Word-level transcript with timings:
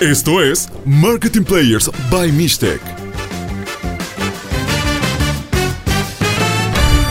Esto 0.00 0.42
es 0.42 0.68
Marketing 0.84 1.42
Players 1.42 1.90
by 2.10 2.30
Mixtec. 2.30 2.82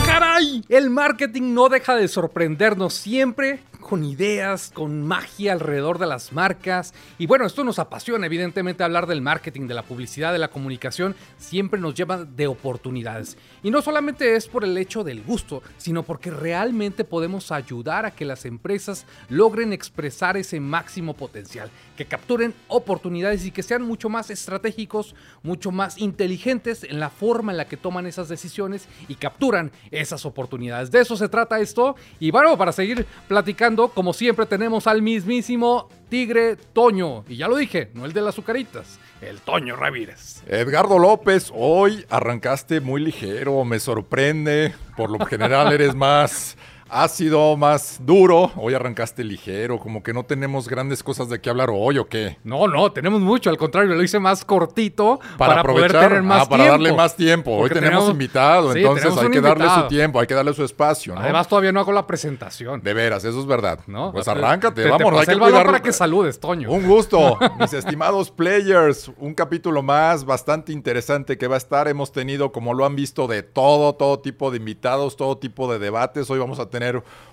¡Caray! 0.05 0.64
El 0.70 0.92
marketing 0.92 1.55
no 1.55 1.68
deja 1.68 1.95
de 1.95 2.08
sorprendernos 2.08 2.94
siempre 2.94 3.62
con 3.86 4.04
ideas, 4.04 4.71
con 4.73 5.05
magia 5.05 5.54
alrededor 5.54 5.99
de 5.99 6.07
las 6.07 6.34
marcas. 6.34 6.95
Y 7.20 7.27
bueno, 7.27 7.45
esto 7.45 7.63
nos 7.63 7.77
apasiona, 7.77 8.25
evidentemente, 8.25 8.84
hablar 8.84 9.05
del 9.05 9.21
marketing, 9.21 9.67
de 9.67 9.75
la 9.75 9.84
publicidad, 9.84 10.34
de 10.34 10.39
la 10.39 10.47
comunicación, 10.47 11.15
siempre 11.38 11.79
nos 11.79 11.93
lleva 11.93 12.25
de 12.25 12.48
oportunidades. 12.48 13.38
Y 13.61 13.70
no 13.70 13.84
solamente 13.84 14.35
es 14.35 14.48
por 14.48 14.63
el 14.63 14.75
hecho 14.79 15.03
del 15.03 15.21
gusto, 15.21 15.61
sino 15.77 16.02
porque 16.02 16.31
realmente 16.31 17.03
podemos 17.03 17.52
ayudar 17.52 18.07
a 18.07 18.12
que 18.12 18.26
las 18.26 18.45
empresas 18.45 19.05
logren 19.29 19.71
expresar 19.71 20.35
ese 20.35 20.59
máximo 20.59 21.13
potencial, 21.13 21.70
que 21.95 22.05
capturen 22.05 22.55
oportunidades 22.70 23.45
y 23.45 23.52
que 23.52 23.62
sean 23.62 23.84
mucho 23.84 24.09
más 24.09 24.31
estratégicos, 24.31 25.13
mucho 25.43 25.71
más 25.71 25.99
inteligentes 25.99 26.84
en 26.84 26.99
la 26.99 27.12
forma 27.12 27.52
en 27.52 27.57
la 27.59 27.67
que 27.67 27.77
toman 27.77 28.07
esas 28.07 28.29
decisiones 28.29 28.88
y 29.07 29.13
capturan 29.13 29.71
esas 29.91 30.26
oportunidades. 30.26 30.90
De 30.90 31.02
eso 31.02 31.15
se 31.15 31.29
trata 31.29 31.59
esto. 31.59 31.95
Y 32.20 32.31
bueno, 32.31 32.57
para 32.57 32.71
seguir 32.71 33.05
platicando, 33.27 33.74
como 33.75 34.13
siempre, 34.13 34.45
tenemos 34.45 34.88
al 34.88 35.02
mismísimo 35.02 35.89
Tigre 36.09 36.55
Toño. 36.55 37.23
Y 37.27 37.38
ya 37.38 37.47
lo 37.47 37.55
dije, 37.55 37.91
no 37.93 38.05
el 38.05 38.13
de 38.13 38.21
las 38.21 38.35
azucaritas, 38.35 38.99
el 39.21 39.39
Toño 39.41 39.75
Ramírez. 39.75 40.43
Edgardo 40.48 40.99
López, 40.99 41.51
hoy 41.53 42.05
arrancaste 42.09 42.81
muy 42.81 43.01
ligero, 43.01 43.63
me 43.65 43.79
sorprende. 43.79 44.73
Por 44.95 45.09
lo 45.09 45.25
general 45.25 45.73
eres 45.73 45.95
más 45.95 46.57
ácido, 46.89 47.57
más 47.57 47.99
duro. 48.02 48.52
Hoy 48.55 48.73
arrancaste 48.73 49.23
ligero, 49.23 49.79
como 49.79 50.04
que 50.04 50.13
no 50.13 50.23
tenemos 50.23 50.68
grandes 50.68 51.04
cosas 51.04 51.29
de 51.29 51.40
qué 51.41 51.49
hablar 51.49 51.70
hoy 51.71 51.98
o 51.98 52.07
qué. 52.07 52.37
No, 52.43 52.68
no, 52.68 52.91
tenemos 52.91 53.21
mucho. 53.21 53.49
Al 53.49 53.57
contrario, 53.57 53.96
lo 53.96 54.04
hice 54.04 54.20
más 54.20 54.46
cortito 54.46 55.20
para, 55.37 55.63
poder 55.63 55.91
tener 55.91 56.21
más 56.21 56.43
ah, 56.43 56.49
para 56.49 56.65
darle 56.68 56.93
más 56.93 57.15
tiempo. 57.15 57.57
hoy 57.57 57.70
tenemos, 57.70 58.10
invitado, 58.10 58.76
entonces 58.76 59.18
hay 59.18 59.29
que 59.29 59.41
darle 59.41 59.68
su 59.70 59.87
tiempo, 59.87 60.20
hay 60.20 60.27
que 60.27 60.34
darle 60.34 60.54
su 60.54 60.63
espacio. 60.63 61.15
Además, 61.18 61.48
todavía 61.48 61.71
no 61.71 61.79
hago 61.79 61.91
la 61.91 62.05
presentación. 62.05 62.82
De 62.82 62.93
veras, 62.93 63.23
eso 63.26 63.40
es 63.40 63.45
verdad. 63.45 63.79
¿No? 63.88 64.12
Pues 64.12 64.28
arráncate, 64.28 64.88
vamos. 64.88 65.19
hay 65.19 65.25
que 65.25 65.40
cuidar... 65.40 65.66
para 65.66 65.81
que 65.81 65.91
saludes, 65.91 66.40
Toño. 66.40 66.72
Un 66.72 66.88
gusto, 66.88 67.38
mis 67.59 67.73
estimados 67.73 68.31
players. 68.31 69.12
Un 69.17 69.34
capítulo 69.34 69.81
más 69.81 70.25
bastante 70.25 70.72
interesante 70.72 71.38
que 71.38 71.47
va 71.47 71.56
a 71.56 71.57
estar. 71.57 71.88
Hemos 71.88 72.12
tenido, 72.12 72.51
como 72.51 72.73
lo 72.73 72.85
han 72.85 72.95
visto, 72.95 73.28
de 73.28 73.44
todo, 73.44 73.95
todo 73.95 74.19
tipo 74.19 74.51
de 74.51 74.57
invitados, 74.57 75.16
todo 75.16 75.38
tipo 75.38 75.72
de 75.72 75.79
debates. 75.79 76.29
Hoy 76.29 76.40
vamos 76.40 76.59
a 76.59 76.69
tener 76.69 76.75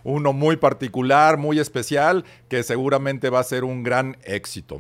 uno 0.05 0.33
muy 0.33 0.57
particular, 0.57 1.37
muy 1.39 1.59
especial, 1.59 2.25
que 2.49 2.63
seguramente 2.63 3.31
va 3.31 3.41
a 3.41 3.45
ser 3.45 3.65
un 3.65 3.83
gran 3.83 4.17
éxito. 4.25 4.79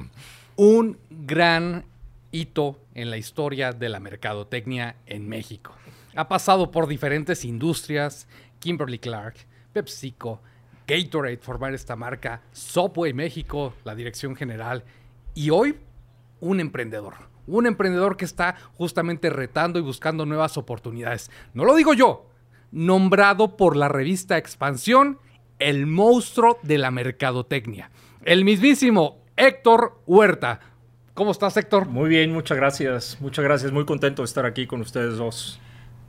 Un 0.56 0.98
gran 1.10 1.84
hito 2.30 2.78
en 2.94 3.10
la 3.10 3.19
historia 3.19 3.72
de 3.72 3.88
la 3.88 4.00
mercadotecnia 4.00 4.96
en 5.06 5.28
México. 5.28 5.74
Ha 6.14 6.28
pasado 6.28 6.70
por 6.70 6.86
diferentes 6.86 7.44
industrias, 7.44 8.27
Kimberly 8.58 8.98
Clark, 8.98 9.36
PepsiCo, 9.72 10.41
Gatorade 10.86 11.38
formar 11.38 11.74
esta 11.74 11.97
marca, 11.97 12.42
Subway 12.52 13.12
México, 13.12 13.72
la 13.84 13.94
dirección 13.94 14.34
general, 14.34 14.84
y 15.34 15.50
hoy 15.50 15.78
un 16.41 16.60
emprendedor. 16.60 17.14
Un 17.47 17.66
emprendedor 17.66 18.16
que 18.16 18.24
está 18.24 18.56
justamente 18.76 19.30
retando 19.30 19.78
y 19.78 19.82
buscando 19.82 20.26
nuevas 20.26 20.56
oportunidades. 20.56 21.30
No 21.54 21.64
lo 21.64 21.74
digo 21.74 21.94
yo, 21.94 22.26
nombrado 22.73 23.56
por 23.56 23.77
la 23.77 23.89
revista 23.89 24.37
Expansión 24.37 25.19
el 25.59 25.87
monstruo 25.87 26.59
de 26.62 26.78
la 26.78 26.91
mercadotecnia. 26.91 27.91
El 28.25 28.45
mismísimo 28.45 29.23
Héctor 29.37 30.01
Huerta. 30.06 30.61
¿Cómo 31.15 31.31
estás, 31.31 31.56
Héctor? 31.56 31.87
Muy 31.87 32.09
bien, 32.09 32.32
muchas 32.32 32.56
gracias. 32.56 33.19
Muchas 33.21 33.44
gracias. 33.44 33.71
Muy 33.71 33.84
contento 33.84 34.22
de 34.22 34.27
estar 34.27 34.47
aquí 34.47 34.66
con 34.66 34.81
ustedes 34.81 35.16
dos. 35.19 35.61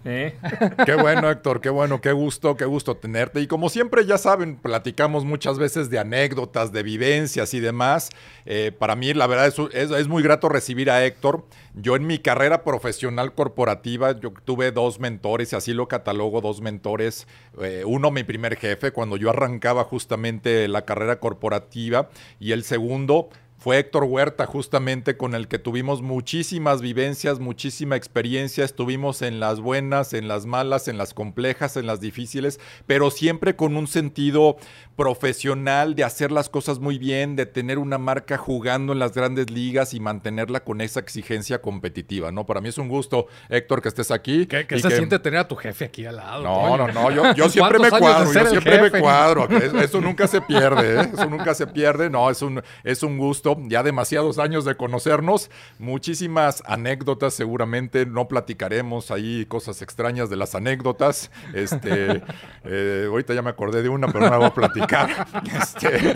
¿Eh? 0.06 0.38
Qué 0.86 0.96
bueno, 0.96 1.30
Héctor, 1.30 1.62
qué 1.62 1.70
bueno, 1.70 2.02
qué 2.02 2.12
gusto, 2.12 2.58
qué 2.58 2.66
gusto 2.66 2.98
tenerte. 2.98 3.40
Y 3.40 3.48
como 3.48 3.70
siempre, 3.70 4.06
ya 4.06 4.18
saben, 4.18 4.58
platicamos 4.58 5.24
muchas 5.24 5.58
veces 5.58 5.90
de 5.90 6.00
anécdotas, 6.00 6.74
de 6.74 6.84
vivencias 6.84 7.54
y 7.54 7.62
demás. 7.62 8.10
Eh, 8.46 8.74
para 8.78 8.96
mí, 8.96 9.14
la 9.14 9.28
verdad, 9.28 9.54
es, 9.74 10.08
muy 10.08 10.22
grato 10.22 10.50
recibir 10.50 10.92
a 10.92 11.06
Héctor. 11.06 11.46
Yo 11.74 11.96
en 11.96 12.06
mi 12.06 12.20
carrera 12.20 12.64
profesional 12.64 13.34
corporativa, 13.34 14.20
yo 14.20 14.34
tuve 14.44 14.72
dos 14.72 15.00
mentores, 15.00 15.54
y 15.54 15.56
así 15.56 15.74
lo 15.74 15.88
catalogo, 15.88 16.42
dos 16.42 16.62
mentores. 16.62 17.26
Eh, 17.62 17.84
uno, 17.86 18.12
mi 18.12 18.24
primer 18.24 18.58
jefe, 18.58 18.92
cuando 18.92 19.16
yo 19.16 19.30
arrancaba 19.30 19.86
justamente 19.86 20.68
la 20.68 20.84
carrera 20.84 21.20
corporativa, 21.20 22.10
y 22.40 22.52
el 22.52 22.64
segundo, 22.64 23.30
fue 23.64 23.80
Héctor 23.80 24.04
Huerta 24.04 24.46
justamente 24.46 25.16
con 25.16 25.34
el 25.36 25.48
que 25.48 25.58
tuvimos 25.58 26.02
muchísimas 26.02 26.82
vivencias, 26.82 27.40
muchísima 27.40 27.96
experiencia, 27.96 28.66
estuvimos 28.66 29.22
en 29.22 29.40
las 29.40 29.62
buenas, 29.62 30.12
en 30.12 30.28
las 30.28 30.46
malas, 30.46 30.90
en 30.90 30.98
las 30.98 31.14
complejas, 31.14 31.78
en 31.78 31.88
las 31.88 32.02
difíciles, 32.02 32.60
pero 32.88 33.10
siempre 33.10 33.56
con 33.56 33.78
un 33.78 33.88
sentido 33.88 34.58
profesional 34.98 35.96
de 35.96 36.04
hacer 36.04 36.30
las 36.34 36.50
cosas 36.50 36.80
muy 36.80 36.98
bien, 36.98 37.38
de 37.38 37.46
tener 37.46 37.80
una 37.80 37.98
marca 37.98 38.38
jugando 38.38 38.92
en 38.92 39.00
las 39.00 39.14
grandes 39.14 39.50
ligas 39.50 39.94
y 39.94 40.02
mantenerla 40.02 40.66
con 40.66 40.82
esa 40.82 41.00
exigencia 41.00 41.62
competitiva, 41.62 42.34
¿no? 42.34 42.46
Para 42.46 42.60
mí 42.60 42.68
es 42.68 42.78
un 42.78 42.90
gusto, 42.90 43.28
Héctor, 43.48 43.82
que 43.82 43.88
estés 43.88 44.12
aquí. 44.12 44.46
¿Qué, 44.46 44.66
se 44.78 44.92
siente 44.92 45.20
tener 45.20 45.40
a 45.40 45.48
tu 45.48 45.56
jefe 45.56 45.86
aquí 45.86 46.06
al 46.06 46.18
lado? 46.18 46.44
No, 46.44 46.76
no, 46.76 46.88
no, 46.90 47.34
yo, 47.34 47.50
siempre 47.50 47.80
me 47.80 47.90
cuadro, 47.90 48.34
yo 48.34 48.46
siempre 48.46 48.82
me 48.82 49.00
cuadro, 49.00 49.48
eso, 49.48 50.02
nunca 50.02 50.28
se 50.28 50.42
pierde, 50.42 51.02
¿eh? 51.02 51.10
Eso 51.14 51.30
nunca 51.30 51.54
se 51.54 51.66
pierde, 51.66 52.10
no, 52.10 52.30
es 52.30 52.42
un, 52.42 52.62
es 52.84 53.04
un 53.04 53.18
gusto 53.18 53.53
ya 53.64 53.84
demasiados 53.84 54.40
años 54.40 54.66
de 54.66 54.76
conocernos, 54.76 55.50
muchísimas 55.80 56.64
anécdotas 56.66 57.34
seguramente, 57.34 58.06
no 58.06 58.28
platicaremos 58.28 59.12
ahí 59.12 59.46
cosas 59.46 59.82
extrañas 59.82 60.30
de 60.30 60.38
las 60.38 60.56
anécdotas, 60.56 61.32
este, 61.54 62.24
eh, 62.64 63.06
ahorita 63.10 63.34
ya 63.34 63.42
me 63.42 63.50
acordé 63.50 63.82
de 63.82 63.90
una, 63.90 64.08
pero 64.08 64.26
no 64.26 64.32
la 64.32 64.38
voy 64.38 64.48
a 64.48 64.54
platicar. 64.54 65.28
Este, 65.54 66.16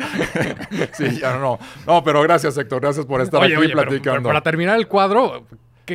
sí, 0.93 1.19
ya 1.19 1.37
no, 1.37 1.59
no, 1.85 2.03
pero 2.03 2.21
gracias 2.21 2.57
Héctor, 2.57 2.81
gracias 2.81 3.05
por 3.05 3.21
estar 3.21 3.43
aquí 3.43 3.53
platicando. 3.71 4.29
para 4.29 4.41
terminar 4.41 4.77
el 4.77 4.87
cuadro, 4.87 5.45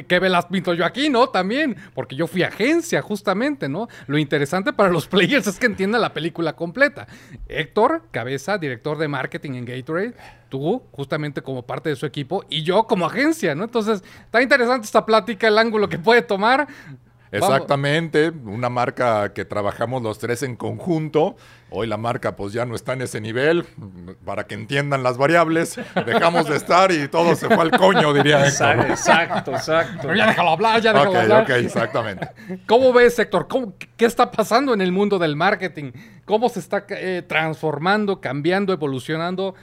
que, 0.00 0.18
velas 0.18 0.46
pinto 0.46 0.72
yo 0.74 0.84
aquí, 0.84 1.10
¿no? 1.10 1.28
También, 1.28 1.76
porque 1.94 2.16
yo 2.16 2.26
fui 2.26 2.42
agencia, 2.42 3.02
justamente, 3.02 3.68
¿no? 3.68 3.88
Lo 4.06 4.18
interesante 4.18 4.72
para 4.72 4.90
los 4.90 5.06
players 5.08 5.46
es 5.46 5.58
que 5.58 5.66
entiendan 5.66 6.00
la 6.00 6.14
película 6.14 6.54
completa. 6.54 7.06
Héctor, 7.48 8.04
cabeza, 8.10 8.58
director 8.58 8.96
de 8.96 9.08
marketing 9.08 9.52
en 9.52 9.64
Gatorade, 9.66 10.14
tú, 10.48 10.82
justamente 10.92 11.42
como 11.42 11.62
parte 11.62 11.90
de 11.90 11.96
su 11.96 12.06
equipo, 12.06 12.44
y 12.48 12.62
yo 12.62 12.84
como 12.84 13.06
agencia, 13.06 13.54
¿no? 13.54 13.64
Entonces, 13.64 14.02
está 14.24 14.42
interesante 14.42 14.86
esta 14.86 15.04
plática, 15.04 15.46
el 15.46 15.58
ángulo 15.58 15.88
que 15.88 15.98
puede 15.98 16.22
tomar. 16.22 16.66
Exactamente, 17.32 18.30
una 18.30 18.68
marca 18.68 19.32
que 19.32 19.44
trabajamos 19.44 20.02
los 20.02 20.18
tres 20.18 20.42
en 20.42 20.54
conjunto. 20.54 21.36
Hoy 21.70 21.86
la 21.86 21.96
marca 21.96 22.36
pues 22.36 22.52
ya 22.52 22.66
no 22.66 22.74
está 22.74 22.92
en 22.92 23.00
ese 23.00 23.22
nivel, 23.22 23.64
para 24.26 24.44
que 24.46 24.54
entiendan 24.54 25.02
las 25.02 25.16
variables, 25.16 25.80
dejamos 26.04 26.46
de 26.46 26.56
estar 26.56 26.92
y 26.92 27.08
todo 27.08 27.34
se 27.34 27.46
fue 27.46 27.62
al 27.62 27.70
coño, 27.70 28.12
diría 28.12 28.46
Héctor. 28.46 28.90
Exacto, 28.90 29.52
exacto. 29.52 29.98
Pero 30.02 30.14
ya 30.14 30.26
déjalo 30.26 30.50
hablar, 30.50 30.82
ya 30.82 30.92
déjalo 30.92 31.18
hablar. 31.18 31.42
Ok, 31.44 31.50
exactamente. 31.50 32.28
¿Cómo 32.66 32.92
ves, 32.92 33.18
Héctor? 33.18 33.48
¿Qué 33.96 34.04
está 34.04 34.30
pasando 34.30 34.74
en 34.74 34.82
el 34.82 34.92
mundo 34.92 35.18
del 35.18 35.34
marketing? 35.34 35.92
¿Cómo 36.26 36.50
se 36.50 36.60
está 36.60 36.84
eh, 36.90 37.22
transformando, 37.26 38.20
cambiando, 38.20 38.74
evolucionando? 38.74 39.54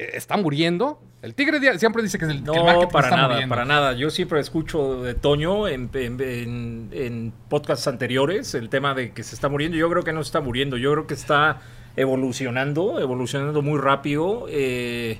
¿Está 0.00 0.36
muriendo? 0.36 1.00
El 1.22 1.34
tigre 1.34 1.78
siempre 1.78 2.02
dice 2.02 2.18
que, 2.18 2.24
el, 2.24 2.42
no, 2.42 2.88
para 2.88 3.10
nada, 3.10 3.46
para 3.46 3.64
nada. 3.66 3.92
Yo 3.92 4.08
siempre 4.08 4.40
escucho 4.40 5.02
de 5.02 5.14
Toño 5.14 5.68
en, 5.68 5.90
en, 5.92 7.32
podcasts 7.50 7.86
anteriores 7.86 8.54
el 8.54 8.70
tema 8.70 8.94
de 8.94 9.12
que 9.12 9.22
se 9.22 9.34
está 9.34 9.50
muriendo. 9.50 9.76
Yo 9.76 9.90
creo 9.90 10.02
que 10.02 10.14
no 10.14 10.22
está 10.22 10.40
muriendo, 10.40 10.78
yo 10.78 10.92
creo 10.92 11.06
que 11.06 11.12
está 11.12 11.60
evolucionando, 11.96 13.00
evolucionando 13.00 13.60
muy 13.60 13.78
rápido. 13.78 14.46
Eh, 14.48 15.18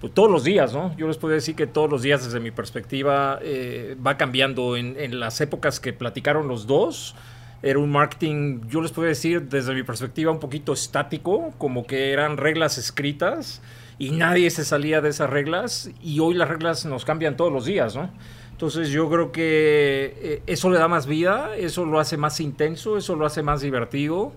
pues 0.00 0.14
todos 0.14 0.30
los 0.30 0.44
días, 0.44 0.72
¿no? 0.72 0.96
Yo 0.96 1.08
les 1.08 1.16
puedo 1.16 1.34
decir 1.34 1.56
que 1.56 1.66
todos 1.66 1.90
los 1.90 2.02
días, 2.02 2.24
desde 2.24 2.38
mi 2.38 2.52
perspectiva, 2.52 3.40
eh, 3.42 3.96
va 4.06 4.16
cambiando. 4.16 4.76
En, 4.76 4.94
en 5.00 5.18
las 5.18 5.40
épocas 5.40 5.80
que 5.80 5.92
platicaron 5.92 6.46
los 6.46 6.68
dos, 6.68 7.16
era 7.60 7.80
un 7.80 7.90
marketing, 7.90 8.60
yo 8.68 8.82
les 8.82 8.92
puedo 8.92 9.08
decir, 9.08 9.48
desde 9.48 9.74
mi 9.74 9.82
perspectiva, 9.82 10.30
un 10.30 10.38
poquito 10.38 10.72
estático, 10.72 11.52
como 11.58 11.86
que 11.88 12.12
eran 12.12 12.36
reglas 12.36 12.78
escritas 12.78 13.60
y 13.98 14.10
nadie 14.10 14.50
se 14.50 14.64
salía 14.64 15.00
de 15.00 15.10
esas 15.10 15.30
reglas 15.30 15.90
y 16.02 16.20
hoy 16.20 16.34
las 16.34 16.48
reglas 16.48 16.84
nos 16.84 17.04
cambian 17.04 17.36
todos 17.36 17.52
los 17.52 17.64
días, 17.64 17.94
¿no? 17.94 18.10
Entonces 18.50 18.90
yo 18.90 19.10
creo 19.10 19.32
que 19.32 20.16
eh, 20.22 20.42
eso 20.46 20.70
le 20.70 20.78
da 20.78 20.86
más 20.86 21.06
vida, 21.06 21.56
eso 21.56 21.84
lo 21.84 21.98
hace 21.98 22.16
más 22.16 22.40
intenso, 22.40 22.96
eso 22.96 23.16
lo 23.16 23.26
hace 23.26 23.42
más 23.42 23.60
divertido, 23.60 24.32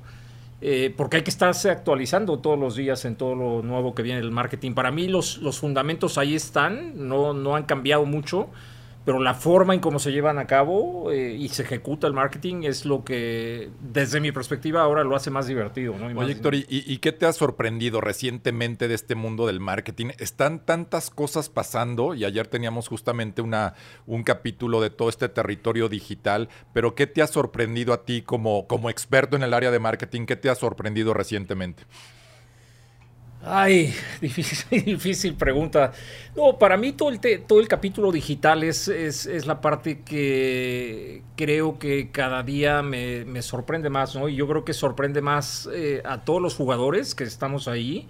eh, 0.59 0.91
porque 0.97 1.17
hay 1.17 1.23
que 1.23 1.29
estarse 1.29 1.69
actualizando 1.69 2.39
todos 2.39 2.57
los 2.57 2.75
días 2.75 3.05
en 3.05 3.15
todo 3.15 3.35
lo 3.35 3.61
nuevo 3.61 3.93
que 3.93 4.01
viene 4.01 4.19
el 4.19 4.31
marketing. 4.31 4.73
Para 4.73 4.91
mí 4.91 5.07
los, 5.07 5.37
los 5.37 5.59
fundamentos 5.59 6.17
ahí 6.17 6.33
están, 6.33 7.07
no, 7.07 7.33
no 7.33 7.55
han 7.55 7.63
cambiado 7.63 8.05
mucho, 8.05 8.49
pero 9.07 9.21
la 9.21 9.35
forma 9.35 9.73
en 9.73 9.79
cómo 9.79 9.99
se 9.99 10.11
llevan 10.11 10.37
a 10.37 10.47
cabo 10.47 11.13
eh, 11.13 11.31
y 11.31 11.47
se 11.47 11.63
ejecuta 11.63 12.07
el 12.07 12.13
marketing 12.13 12.63
es 12.63 12.83
lo 12.83 13.05
que, 13.05 13.69
desde 13.79 14.19
mi 14.19 14.33
perspectiva, 14.33 14.81
ahora 14.81 15.05
lo 15.05 15.15
hace 15.15 15.31
más 15.31 15.47
divertido. 15.47 15.95
¿no? 15.97 16.07
Oye, 16.19 16.33
Héctor, 16.33 16.55
¿y, 16.55 16.65
¿y, 16.67 16.97
qué 16.97 17.13
te 17.13 17.25
ha 17.25 17.31
sorprendido 17.31 18.01
recientemente 18.01 18.89
de 18.89 18.95
este 18.95 19.15
mundo 19.15 19.47
del 19.47 19.61
marketing? 19.61 20.07
Están 20.17 20.59
tantas 20.59 21.09
cosas 21.09 21.47
pasando 21.47 22.15
y 22.15 22.25
ayer 22.25 22.47
teníamos 22.47 22.89
justamente 22.89 23.41
una, 23.41 23.75
un 24.07 24.23
capítulo 24.23 24.81
de 24.81 24.89
todo 24.89 25.07
este 25.07 25.29
territorio 25.29 25.87
digital, 25.87 26.49
pero 26.73 26.93
¿qué 26.93 27.07
te 27.07 27.21
ha 27.21 27.27
sorprendido 27.27 27.93
a 27.93 28.03
ti 28.03 28.23
como, 28.23 28.67
como 28.67 28.89
experto 28.89 29.37
en 29.37 29.43
el 29.43 29.53
área 29.53 29.71
de 29.71 29.79
marketing? 29.79 30.25
¿Qué 30.25 30.35
te 30.35 30.49
ha 30.49 30.55
sorprendido 30.55 31.13
recientemente? 31.13 31.85
Ay, 33.49 33.93
difícil, 34.21 34.83
difícil 34.83 35.35
pregunta. 35.35 35.93
No, 36.35 36.57
para 36.57 36.75
mí 36.75 36.91
todo 36.91 37.09
el, 37.09 37.19
todo 37.45 37.59
el 37.59 37.67
capítulo 37.67 38.11
digital 38.11 38.63
es, 38.63 38.87
es, 38.89 39.45
la 39.45 39.61
parte 39.61 40.01
que 40.01 41.23
creo 41.35 41.79
que 41.79 42.11
cada 42.11 42.43
día 42.43 42.81
me, 42.81 43.41
sorprende 43.41 43.89
más, 43.89 44.15
¿no? 44.15 44.27
Y 44.27 44.35
yo 44.35 44.47
creo 44.47 44.65
que 44.65 44.73
sorprende 44.73 45.21
más 45.21 45.69
eh, 45.73 46.01
a 46.05 46.25
todos 46.25 46.41
los 46.41 46.55
jugadores 46.55 47.15
que 47.15 47.23
estamos 47.23 47.67
ahí. 47.67 48.07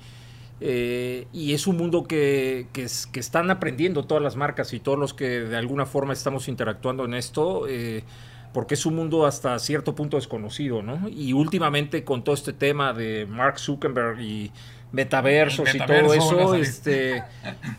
Eh, 0.60 1.28
y 1.34 1.54
es 1.54 1.68
un 1.68 1.78
mundo 1.78 2.06
que, 2.06 2.68
que, 2.74 2.86
están 3.20 3.52
aprendiendo 3.52 4.06
todas 4.06 4.24
las 4.24 4.36
marcas 4.36 4.74
y 4.74 4.80
todos 4.80 4.98
los 4.98 5.14
que 5.14 5.42
de 5.42 5.56
alguna 5.56 5.86
forma 5.86 6.14
estamos 6.14 6.48
interactuando 6.48 7.06
en 7.06 7.14
esto. 7.14 7.68
Eh, 7.68 8.04
porque 8.54 8.74
es 8.74 8.88
un 8.88 8.96
mundo 8.96 9.28
hasta 9.28 9.60
cierto 9.60 9.94
punto 9.94 10.18
desconocido, 10.18 10.82
¿no? 10.82 11.08
Y 11.10 11.34
últimamente 11.34 12.04
con 12.04 12.24
todo 12.24 12.34
este 12.34 12.54
tema 12.54 12.92
de 12.92 13.28
Mark 13.28 13.60
Zuckerberg 13.60 14.20
y 14.20 14.52
metaversos 14.92 15.74
y 15.76 15.80
todo 15.80 16.14
eso, 16.14 16.56
este, 16.56 17.24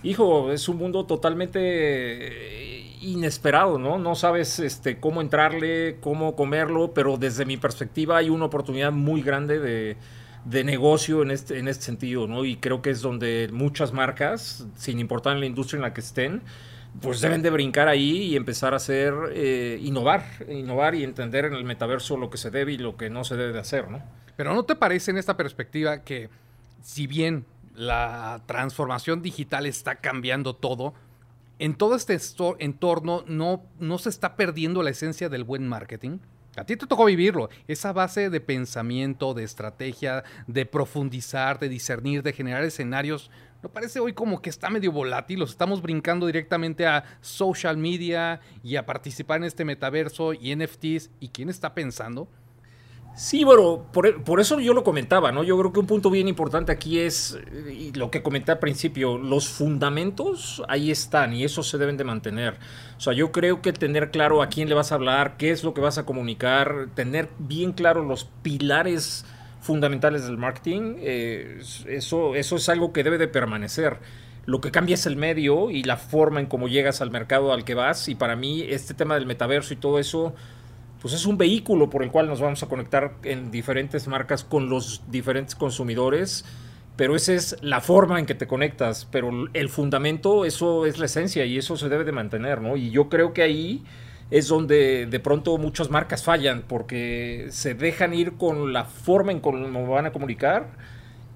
hijo, 0.02 0.52
es 0.52 0.68
un 0.68 0.76
mundo 0.76 1.06
totalmente 1.06 2.96
inesperado, 3.00 3.78
¿no? 3.78 3.98
No 3.98 4.14
sabes 4.14 4.58
este, 4.58 4.98
cómo 4.98 5.20
entrarle, 5.20 5.98
cómo 6.00 6.36
comerlo, 6.36 6.92
pero 6.92 7.16
desde 7.16 7.44
mi 7.44 7.56
perspectiva 7.56 8.18
hay 8.18 8.28
una 8.28 8.46
oportunidad 8.46 8.92
muy 8.92 9.22
grande 9.22 9.58
de, 9.58 9.96
de 10.44 10.64
negocio 10.64 11.22
en 11.22 11.30
este, 11.30 11.58
en 11.58 11.68
este 11.68 11.84
sentido, 11.84 12.26
¿no? 12.26 12.44
Y 12.44 12.56
creo 12.56 12.82
que 12.82 12.90
es 12.90 13.00
donde 13.00 13.48
muchas 13.52 13.92
marcas, 13.92 14.66
sin 14.76 14.98
importar 14.98 15.34
en 15.34 15.40
la 15.40 15.46
industria 15.46 15.78
en 15.78 15.82
la 15.82 15.94
que 15.94 16.00
estén, 16.00 16.42
pues 17.00 17.20
deben 17.20 17.42
de 17.42 17.50
brincar 17.50 17.86
ahí 17.86 18.22
y 18.24 18.36
empezar 18.36 18.72
a 18.72 18.76
hacer, 18.76 19.14
eh, 19.32 19.78
innovar, 19.82 20.24
innovar 20.48 20.94
y 20.94 21.04
entender 21.04 21.44
en 21.44 21.54
el 21.54 21.64
metaverso 21.64 22.16
lo 22.16 22.28
que 22.30 22.38
se 22.38 22.50
debe 22.50 22.72
y 22.72 22.78
lo 22.78 22.96
que 22.96 23.08
no 23.08 23.24
se 23.24 23.36
debe 23.36 23.52
de 23.52 23.60
hacer, 23.60 23.88
¿no? 23.88 24.02
Pero 24.36 24.54
¿no 24.54 24.64
te 24.64 24.74
parece 24.74 25.10
en 25.10 25.18
esta 25.18 25.36
perspectiva 25.36 26.02
que 26.02 26.28
si 26.88 27.06
bien 27.06 27.44
la 27.74 28.40
transformación 28.46 29.20
digital 29.20 29.66
está 29.66 29.96
cambiando 29.96 30.56
todo, 30.56 30.94
en 31.58 31.74
todo 31.74 31.94
este 31.94 32.18
entorno 32.60 33.24
no, 33.26 33.62
no 33.78 33.98
se 33.98 34.08
está 34.08 34.36
perdiendo 34.36 34.82
la 34.82 34.88
esencia 34.88 35.28
del 35.28 35.44
buen 35.44 35.68
marketing. 35.68 36.18
A 36.56 36.64
ti 36.64 36.78
te 36.78 36.86
tocó 36.86 37.04
vivirlo. 37.04 37.50
Esa 37.68 37.92
base 37.92 38.30
de 38.30 38.40
pensamiento, 38.40 39.34
de 39.34 39.44
estrategia, 39.44 40.24
de 40.46 40.64
profundizar, 40.64 41.58
de 41.58 41.68
discernir, 41.68 42.22
de 42.22 42.32
generar 42.32 42.64
escenarios, 42.64 43.30
¿no 43.62 43.68
parece 43.68 44.00
hoy 44.00 44.14
como 44.14 44.40
que 44.40 44.48
está 44.48 44.70
medio 44.70 44.90
volátil? 44.90 45.40
Los 45.40 45.50
estamos 45.50 45.82
brincando 45.82 46.24
directamente 46.24 46.86
a 46.86 47.04
social 47.20 47.76
media 47.76 48.40
y 48.64 48.76
a 48.76 48.86
participar 48.86 49.36
en 49.36 49.44
este 49.44 49.66
metaverso 49.66 50.32
y 50.32 50.56
NFTs. 50.56 51.10
¿Y 51.20 51.28
quién 51.28 51.50
está 51.50 51.74
pensando? 51.74 52.28
Sí, 53.18 53.42
bueno, 53.42 53.84
por, 53.92 54.38
eso 54.38 54.60
yo 54.60 54.74
lo 54.74 54.84
comentaba, 54.84 55.32
¿no? 55.32 55.42
Yo 55.42 55.58
creo 55.58 55.72
que 55.72 55.80
un 55.80 55.88
punto 55.88 56.08
bien 56.08 56.28
importante 56.28 56.70
aquí 56.70 57.00
es 57.00 57.36
y 57.68 57.90
lo 57.94 58.12
que 58.12 58.22
comenté 58.22 58.52
al 58.52 58.60
principio, 58.60 59.18
los 59.18 59.48
fundamentos 59.48 60.62
ahí 60.68 60.92
están 60.92 61.34
y 61.34 61.42
eso 61.42 61.64
se 61.64 61.78
deben 61.78 61.96
de 61.96 62.04
mantener. 62.04 62.54
O 62.96 63.00
sea, 63.00 63.14
yo 63.14 63.32
creo 63.32 63.60
que 63.60 63.72
tener 63.72 64.12
claro 64.12 64.40
a 64.40 64.46
quién 64.46 64.68
le 64.68 64.76
vas 64.76 64.92
a 64.92 64.94
hablar, 64.94 65.36
qué 65.36 65.50
es 65.50 65.64
lo 65.64 65.74
que 65.74 65.80
vas 65.80 65.98
a 65.98 66.06
comunicar, 66.06 66.90
tener 66.94 67.28
bien 67.40 67.72
claro 67.72 68.04
los 68.04 68.26
pilares 68.42 69.24
fundamentales 69.60 70.24
del 70.24 70.38
marketing, 70.38 70.94
eh, 71.00 71.60
eso, 71.88 72.36
eso 72.36 72.54
es 72.54 72.68
algo 72.68 72.92
que 72.92 73.02
debe 73.02 73.18
de 73.18 73.26
permanecer. 73.26 73.98
Lo 74.46 74.60
que 74.60 74.70
cambia 74.70 74.94
es 74.94 75.06
el 75.06 75.16
medio 75.16 75.70
y 75.70 75.82
la 75.82 75.96
forma 75.96 76.38
en 76.38 76.46
cómo 76.46 76.68
llegas 76.68 77.00
al 77.00 77.10
mercado 77.10 77.52
al 77.52 77.64
que 77.64 77.74
vas 77.74 78.08
y 78.08 78.14
para 78.14 78.36
mí 78.36 78.62
este 78.62 78.94
tema 78.94 79.16
del 79.16 79.26
metaverso 79.26 79.74
y 79.74 79.76
todo 79.76 79.98
eso 79.98 80.36
pues 81.00 81.14
es 81.14 81.26
un 81.26 81.38
vehículo 81.38 81.90
por 81.90 82.02
el 82.02 82.10
cual 82.10 82.26
nos 82.26 82.40
vamos 82.40 82.62
a 82.62 82.66
conectar 82.66 83.14
en 83.22 83.50
diferentes 83.50 84.08
marcas 84.08 84.44
con 84.44 84.68
los 84.68 85.02
diferentes 85.08 85.54
consumidores, 85.54 86.44
pero 86.96 87.14
esa 87.14 87.34
es 87.34 87.56
la 87.60 87.80
forma 87.80 88.18
en 88.18 88.26
que 88.26 88.34
te 88.34 88.48
conectas, 88.48 89.06
pero 89.10 89.30
el 89.52 89.68
fundamento, 89.68 90.44
eso 90.44 90.86
es 90.86 90.98
la 90.98 91.06
esencia 91.06 91.44
y 91.44 91.56
eso 91.56 91.76
se 91.76 91.88
debe 91.88 92.04
de 92.04 92.12
mantener, 92.12 92.60
¿no? 92.60 92.76
Y 92.76 92.90
yo 92.90 93.08
creo 93.08 93.32
que 93.32 93.42
ahí 93.42 93.84
es 94.30 94.48
donde 94.48 95.06
de 95.06 95.20
pronto 95.20 95.56
muchas 95.58 95.90
marcas 95.90 96.24
fallan, 96.24 96.62
porque 96.66 97.46
se 97.50 97.74
dejan 97.74 98.12
ir 98.14 98.32
con 98.32 98.72
la 98.72 98.84
forma 98.84 99.32
en 99.32 99.40
cómo 99.40 99.86
van 99.86 100.06
a 100.06 100.12
comunicar. 100.12 100.70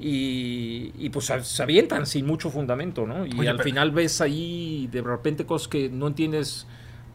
Y, 0.04 1.08
pues 1.10 1.30
se 1.42 1.62
avientan 1.62 2.06
sin 2.06 2.26
mucho 2.26 2.50
fundamento, 2.50 3.06
¿no? 3.06 3.24
Y 3.24 3.46
al 3.46 3.62
final 3.62 3.92
ves 3.92 4.20
ahí 4.20 4.88
de 4.90 5.00
repente 5.00 5.46
cosas 5.46 5.68
que 5.68 5.88
no 5.90 6.08
entiendes 6.08 6.66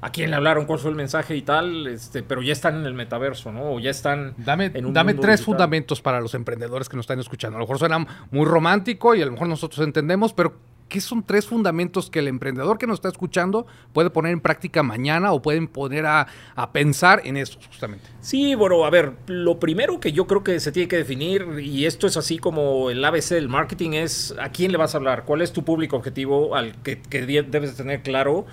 a 0.02 0.12
quién 0.12 0.30
le 0.30 0.36
hablaron, 0.36 0.66
cuál 0.66 0.80
fue 0.80 0.92
el 0.92 0.96
mensaje 0.96 1.36
y 1.36 1.42
tal, 1.42 1.88
este, 1.88 2.22
pero 2.22 2.42
ya 2.42 2.54
están 2.54 2.76
en 2.76 2.86
el 2.86 2.94
metaverso, 2.94 3.52
¿no? 3.52 3.74
O 3.74 3.80
ya 3.80 3.90
están 3.90 4.36
dame, 4.38 4.72
en 4.74 4.86
un 4.86 4.94
Dame 4.94 5.16
tres 5.16 5.44
fundamentos 5.44 6.02
para 6.02 6.22
los 6.22 6.34
emprendedores 6.36 6.88
que 6.88 6.96
nos 6.96 7.04
están 7.04 7.20
escuchando. 7.20 7.58
A 7.58 7.60
lo 7.60 7.64
mejor 7.64 7.80
suena 7.80 8.06
muy 8.32 8.46
romántico 8.46 9.16
y 9.16 9.22
a 9.22 9.26
lo 9.26 9.32
mejor 9.32 9.48
nosotros 9.48 9.86
entendemos, 9.86 10.34
pero 10.34 10.54
¿qué 10.88 11.02
son 11.02 11.24
tres 11.24 11.48
fundamentos 11.48 12.12
que 12.12 12.20
el 12.20 12.28
emprendedor 12.28 12.78
que 12.78 12.86
nos 12.86 12.96
está 12.96 13.10
escuchando 13.10 13.66
puede 13.92 14.12
poner 14.12 14.34
en 14.34 14.40
práctica 14.40 14.84
mañana 14.84 15.34
o 15.34 15.42
pueden 15.42 15.68
poner 15.68 16.06
a, 16.06 16.28
a 16.56 16.72
pensar 16.72 17.22
en 17.26 17.36
eso, 17.36 17.58
justamente? 17.68 18.06
Sí, 18.22 18.54
bueno, 18.54 18.86
a 18.86 18.92
ver, 18.92 19.14
lo 19.26 19.60
primero 19.60 20.00
que 20.00 20.12
yo 20.12 20.28
creo 20.28 20.44
que 20.44 20.60
se 20.60 20.72
tiene 20.72 20.88
que 20.88 20.98
definir, 20.98 21.60
y 21.60 21.86
esto 21.86 22.06
es 22.06 22.18
así 22.18 22.38
como 22.38 22.92
el 22.92 23.04
ABC 23.04 23.30
del 23.30 23.50
marketing, 23.50 23.94
es 23.94 24.36
a 24.40 24.50
quién 24.52 24.72
le 24.72 24.78
vas 24.78 24.94
a 24.94 25.00
hablar, 25.00 25.26
cuál 25.26 25.42
es 25.42 25.52
tu 25.52 25.66
público 25.66 25.96
objetivo 25.98 26.56
al 26.56 26.76
que, 26.84 27.02
que 27.02 27.26
debes 27.26 27.76
tener 27.76 28.04
claro 28.04 28.46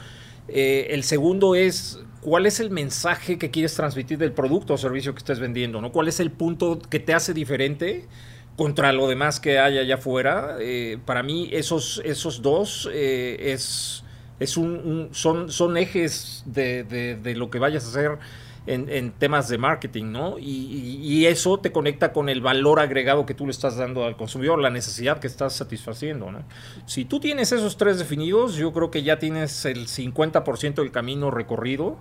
eh, 0.49 0.89
el 0.91 1.05
segundo 1.05 1.55
es 1.55 2.01
cuál 2.21 2.47
es 2.47 2.61
el 2.61 2.71
mensaje 2.71 3.39
que 3.39 3.51
quieres 3.51 3.75
transmitir 3.75 4.19
del 4.19 4.33
producto 4.33 4.75
o 4.75 4.79
servicio 4.79 5.13
que 5.15 5.19
estés 5.19 5.41
vendiendo, 5.41 5.81
¿no? 5.81 5.93
¿Cuál 5.93 6.09
es 6.09 6.21
el 6.21 6.31
punto 6.31 6.81
que 6.91 7.01
te 7.01 7.15
hace 7.15 7.35
diferente 7.35 8.07
contra 8.57 8.93
lo 8.93 9.09
demás 9.09 9.41
que 9.41 9.59
hay 9.59 9.79
allá 9.79 9.97
afuera? 9.97 10.57
Eh, 10.61 10.99
para 11.05 11.23
mí 11.23 11.49
esos, 11.53 12.01
esos 12.05 12.43
dos 12.43 12.89
eh, 12.93 13.53
es, 13.53 14.05
es 14.41 14.57
un, 14.57 15.09
son, 15.13 15.51
son 15.51 15.77
ejes 15.77 16.43
de, 16.47 16.85
de, 16.85 17.35
lo 17.35 17.51
que 17.51 17.59
vayas 17.59 17.85
a 17.85 17.89
hacer 17.89 18.19
en, 18.67 19.13
temas 19.13 19.49
de 19.49 19.59
marketing, 19.59 20.13
¿no? 20.13 20.37
Y, 20.39 21.27
eso 21.27 21.59
te 21.59 21.73
conecta 21.73 22.13
con 22.13 22.29
el 22.29 22.41
valor 22.41 22.81
agregado 22.81 23.25
que 23.25 23.35
tú 23.35 23.47
le 23.47 23.51
estás 23.51 23.77
dando 23.77 24.05
al 24.05 24.17
consumidor, 24.17 24.59
la 24.59 24.71
necesidad 24.71 25.21
que 25.21 25.27
estás 25.27 25.55
satisfaciendo, 25.55 26.31
¿no? 26.31 26.45
Si 26.87 27.05
tú 27.05 27.21
tienes 27.21 27.53
esos 27.53 27.77
tres 27.77 27.99
definidos, 27.99 28.57
yo 28.57 28.73
creo 28.73 28.91
que 28.91 29.03
ya 29.03 29.19
tienes 29.19 29.65
el 29.65 29.87
50% 29.87 30.75
del 30.75 30.91
camino 30.91 31.31
recorrido 31.31 31.97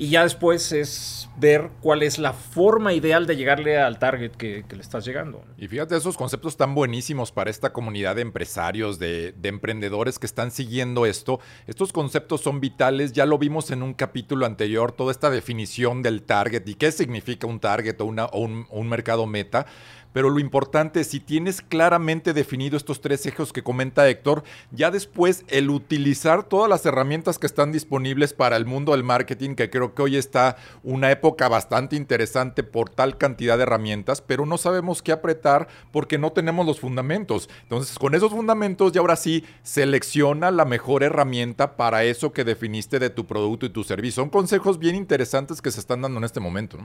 y 0.00 0.08
ya 0.08 0.22
después 0.22 0.72
es 0.72 1.28
ver 1.36 1.68
cuál 1.82 2.02
es 2.02 2.18
la 2.18 2.32
forma 2.32 2.94
ideal 2.94 3.26
de 3.26 3.36
llegarle 3.36 3.78
al 3.78 3.98
target 3.98 4.30
que, 4.30 4.64
le 4.66 4.80
estás 4.80 5.04
llegando. 5.04 5.44
Y 5.58 5.68
fíjate, 5.68 5.94
esos 5.94 6.16
conceptos 6.16 6.56
tan 6.56 6.74
buenísimos 6.74 7.32
para 7.32 7.50
esta 7.50 7.74
comunidad 7.74 8.16
de 8.16 8.22
empresarios, 8.22 8.98
de, 8.98 9.34
emprendedores 9.42 10.18
que 10.18 10.24
están 10.24 10.52
siguiendo 10.52 11.04
esto. 11.04 11.38
Estos 11.66 11.92
conceptos 11.92 12.40
son 12.40 12.60
vitales, 12.60 13.12
ya 13.12 13.26
lo 13.26 13.36
vimos 13.36 13.70
en 13.72 13.82
un 13.82 13.92
capítulo 13.92 14.46
anterior, 14.46 14.92
toda 14.92 15.12
esta 15.12 15.28
definición 15.28 16.00
del 16.00 16.22
target 16.22 16.66
y 16.66 16.76
qué 16.76 16.92
significa 16.92 17.46
un 17.46 17.60
target 17.60 18.00
o, 18.00 18.06
una, 18.06 18.24
o 18.24 18.38
un 18.40 18.88
mercado 18.88 19.26
meta 19.26 19.66
pero 20.12 20.30
lo 20.30 20.40
importante, 20.40 21.04
si 21.04 21.20
tienes 21.20 21.62
claramente 21.62 22.32
definido 22.32 22.76
estos 22.76 23.00
tres 23.00 23.24
ejes 23.26 23.52
que 23.52 23.62
comenta 23.62 24.08
Héctor, 24.08 24.42
ya 24.70 24.90
después 24.90 25.44
el 25.48 25.70
utilizar 25.70 26.44
todas 26.44 26.68
las 26.68 26.84
herramientas 26.86 27.38
que 27.38 27.46
están 27.46 27.72
disponibles 27.72 28.32
para 28.32 28.56
el 28.56 28.66
mundo 28.66 28.92
del 28.92 29.04
marketing, 29.04 29.54
que 29.54 29.70
creo 29.70 29.94
que 29.94 30.02
hoy 30.02 30.16
está 30.16 30.56
una 30.82 31.10
época 31.10 31.48
bastante 31.48 31.96
interesante 31.96 32.62
por 32.62 32.90
tal 32.90 33.18
cantidad 33.18 33.56
de 33.56 33.62
herramientas, 33.64 34.20
pero 34.20 34.46
no 34.46 34.58
sabemos 34.58 35.02
qué 35.02 35.12
apretar 35.12 35.68
porque 35.92 36.18
no 36.18 36.32
tenemos 36.32 36.66
los 36.66 36.80
fundamentos. 36.80 37.48
Entonces, 37.62 37.98
con 37.98 38.14
esos 38.14 38.30
fundamentos, 38.30 38.92
ya 38.92 39.00
ahora 39.00 39.16
sí, 39.16 39.44
selecciona 39.62 40.50
la 40.50 40.64
mejor 40.64 41.02
herramienta 41.02 41.76
para 41.76 42.04
eso 42.04 42.32
que 42.32 42.44
definiste 42.44 42.98
de 42.98 43.10
tu 43.10 43.26
producto 43.26 43.66
y 43.66 43.70
tu 43.70 43.84
servicio. 43.84 44.22
Son 44.22 44.30
consejos 44.30 44.78
bien 44.78 44.96
interesantes 44.96 45.62
que 45.62 45.70
se 45.70 45.80
están 45.80 46.02
dando 46.02 46.18
en 46.18 46.24
este 46.24 46.40
momento. 46.40 46.78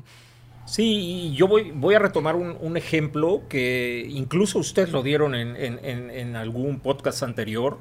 Sí, 0.65 1.31
yo 1.35 1.47
voy, 1.47 1.71
voy 1.71 1.93
a 1.93 1.99
retomar 1.99 2.35
un, 2.35 2.75
ejemplo 2.75 3.43
que 3.47 4.05
incluso 4.09 4.59
ustedes 4.59 4.91
lo 4.91 5.03
dieron 5.03 5.35
en, 5.35 6.35
algún 6.35 6.79
podcast 6.79 7.21
anterior, 7.21 7.77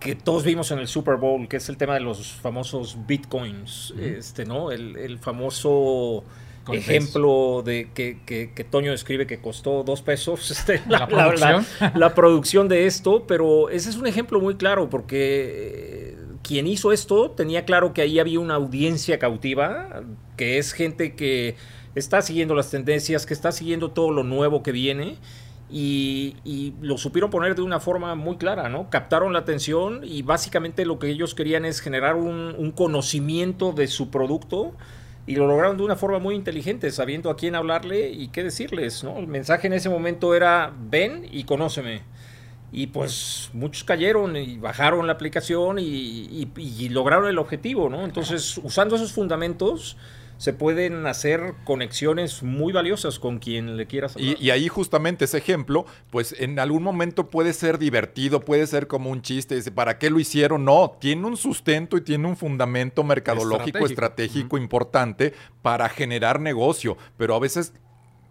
que 0.00 0.14
todos 0.14 0.44
vimos 0.44 0.70
en 0.70 0.78
el 0.78 0.86
Super 0.86 1.16
Bowl, 1.16 1.48
que 1.48 1.56
es 1.56 1.68
el 1.70 1.78
tema 1.78 1.94
de 1.94 2.00
los 2.00 2.32
famosos 2.32 2.98
bitcoins, 3.06 3.94
este, 3.98 4.44
¿no? 4.44 4.70
El, 4.70 5.18
famoso 5.18 6.24
ejemplo 6.70 7.62
de 7.64 7.90
que, 7.94 8.18
que, 8.26 8.64
Toño 8.64 8.90
describe 8.90 9.26
que 9.26 9.40
costó 9.40 9.82
dos 9.82 10.02
pesos 10.02 10.50
este, 10.58 10.82
la, 10.88 11.06
producción? 11.06 11.66
la, 11.94 12.14
producción 12.14 12.68
de 12.68 12.86
esto, 12.86 13.24
pero 13.26 13.70
ese 13.70 13.88
es 13.88 13.96
un 13.96 14.06
ejemplo 14.06 14.40
muy 14.40 14.56
claro 14.56 14.90
porque 14.90 16.16
quien 16.42 16.66
hizo 16.66 16.92
esto 16.92 17.30
tenía 17.30 17.64
claro 17.64 17.94
que 17.94 18.02
ahí 18.02 18.18
había 18.18 18.40
una 18.40 18.56
audiencia 18.56 19.18
cautiva, 19.18 20.02
que 20.36 20.58
es 20.58 20.72
gente 20.72 21.14
que 21.14 21.56
está 21.96 22.22
siguiendo 22.22 22.54
las 22.54 22.70
tendencias, 22.70 23.26
que 23.26 23.34
está 23.34 23.50
siguiendo 23.50 23.90
todo 23.90 24.12
lo 24.12 24.22
nuevo 24.22 24.62
que 24.62 24.70
viene. 24.70 25.16
Y, 25.68 26.36
lo 26.80 26.96
supieron 26.96 27.30
poner 27.30 27.56
de 27.56 27.62
una 27.62 27.80
forma 27.80 28.14
muy 28.14 28.36
clara, 28.36 28.68
¿no? 28.68 28.88
Captaron 28.88 29.32
la 29.32 29.40
atención 29.40 30.02
y 30.04 30.22
básicamente 30.22 30.86
lo 30.86 31.00
que 31.00 31.08
ellos 31.08 31.34
querían 31.34 31.64
es 31.64 31.80
generar 31.80 32.14
un, 32.14 32.72
conocimiento 32.76 33.72
de 33.72 33.88
su 33.88 34.10
producto 34.10 34.74
y 35.26 35.34
lo 35.34 35.48
lograron 35.48 35.76
de 35.76 35.82
una 35.82 35.96
forma 35.96 36.20
muy 36.20 36.36
inteligente, 36.36 36.92
sabiendo 36.92 37.30
a 37.30 37.36
quién 37.36 37.56
hablarle 37.56 38.10
y 38.10 38.28
qué 38.28 38.44
decirles, 38.44 39.02
¿no? 39.02 39.18
El 39.18 39.26
mensaje 39.26 39.66
en 39.66 39.72
ese 39.72 39.88
momento 39.88 40.36
era 40.36 40.72
ven 40.78 41.26
y 41.32 41.42
conóceme. 41.42 42.02
Y 42.70 42.88
pues 42.88 43.50
muchos 43.52 43.82
cayeron 43.82 44.36
y 44.36 44.58
bajaron 44.58 45.06
la 45.08 45.14
aplicación 45.14 45.78
y, 45.80 46.48
lograron 46.90 47.26
el 47.26 47.38
objetivo, 47.38 47.88
¿no? 47.88 48.04
Entonces, 48.04 48.58
usando 48.58 48.94
esos 48.94 49.12
fundamentos, 49.12 49.96
se 50.38 50.52
pueden 50.52 51.06
hacer 51.06 51.54
conexiones 51.64 52.42
muy 52.42 52.72
valiosas 52.72 53.18
con 53.18 53.38
quien 53.38 53.76
le 53.76 53.86
quieras 53.86 54.16
hablar. 54.16 54.36
Y, 54.40 54.50
ahí 54.50 54.68
justamente 54.68 55.24
ese 55.24 55.38
ejemplo, 55.38 55.86
pues 56.10 56.34
en 56.38 56.58
algún 56.58 56.82
momento 56.82 57.28
puede 57.28 57.52
ser 57.52 57.78
divertido, 57.78 58.40
puede 58.40 58.66
ser 58.66 58.86
como 58.86 59.10
un 59.10 59.22
chiste, 59.22 59.54
dice, 59.54 59.72
¿para 59.72 59.98
qué 59.98 60.10
lo 60.10 60.18
hicieron? 60.18 60.64
No, 60.64 60.96
tiene 61.00 61.26
un 61.26 61.36
sustento 61.36 61.96
y 61.96 62.02
tiene 62.02 62.26
un 62.28 62.36
fundamento 62.36 63.02
mercadológico 63.04 63.86
estratégico, 63.86 64.58
importante 64.58 65.34
para 65.62 65.88
generar 65.88 66.40
negocio, 66.40 66.96
pero 67.16 67.34
a 67.34 67.38
veces 67.38 67.72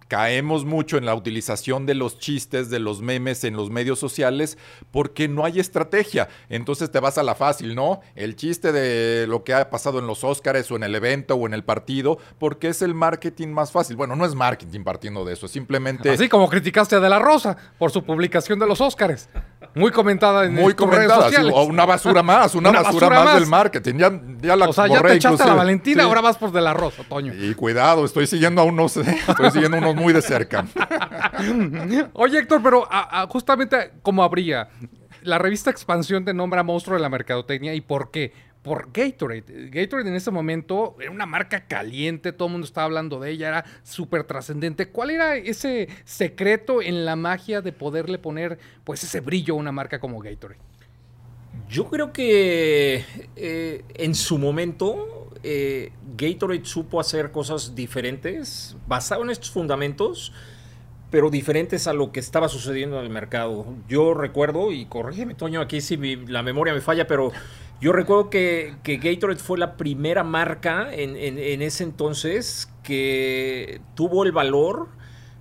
caemos 0.07 0.65
mucho 0.65 0.97
en 0.97 1.05
la 1.05 1.15
utilización 1.15 1.85
de 1.85 1.95
los 1.95 2.19
chistes, 2.19 2.69
de 2.69 2.79
los 2.79 3.01
memes 3.01 3.43
en 3.43 3.55
los 3.55 3.69
medios 3.69 3.99
sociales, 3.99 4.57
porque 4.91 5.27
no 5.27 5.45
hay 5.45 5.59
estrategia. 5.59 6.27
Entonces 6.49 6.91
te 6.91 6.99
vas 6.99 7.17
a 7.17 7.23
la 7.23 7.35
fácil, 7.35 7.75
¿no? 7.75 8.01
El 8.15 8.35
chiste 8.35 8.71
de 8.71 9.27
lo 9.27 9.43
que 9.43 9.53
ha 9.53 9.69
pasado 9.69 9.99
en 9.99 10.07
los 10.07 10.23
Óscares 10.23 10.69
o 10.71 10.75
en 10.75 10.83
el 10.83 10.95
evento 10.95 11.35
o 11.35 11.47
en 11.47 11.53
el 11.53 11.63
partido, 11.63 12.17
porque 12.37 12.69
es 12.69 12.81
el 12.81 12.93
marketing 12.93 13.49
más 13.49 13.71
fácil. 13.71 13.95
Bueno, 13.95 14.15
no 14.15 14.25
es 14.25 14.35
marketing 14.35 14.83
partiendo 14.83 15.25
de 15.25 15.33
eso, 15.33 15.47
simplemente... 15.47 16.09
Así 16.09 16.29
como 16.29 16.49
criticaste 16.49 16.95
a 16.95 16.99
De 16.99 17.09
La 17.09 17.19
Rosa 17.19 17.57
por 17.79 17.91
su 17.91 18.03
publicación 18.03 18.59
de 18.59 18.67
los 18.67 18.81
Óscares. 18.81 19.29
Muy 19.73 19.91
comentada 19.91 20.45
en 20.45 20.53
Muy 20.53 20.73
comentada, 20.73 21.29
o 21.53 21.63
una 21.63 21.85
basura 21.85 22.23
más, 22.23 22.55
una, 22.55 22.71
basura, 22.83 23.09
más, 23.09 23.35
del 23.35 23.47
marketing. 23.47 23.95
Ya, 23.95 24.21
ya 24.41 24.55
la 24.55 24.69
o 24.69 24.73
sea, 24.73 24.87
ya 24.87 25.01
te 25.01 25.15
echaste 25.15 25.43
a 25.43 25.47
la 25.47 25.53
Valentina, 25.53 26.03
ahora 26.03 26.21
vas 26.21 26.37
por 26.37 26.51
De 26.51 26.61
La 26.61 26.73
Rosa, 26.73 27.03
Toño. 27.07 27.33
Y 27.33 27.53
cuidado, 27.55 28.05
estoy 28.05 28.27
siguiendo 28.27 28.61
a 28.61 28.63
unos, 28.63 28.95
estoy 28.97 29.51
siguiendo 29.51 29.77
unos 29.77 29.94
muy 29.95 30.13
de 30.13 30.21
cerca. 30.21 30.65
Oye, 32.13 32.39
Héctor, 32.39 32.61
pero 32.61 32.87
justamente 33.29 33.91
como 34.01 34.23
habría, 34.23 34.69
la 35.23 35.37
revista 35.37 35.69
Expansión 35.69 36.25
te 36.25 36.33
nombra 36.33 36.63
monstruo 36.63 36.95
de 36.95 37.01
la 37.01 37.09
mercadotecnia 37.09 37.73
y 37.73 37.81
por 37.81 38.11
qué. 38.11 38.33
Por 38.61 38.91
Gatorade. 38.91 39.69
Gatorade 39.69 40.09
en 40.09 40.15
ese 40.15 40.31
momento 40.31 40.95
era 40.99 41.11
una 41.11 41.27
marca 41.27 41.67
caliente, 41.67 42.31
todo 42.31 42.47
el 42.47 42.53
mundo 42.53 42.65
estaba 42.65 42.85
hablando 42.85 43.19
de 43.19 43.29
ella, 43.29 43.49
era 43.49 43.65
súper 43.83 44.23
trascendente. 44.23 44.87
¿Cuál 44.87 45.11
era 45.11 45.35
ese 45.35 45.87
secreto 46.03 46.81
en 46.81 47.05
la 47.05 47.15
magia 47.15 47.61
de 47.61 47.71
poderle 47.71 48.17
poner 48.17 48.57
pues 48.83 49.03
ese 49.03 49.19
brillo 49.19 49.53
a 49.53 49.57
una 49.57 49.71
marca 49.71 49.99
como 49.99 50.19
Gatorade? 50.19 50.59
Yo 51.69 51.87
creo 51.89 52.11
que 52.11 53.05
eh, 53.35 53.83
en 53.93 54.15
su 54.15 54.39
momento 54.39 55.24
eh, 55.43 55.91
Gatorade 56.17 56.65
supo 56.65 56.99
hacer 56.99 57.31
cosas 57.31 57.75
diferentes, 57.75 58.75
basado 58.87 59.23
en 59.23 59.29
estos 59.29 59.51
fundamentos, 59.51 60.33
pero 61.11 61.29
diferentes 61.29 61.87
a 61.87 61.93
lo 61.93 62.11
que 62.11 62.19
estaba 62.19 62.49
sucediendo 62.49 62.97
en 62.99 63.05
el 63.05 63.09
mercado. 63.09 63.65
Yo 63.87 64.13
recuerdo, 64.13 64.71
y 64.71 64.85
corrígeme, 64.85 65.35
Toño, 65.35 65.61
aquí 65.61 65.81
si 65.81 65.97
la 66.27 66.43
memoria 66.43 66.73
me 66.73 66.81
falla, 66.81 67.07
pero 67.07 67.31
yo 67.79 67.91
recuerdo 67.91 68.29
que, 68.29 68.75
que 68.83 68.97
Gatorade 68.97 69.39
fue 69.39 69.57
la 69.57 69.77
primera 69.77 70.23
marca 70.23 70.93
en, 70.93 71.15
en 71.17 71.61
ese 71.61 71.83
entonces 71.83 72.69
que 72.83 73.81
tuvo 73.95 74.23
el 74.23 74.31
valor 74.31 74.87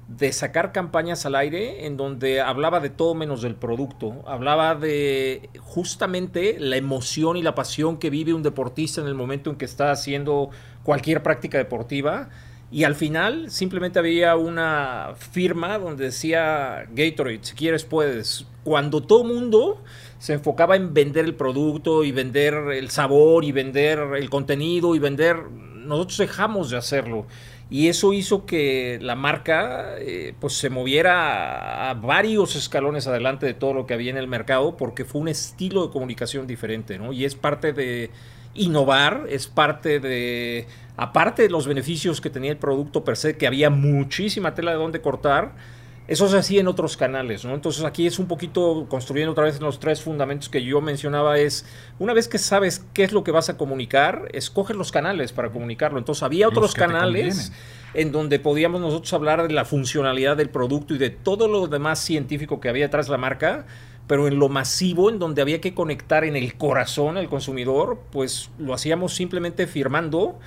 de 0.09 0.33
sacar 0.33 0.73
campañas 0.73 1.25
al 1.25 1.35
aire 1.35 1.87
en 1.87 1.97
donde 1.97 2.41
hablaba 2.41 2.81
de 2.81 2.91
todo 2.91 3.15
menos 3.15 3.41
del 3.43 3.55
producto, 3.55 4.23
hablaba 4.27 4.75
de 4.75 5.49
justamente 5.61 6.57
la 6.59 6.77
emoción 6.77 7.37
y 7.37 7.43
la 7.43 7.55
pasión 7.55 7.97
que 7.99 8.11
vive 8.11 8.35
un 8.35 8.43
deportista 8.43 9.01
en 9.01 9.07
el 9.07 9.15
momento 9.15 9.51
en 9.51 9.57
que 9.57 9.65
está 9.65 9.91
haciendo 9.91 10.51
cualquier 10.83 11.23
práctica 11.23 11.59
deportiva. 11.59 12.29
Y 12.71 12.85
al 12.85 12.95
final 12.95 13.51
simplemente 13.51 13.99
había 13.99 14.37
una 14.37 15.13
firma 15.17 15.79
donde 15.79 16.05
decía 16.07 16.87
Gatorade, 16.91 17.41
si 17.43 17.55
quieres 17.55 17.85
puedes. 17.85 18.47
Cuando 18.65 19.03
todo 19.03 19.25
mundo 19.25 19.83
se 20.19 20.35
enfocaba 20.35 20.75
en 20.75 20.93
vender 20.93 21.25
el 21.25 21.35
producto 21.35 22.05
y 22.05 22.13
vender 22.13 22.55
el 22.73 22.91
sabor 22.91 23.45
y 23.45 23.53
vender 23.53 24.01
el 24.17 24.29
contenido 24.29 24.95
y 24.97 24.99
vender, 24.99 25.37
nosotros 25.51 26.19
dejamos 26.19 26.71
de 26.71 26.79
hacerlo 26.79 27.27
y 27.71 27.89
eso 27.89 28.13
hizo 28.13 28.45
que 28.45 28.99
la 29.01 29.15
marca 29.15 29.95
eh, 29.99 30.35
pues 30.39 30.55
se 30.55 30.69
moviera 30.71 31.91
a, 31.91 31.95
varios 31.95 32.57
escalones 32.57 33.07
adelante 33.07 33.47
de 33.47 33.55
todo 33.55 33.73
lo 33.73 33.87
que 33.87 33.95
había 33.95 34.11
en 34.11 34.19
el 34.19 34.29
mercado 34.29 34.77
porque 34.77 35.05
fue 35.05 35.21
un 35.21 35.29
estilo 35.29 35.87
de 35.87 35.93
comunicación 35.93 36.47
diferente, 36.47 36.99
¿no? 36.99 37.13
Y 37.13 37.25
es 37.25 37.35
parte 37.35 37.73
de 37.73 38.11
innovar, 38.55 39.27
es 39.29 39.47
parte 39.47 39.99
de, 39.99 40.67
aparte 40.97 41.43
de 41.43 41.51
los 41.51 41.67
beneficios 41.67 42.21
que 42.21 42.31
tenía 42.31 42.51
el 42.51 42.59
producto 42.59 43.03
per 43.03 43.17
se, 43.17 43.37
que 43.37 43.47
había 43.47 43.71
muchísima 43.71 44.55
tela 44.55 44.73
de 44.73 44.77
donde 44.77 45.01
cortar, 45.01 45.53
eso 46.07 46.29
se 46.29 46.37
hacía 46.37 46.61
en 46.61 46.69
otros 46.69 46.97
canales, 46.97 47.45
¿no? 47.45 47.55
Entonces 47.55 47.83
aquí 47.85 48.07
es 48.07 48.19
un 48.19 48.27
poquito 48.27 48.87
construyendo 48.91 49.33
otra 49.33 49.45
vez 49.45 49.59
los 49.61 49.81
tres 49.81 50.03
fundamentos 50.03 50.51
que 50.51 50.63
yo 50.63 50.83
mencionaba 50.83 51.39
es, 51.39 51.65
una 51.99 52.13
vez 52.13 52.29
que 52.29 52.39
sabes 52.39 52.85
qué 52.93 53.05
es 53.05 53.13
lo 53.13 53.25
que 53.25 53.31
vas 53.31 53.49
a 53.49 53.57
comunicar, 53.57 54.29
escoge 54.33 54.75
los 54.75 54.93
canales 54.93 55.33
para 55.33 55.51
comunicarlo. 55.51 55.99
Entonces 55.99 56.23
había 56.23 56.49
otros 56.49 56.75
canales 56.75 57.53
en 57.95 58.13
donde 58.13 58.39
podíamos 58.39 58.83
nosotros 58.83 59.13
hablar 59.15 59.49
de 59.49 59.55
la 59.55 59.65
funcionalidad 59.65 60.37
del 60.37 60.51
producto 60.51 60.95
y 60.95 60.99
de 60.99 61.11
todo 61.11 61.49
lo 61.49 61.69
demás 61.69 62.01
científico 62.01 62.61
que 62.61 62.69
había 62.69 62.87
detrás 62.87 63.07
de 63.07 63.13
la 63.13 63.19
marca, 63.19 63.65
pero 64.07 64.29
en 64.29 64.39
lo 64.39 64.51
masivo, 64.51 65.09
en 65.09 65.19
donde 65.19 65.41
había 65.41 65.63
que 65.63 65.73
conectar 65.73 66.25
en 66.25 66.37
el 66.37 66.59
corazón 66.59 67.17
al 67.17 67.31
consumidor, 67.31 67.99
pues 68.13 68.51
lo 68.59 68.75
hacíamos 68.75 69.15
simplemente 69.15 69.67
firmando 69.67 70.39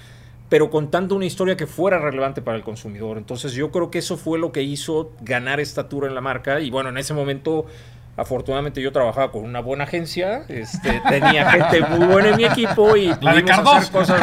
pero 0.50 0.70
contando 0.70 1.16
una 1.16 1.25
historia 1.25 1.58
que 1.58 1.68
fuera 1.68 2.00
relevante 2.00 2.42
para 2.42 2.58
el 2.58 2.63
consumidor. 2.63 3.18
Entonces 3.18 3.54
yo 3.54 3.72
creo 3.72 3.92
que 3.92 4.00
eso 4.00 4.18
fue 4.18 4.39
lo 4.39 4.51
que 4.51 4.63
hizo 4.63 5.12
ganar 5.22 5.60
estatura 5.60 6.08
en 6.08 6.16
la 6.16 6.22
marca 6.22 6.60
y 6.60 6.70
bueno, 6.70 6.89
en 6.89 6.98
ese 6.98 7.13
momento 7.13 7.66
afortunadamente 8.18 8.82
yo 8.82 8.92
trabajaba 8.92 9.32
con 9.32 9.44
una 9.44 9.60
buena 9.60 9.84
agencia, 9.84 10.44
este, 10.50 11.01
tenía 11.10 11.51
gente 11.51 11.82
muy 11.82 12.08
buena 12.08 12.30
en 12.30 12.38
mi 12.38 12.46
equipo 12.46 12.98
y 12.98 13.13
pudimos 13.13 13.51
hacer 13.51 13.92
cosas 13.92 14.22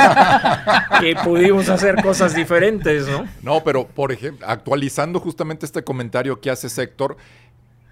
que 1.00 1.14
pudimos 1.16 1.68
hacer 1.68 2.02
cosas 2.02 2.34
diferentes, 2.34 3.06
¿no? 3.06 3.24
No, 3.42 3.62
pero 3.62 3.86
por 3.86 4.10
ejemplo, 4.10 4.46
actualizando 4.48 5.20
justamente 5.20 5.64
este 5.64 5.84
comentario 5.84 6.40
que 6.40 6.50
hace 6.50 6.68
Sector, 6.68 7.16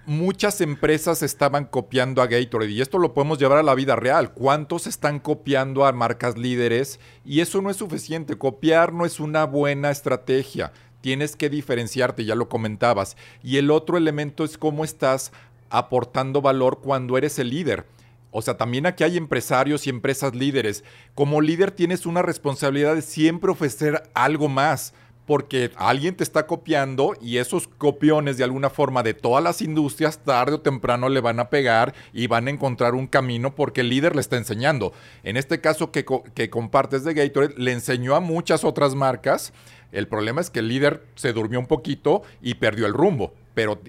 muchas 0.05 0.61
empresas 0.61 1.21
estaban 1.21 1.65
copiando 1.65 2.21
a 2.21 2.27
Gatorade 2.27 2.71
y 2.71 2.81
esto 2.81 2.97
lo 2.97 3.13
podemos 3.13 3.39
llevar 3.39 3.57
a 3.57 3.63
la 3.63 3.75
vida 3.75 3.95
real. 3.95 4.33
¿Cuántos 4.33 4.87
están 4.87 5.19
copiando 5.19 5.85
a 5.85 5.91
marcas 5.91 6.37
líderes? 6.37 6.99
Y 7.25 7.41
eso 7.41 7.61
no 7.61 7.69
es 7.69 7.77
suficiente. 7.77 8.37
Copiar 8.37 8.93
no 8.93 9.05
es 9.05 9.19
una 9.19 9.45
buena 9.45 9.91
estrategia. 9.91 10.71
Tienes 11.01 11.35
que 11.35 11.49
diferenciarte, 11.49 12.25
ya 12.25 12.35
lo 12.35 12.49
comentabas. 12.49 13.17
Y 13.41 13.57
el 13.57 13.71
otro 13.71 13.97
elemento 13.97 14.43
es 14.43 14.57
cómo 14.57 14.83
estás 14.83 15.31
aportando 15.69 16.41
valor 16.41 16.81
cuando 16.81 17.17
eres 17.17 17.39
el 17.39 17.49
líder. 17.49 17.85
O 18.31 18.41
sea, 18.41 18.57
también 18.57 18.85
aquí 18.85 19.03
hay 19.03 19.17
empresarios 19.17 19.85
y 19.85 19.89
empresas 19.89 20.33
líderes. 20.33 20.83
Como 21.13 21.41
líder 21.41 21.71
tienes 21.71 22.05
una 22.05 22.21
responsabilidad 22.21 22.95
de 22.95 23.01
siempre 23.01 23.51
ofrecer 23.51 24.09
algo 24.13 24.49
más 24.49 24.93
porque 25.25 25.71
alguien 25.75 26.15
te 26.15 26.23
está 26.23 26.47
copiando 26.47 27.13
y 27.21 27.37
esos 27.37 27.67
copiones 27.67 28.37
de 28.37 28.43
alguna 28.43 28.69
forma 28.69 29.03
de 29.03 29.13
todas 29.13 29.43
las 29.43 29.61
industrias 29.61 30.19
tarde 30.19 30.55
o 30.55 30.61
temprano 30.61 31.09
le 31.09 31.21
van 31.21 31.39
a 31.39 31.49
pegar 31.49 31.93
y 32.11 32.27
van 32.27 32.47
a 32.47 32.51
encontrar 32.51 32.95
un 32.95 33.07
camino 33.07 33.55
porque 33.55 33.81
el 33.81 33.89
líder 33.89 34.15
le 34.15 34.21
está 34.21 34.37
enseñando. 34.37 34.93
En 35.23 35.37
este 35.37 35.61
caso 35.61 35.91
que, 35.91 36.05
que 36.33 36.49
compartes 36.49 37.03
de 37.03 37.13
Gatorade, 37.13 37.55
le 37.57 37.71
enseñó 37.71 38.15
a 38.15 38.19
muchas 38.19 38.63
otras 38.63 38.95
marcas. 38.95 39.53
El 39.91 40.07
problema 40.07 40.41
es 40.41 40.49
que 40.49 40.59
el 40.59 40.67
líder 40.67 41.03
se 41.15 41.33
durmió 41.33 41.59
un 41.59 41.67
poquito 41.67 42.23
y 42.41 42.55
perdió 42.55 42.85
el 42.85 42.93
rumbo. 42.93 43.33
Pero, 43.53 43.79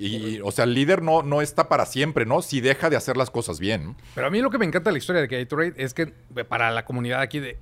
o 0.42 0.52
sea, 0.52 0.64
el 0.64 0.74
líder 0.74 1.00
no, 1.00 1.22
no 1.22 1.40
está 1.40 1.68
para 1.68 1.86
siempre, 1.86 2.26
¿no? 2.26 2.42
Si 2.42 2.60
deja 2.60 2.90
de 2.90 2.96
hacer 2.96 3.16
las 3.16 3.30
cosas 3.30 3.58
bien. 3.58 3.96
Pero 4.14 4.26
a 4.26 4.30
mí 4.30 4.40
lo 4.40 4.50
que 4.50 4.58
me 4.58 4.66
encanta 4.66 4.90
de 4.90 4.92
la 4.92 4.98
historia 4.98 5.22
de 5.22 5.28
Gatorade 5.28 5.72
es 5.78 5.94
que 5.94 6.08
para 6.48 6.70
la 6.70 6.84
comunidad 6.84 7.22
aquí 7.22 7.40
de 7.40 7.56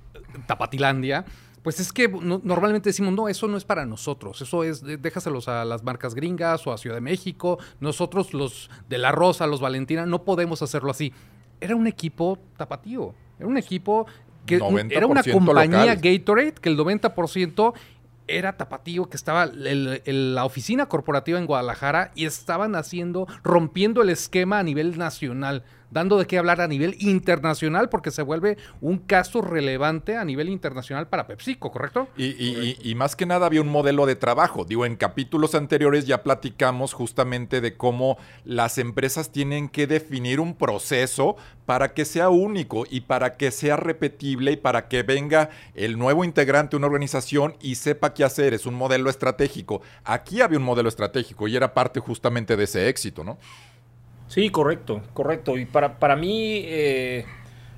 Tapatilandia, 0.45 1.23
pues 1.63 1.79
es 1.79 1.93
que 1.93 2.09
normalmente 2.09 2.89
decimos, 2.89 3.13
no, 3.13 3.29
eso 3.29 3.47
no 3.47 3.57
es 3.57 3.63
para 3.63 3.85
nosotros, 3.85 4.41
eso 4.41 4.63
es, 4.63 4.83
déjaselos 4.83 5.47
a 5.47 5.63
las 5.63 5.81
marcas 5.83 6.13
gringas 6.13 6.67
o 6.67 6.73
a 6.73 6.77
Ciudad 6.77 6.97
de 6.97 7.01
México, 7.01 7.57
nosotros 7.79 8.33
los 8.33 8.69
de 8.89 8.97
La 8.97 9.13
Rosa, 9.13 9.47
los 9.47 9.61
Valentina, 9.61 10.05
no 10.05 10.23
podemos 10.23 10.61
hacerlo 10.61 10.91
así. 10.91 11.13
Era 11.61 11.75
un 11.75 11.87
equipo 11.87 12.37
tapatío, 12.57 13.15
era 13.39 13.47
un 13.47 13.57
equipo 13.57 14.05
que 14.45 14.59
era 14.89 15.07
una 15.07 15.23
compañía 15.23 15.95
Gatorade 15.95 16.53
que 16.53 16.67
el 16.67 16.77
90% 16.77 17.73
era 18.27 18.57
tapatío, 18.57 19.09
que 19.09 19.17
estaba 19.17 19.45
en 19.45 20.35
la 20.35 20.45
oficina 20.45 20.87
corporativa 20.87 21.39
en 21.39 21.45
Guadalajara 21.45 22.11
y 22.15 22.25
estaban 22.25 22.75
haciendo, 22.75 23.27
rompiendo 23.43 24.01
el 24.01 24.09
esquema 24.09 24.59
a 24.59 24.63
nivel 24.63 24.97
nacional 24.97 25.63
dando 25.93 26.17
de 26.17 26.25
qué 26.25 26.37
hablar 26.37 26.59
a 26.59 26.67
nivel 26.67 26.95
internacional 26.99 27.87
porque 27.89 28.11
se 28.11 28.23
vuelve 28.23 28.57
un 28.81 28.97
caso 28.97 29.41
relevante 29.41 30.17
a 30.17 30.25
nivel 30.25 30.49
internacional 30.49 31.07
para 31.07 31.27
PepsiCo, 31.27 31.71
¿correcto? 31.71 32.07
Y, 32.17 32.93
más 32.95 33.15
que 33.15 33.25
nada 33.25 33.45
había 33.45 33.61
un 33.61 33.69
modelo 33.69 34.05
de 34.05 34.15
trabajo. 34.15 34.65
Digo, 34.65 34.85
en 34.85 34.95
capítulos 34.95 35.55
anteriores 35.55 36.05
ya 36.05 36.23
platicamos 36.23 36.93
justamente 36.93 37.59
de 37.61 37.75
cómo 37.75 38.17
las 38.45 38.77
empresas 38.77 39.31
tienen 39.31 39.69
que 39.69 39.87
definir 39.87 40.39
un 40.39 40.55
proceso 40.55 41.35
para 41.65 41.93
que 41.93 42.05
sea 42.05 42.29
único 42.29 42.85
y 42.89 43.01
para 43.01 43.35
que 43.35 43.51
sea 43.51 43.77
repetible 43.77 44.51
y 44.51 44.57
para 44.57 44.87
que 44.87 45.03
venga 45.03 45.49
el 45.75 45.97
nuevo 45.97 46.23
integrante 46.23 46.71
de 46.71 46.77
una 46.77 46.87
organización 46.87 47.55
y 47.61 47.75
sepa 47.75 48.13
qué 48.13 48.23
hacer. 48.23 48.53
Es 48.53 48.65
un 48.65 48.73
modelo 48.73 49.09
estratégico. 49.09 49.81
Aquí 50.03 50.41
había 50.41 50.59
un 50.59 50.65
modelo 50.65 50.89
estratégico 50.89 51.47
y 51.47 51.55
era 51.55 51.73
parte 51.73 51.99
justamente 51.99 52.57
de 52.57 52.63
ese 52.63 52.89
éxito, 52.89 53.23
¿no? 53.23 53.37
Sí, 54.27 54.49
correcto, 54.49 55.01
correcto. 55.13 55.57
Y 55.57 55.65
para, 55.65 55.99
para 55.99 56.15
mí, 56.15 56.63
eh, 56.65 57.25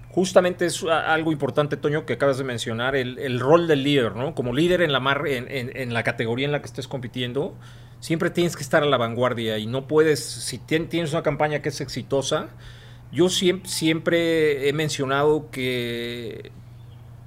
justamente 0.10 0.66
es 0.66 0.84
algo 0.84 1.32
importante, 1.32 1.78
Toño, 1.78 2.06
que 2.06 2.14
acabas 2.14 2.38
de 2.38 2.44
mencionar, 2.44 2.96
el, 2.96 3.40
rol 3.40 3.68
del 3.68 3.84
líder, 3.84 4.16
¿no? 4.16 4.34
Como 4.34 4.54
líder 4.54 4.82
en 4.82 4.94
la, 4.94 5.00
mar, 5.00 5.28
en, 5.28 5.48
en, 5.50 5.94
la 5.94 6.04
categoría 6.04 6.46
en 6.46 6.52
la 6.52 6.60
que 6.60 6.68
estés 6.68 6.88
compitiendo, 6.88 7.56
siempre 8.00 8.30
tienes 8.30 8.56
que 8.56 8.64
estar 8.64 8.84
a 8.84 8.86
la 8.86 8.98
vanguardia 8.98 9.58
y 9.58 9.66
no 9.66 9.88
puedes, 9.88 10.24
si 10.24 10.58
tienes 10.58 11.12
una 11.12 11.24
campaña 11.24 11.62
que 11.62 11.70
es 11.70 11.82
exitosa, 11.82 12.48
yo 13.12 13.30
siempre, 13.30 13.70
siempre 13.70 14.70
he 14.70 14.74
mencionado 14.74 15.50
que 15.52 16.52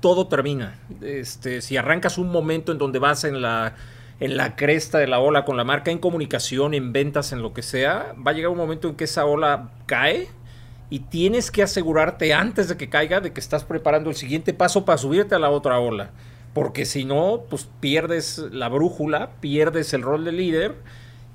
todo 0.01 0.29
termina. 0.29 0.79
Este, 1.03 1.61
si 1.61 1.77
arrancas 1.77 2.19
un 2.19 2.31
momento 2.31 2.73
en 2.73 2.79
donde 2.79 2.99
vas 2.99 3.25
en 3.25 3.43
la 3.43 3.75
en 4.21 4.37
la 4.37 4.57
cresta 4.57 4.99
de 4.99 5.07
la 5.07 5.21
ola 5.21 5.45
con 5.45 5.57
la 5.57 5.65
marca, 5.65 5.91
en 5.91 5.99
comunicación, 5.99 6.75
en 6.75 6.93
ventas, 6.93 7.33
en 7.33 7.43
lo 7.43 7.53
que 7.53 7.63
sea, 7.63 8.15
va 8.27 8.33
a 8.33 8.35
llegar 8.35 8.51
un 8.51 8.59
momento 8.59 8.89
en 8.89 8.97
que 8.97 9.05
esa 9.05 9.25
ola 9.25 9.71
cae 9.87 10.29
y 10.91 11.01
tienes 11.01 11.51
que 11.51 11.63
asegurarte 11.63 12.35
antes 12.35 12.69
de 12.69 12.77
que 12.77 12.89
caiga 12.89 13.21
de 13.21 13.33
que 13.33 13.41
estás 13.41 13.65
preparando 13.65 14.11
el 14.11 14.17
siguiente 14.17 14.55
paso 14.55 14.85
para 14.85 14.99
subirte 14.99 15.35
a 15.35 15.39
la 15.39 15.51
otra 15.51 15.79
ola. 15.79 16.11
Porque 16.55 16.87
si 16.87 17.05
no, 17.05 17.45
pues 17.49 17.69
pierdes 17.79 18.39
la 18.51 18.69
brújula, 18.69 19.31
pierdes 19.41 19.93
el 19.93 20.03
rol 20.03 20.25
de 20.25 20.33
líder 20.33 20.75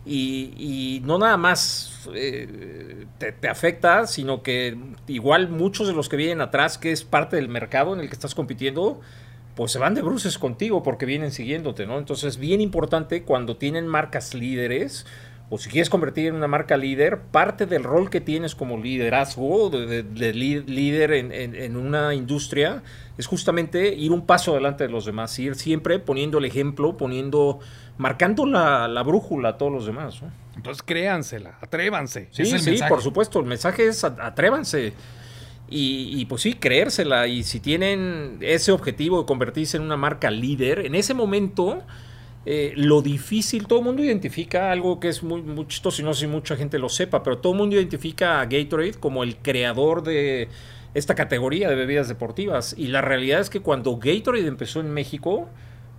y, 0.06 1.02
no 1.06 1.18
nada 1.18 1.38
más 1.38 2.10
eh, 2.14 3.06
te, 3.20 3.32
te, 3.32 3.48
afecta, 3.48 4.06
sino 4.08 4.44
que 4.44 4.78
igual 5.08 5.48
muchos 5.48 5.88
de 5.88 5.94
los 5.94 6.10
que 6.10 6.18
vienen 6.18 6.42
atrás, 6.42 6.78
que 6.78 6.92
es 6.92 7.06
parte 7.06 7.38
del 7.38 7.48
mercado 7.48 7.94
en 7.94 8.02
el 8.02 8.08
que 8.08 8.14
estás 8.14 8.36
compitiendo, 8.36 9.00
pues 9.56 9.72
se 9.72 9.80
van 9.80 9.94
de 9.94 10.02
bruces 10.02 10.38
contigo 10.38 10.84
porque 10.84 11.06
vienen 11.06 11.32
siguiéndote, 11.32 11.86
¿no? 11.86 12.00
Entonces 12.00 12.36
es 12.36 12.38
bien 12.38 12.62
importante 12.62 13.24
cuando 13.24 13.58
tienen 13.58 13.88
marcas 13.88 14.34
líderes 14.34 15.06
o 15.50 15.60
si 15.60 15.70
quieres 15.70 15.90
convertir 15.90 16.28
en 16.28 16.36
una 16.36 16.48
marca 16.48 16.78
líder, 16.78 17.20
parte 17.20 17.68
del 17.68 17.84
rol 17.84 18.10
que 18.10 18.22
tienes 18.22 18.56
como 18.56 18.78
liderazgo, 18.78 19.70
de, 19.70 20.34
líder 20.34 21.14
en, 21.14 21.76
una 21.76 22.16
industria, 22.16 22.82
es 23.20 23.28
justamente 23.28 23.94
ir 23.94 24.12
un 24.12 24.26
paso 24.26 24.54
adelante 24.54 24.86
de 24.86 24.90
los 24.90 25.06
demás, 25.06 25.38
ir 25.38 25.54
siempre 25.54 26.00
poniendo 26.00 26.40
el 26.40 26.46
ejemplo, 26.46 26.98
poniendo, 26.98 27.60
marcando 27.98 28.48
la, 28.48 29.04
brújula 29.04 29.50
a 29.50 29.58
todos 29.60 29.72
los 29.72 29.86
demás. 29.86 30.22
Entonces 30.56 30.82
créansela, 30.82 31.60
atrévanse. 31.62 32.30
Sí, 32.32 32.46
sí, 32.46 32.80
por 32.90 33.04
supuesto, 33.04 33.40
el 33.40 33.46
mensaje 33.46 33.86
es 33.86 34.04
atrévanse. 34.04 34.94
Y, 35.70 36.26
pues 36.26 36.44
sí, 36.44 36.54
creérsela. 36.54 37.28
Y 37.28 37.44
si 37.44 37.60
tienen 37.60 38.38
ese 38.42 38.72
objetivo 38.72 39.22
de 39.22 39.26
convertirse 39.26 39.78
en 39.78 39.84
una 39.84 39.98
marca 39.98 40.30
líder, 40.30 40.86
en 40.86 40.94
ese 40.94 41.16
momento, 41.16 41.82
eh, 42.46 42.74
lo 42.76 43.02
difícil, 43.02 43.66
todo 43.66 43.80
el 43.80 43.86
mundo 43.86 44.04
identifica 44.04 44.72
algo 44.72 45.00
que 45.00 45.10
es 45.10 45.24
muy, 45.24 45.42
muy 45.42 45.68
chistoso 45.68 46.02
y 46.02 46.06
no 46.06 46.14
sé 46.14 46.22
si 46.22 46.28
mucha 46.28 46.56
gente 46.56 46.78
lo 46.78 46.90
sepa, 46.90 47.24
pero 47.24 47.40
todo 47.40 47.54
el 47.54 47.60
mundo 47.60 47.76
identifica 47.76 48.40
a 48.40 48.46
Gatorade 48.46 48.94
como 49.00 49.24
el 49.24 49.38
creador 49.38 50.04
de 50.04 50.50
esta 50.94 51.16
categoría 51.16 51.70
de 51.70 51.76
bebidas 51.76 52.08
deportivas. 52.08 52.76
Y 52.78 52.88
la 52.88 53.02
realidad 53.02 53.40
es 53.40 53.50
que 53.50 53.62
cuando 53.62 53.98
Gatorade 53.98 54.46
empezó 54.46 54.80
en 54.80 54.92
México, 54.92 55.50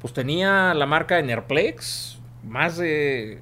pues 0.00 0.12
tenía 0.12 0.73
la 0.75 0.87
marca 0.87 1.18
Enerplex, 1.18 2.18
más 2.44 2.76
de 2.76 3.40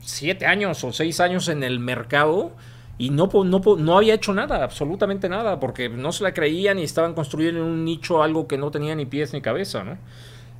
siete 0.00 0.46
años 0.46 0.84
o 0.84 0.92
seis 0.92 1.20
años 1.20 1.48
en 1.48 1.62
el 1.64 1.80
mercado 1.80 2.52
y 2.98 3.10
no, 3.10 3.28
no, 3.44 3.60
no 3.78 3.96
había 3.96 4.14
hecho 4.14 4.32
nada, 4.32 4.64
absolutamente 4.64 5.28
nada, 5.28 5.60
porque 5.60 5.88
no 5.88 6.12
se 6.12 6.24
la 6.24 6.32
creían 6.32 6.78
y 6.78 6.82
estaban 6.82 7.14
construyendo 7.14 7.60
en 7.60 7.66
un 7.66 7.84
nicho 7.84 8.22
algo 8.22 8.46
que 8.46 8.56
no 8.56 8.70
tenía 8.70 8.94
ni 8.94 9.06
pies 9.06 9.32
ni 9.32 9.40
cabeza, 9.40 9.84
¿no? 9.84 9.98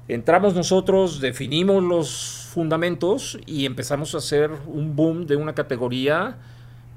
Entramos 0.08 0.54
nosotros, 0.54 1.20
definimos 1.20 1.82
los 1.82 2.48
fundamentos 2.52 3.38
y 3.44 3.66
empezamos 3.66 4.14
a 4.14 4.18
hacer 4.18 4.50
un 4.66 4.94
boom 4.94 5.26
de 5.26 5.36
una 5.36 5.54
categoría 5.54 6.36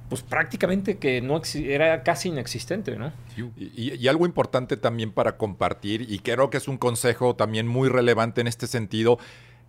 pues 0.10 0.24
prácticamente 0.24 0.98
que 0.98 1.22
no 1.22 1.40
era 1.56 2.04
casi 2.04 2.30
inexistente, 2.30 2.98
¿no? 2.98 3.12
Y, 3.56 3.94
y, 3.94 4.08
algo 4.08 4.26
importante 4.26 4.76
también 4.76 5.12
para 5.12 5.38
compartir, 5.38 6.08
y 6.10 6.18
creo 6.20 6.50
que 6.50 6.58
es 6.58 6.68
un 6.68 6.80
consejo 6.80 7.36
también 7.36 7.68
muy 7.68 7.90
relevante 7.90 8.42
en 8.42 8.48
este 8.48 8.66
sentido, 8.66 9.20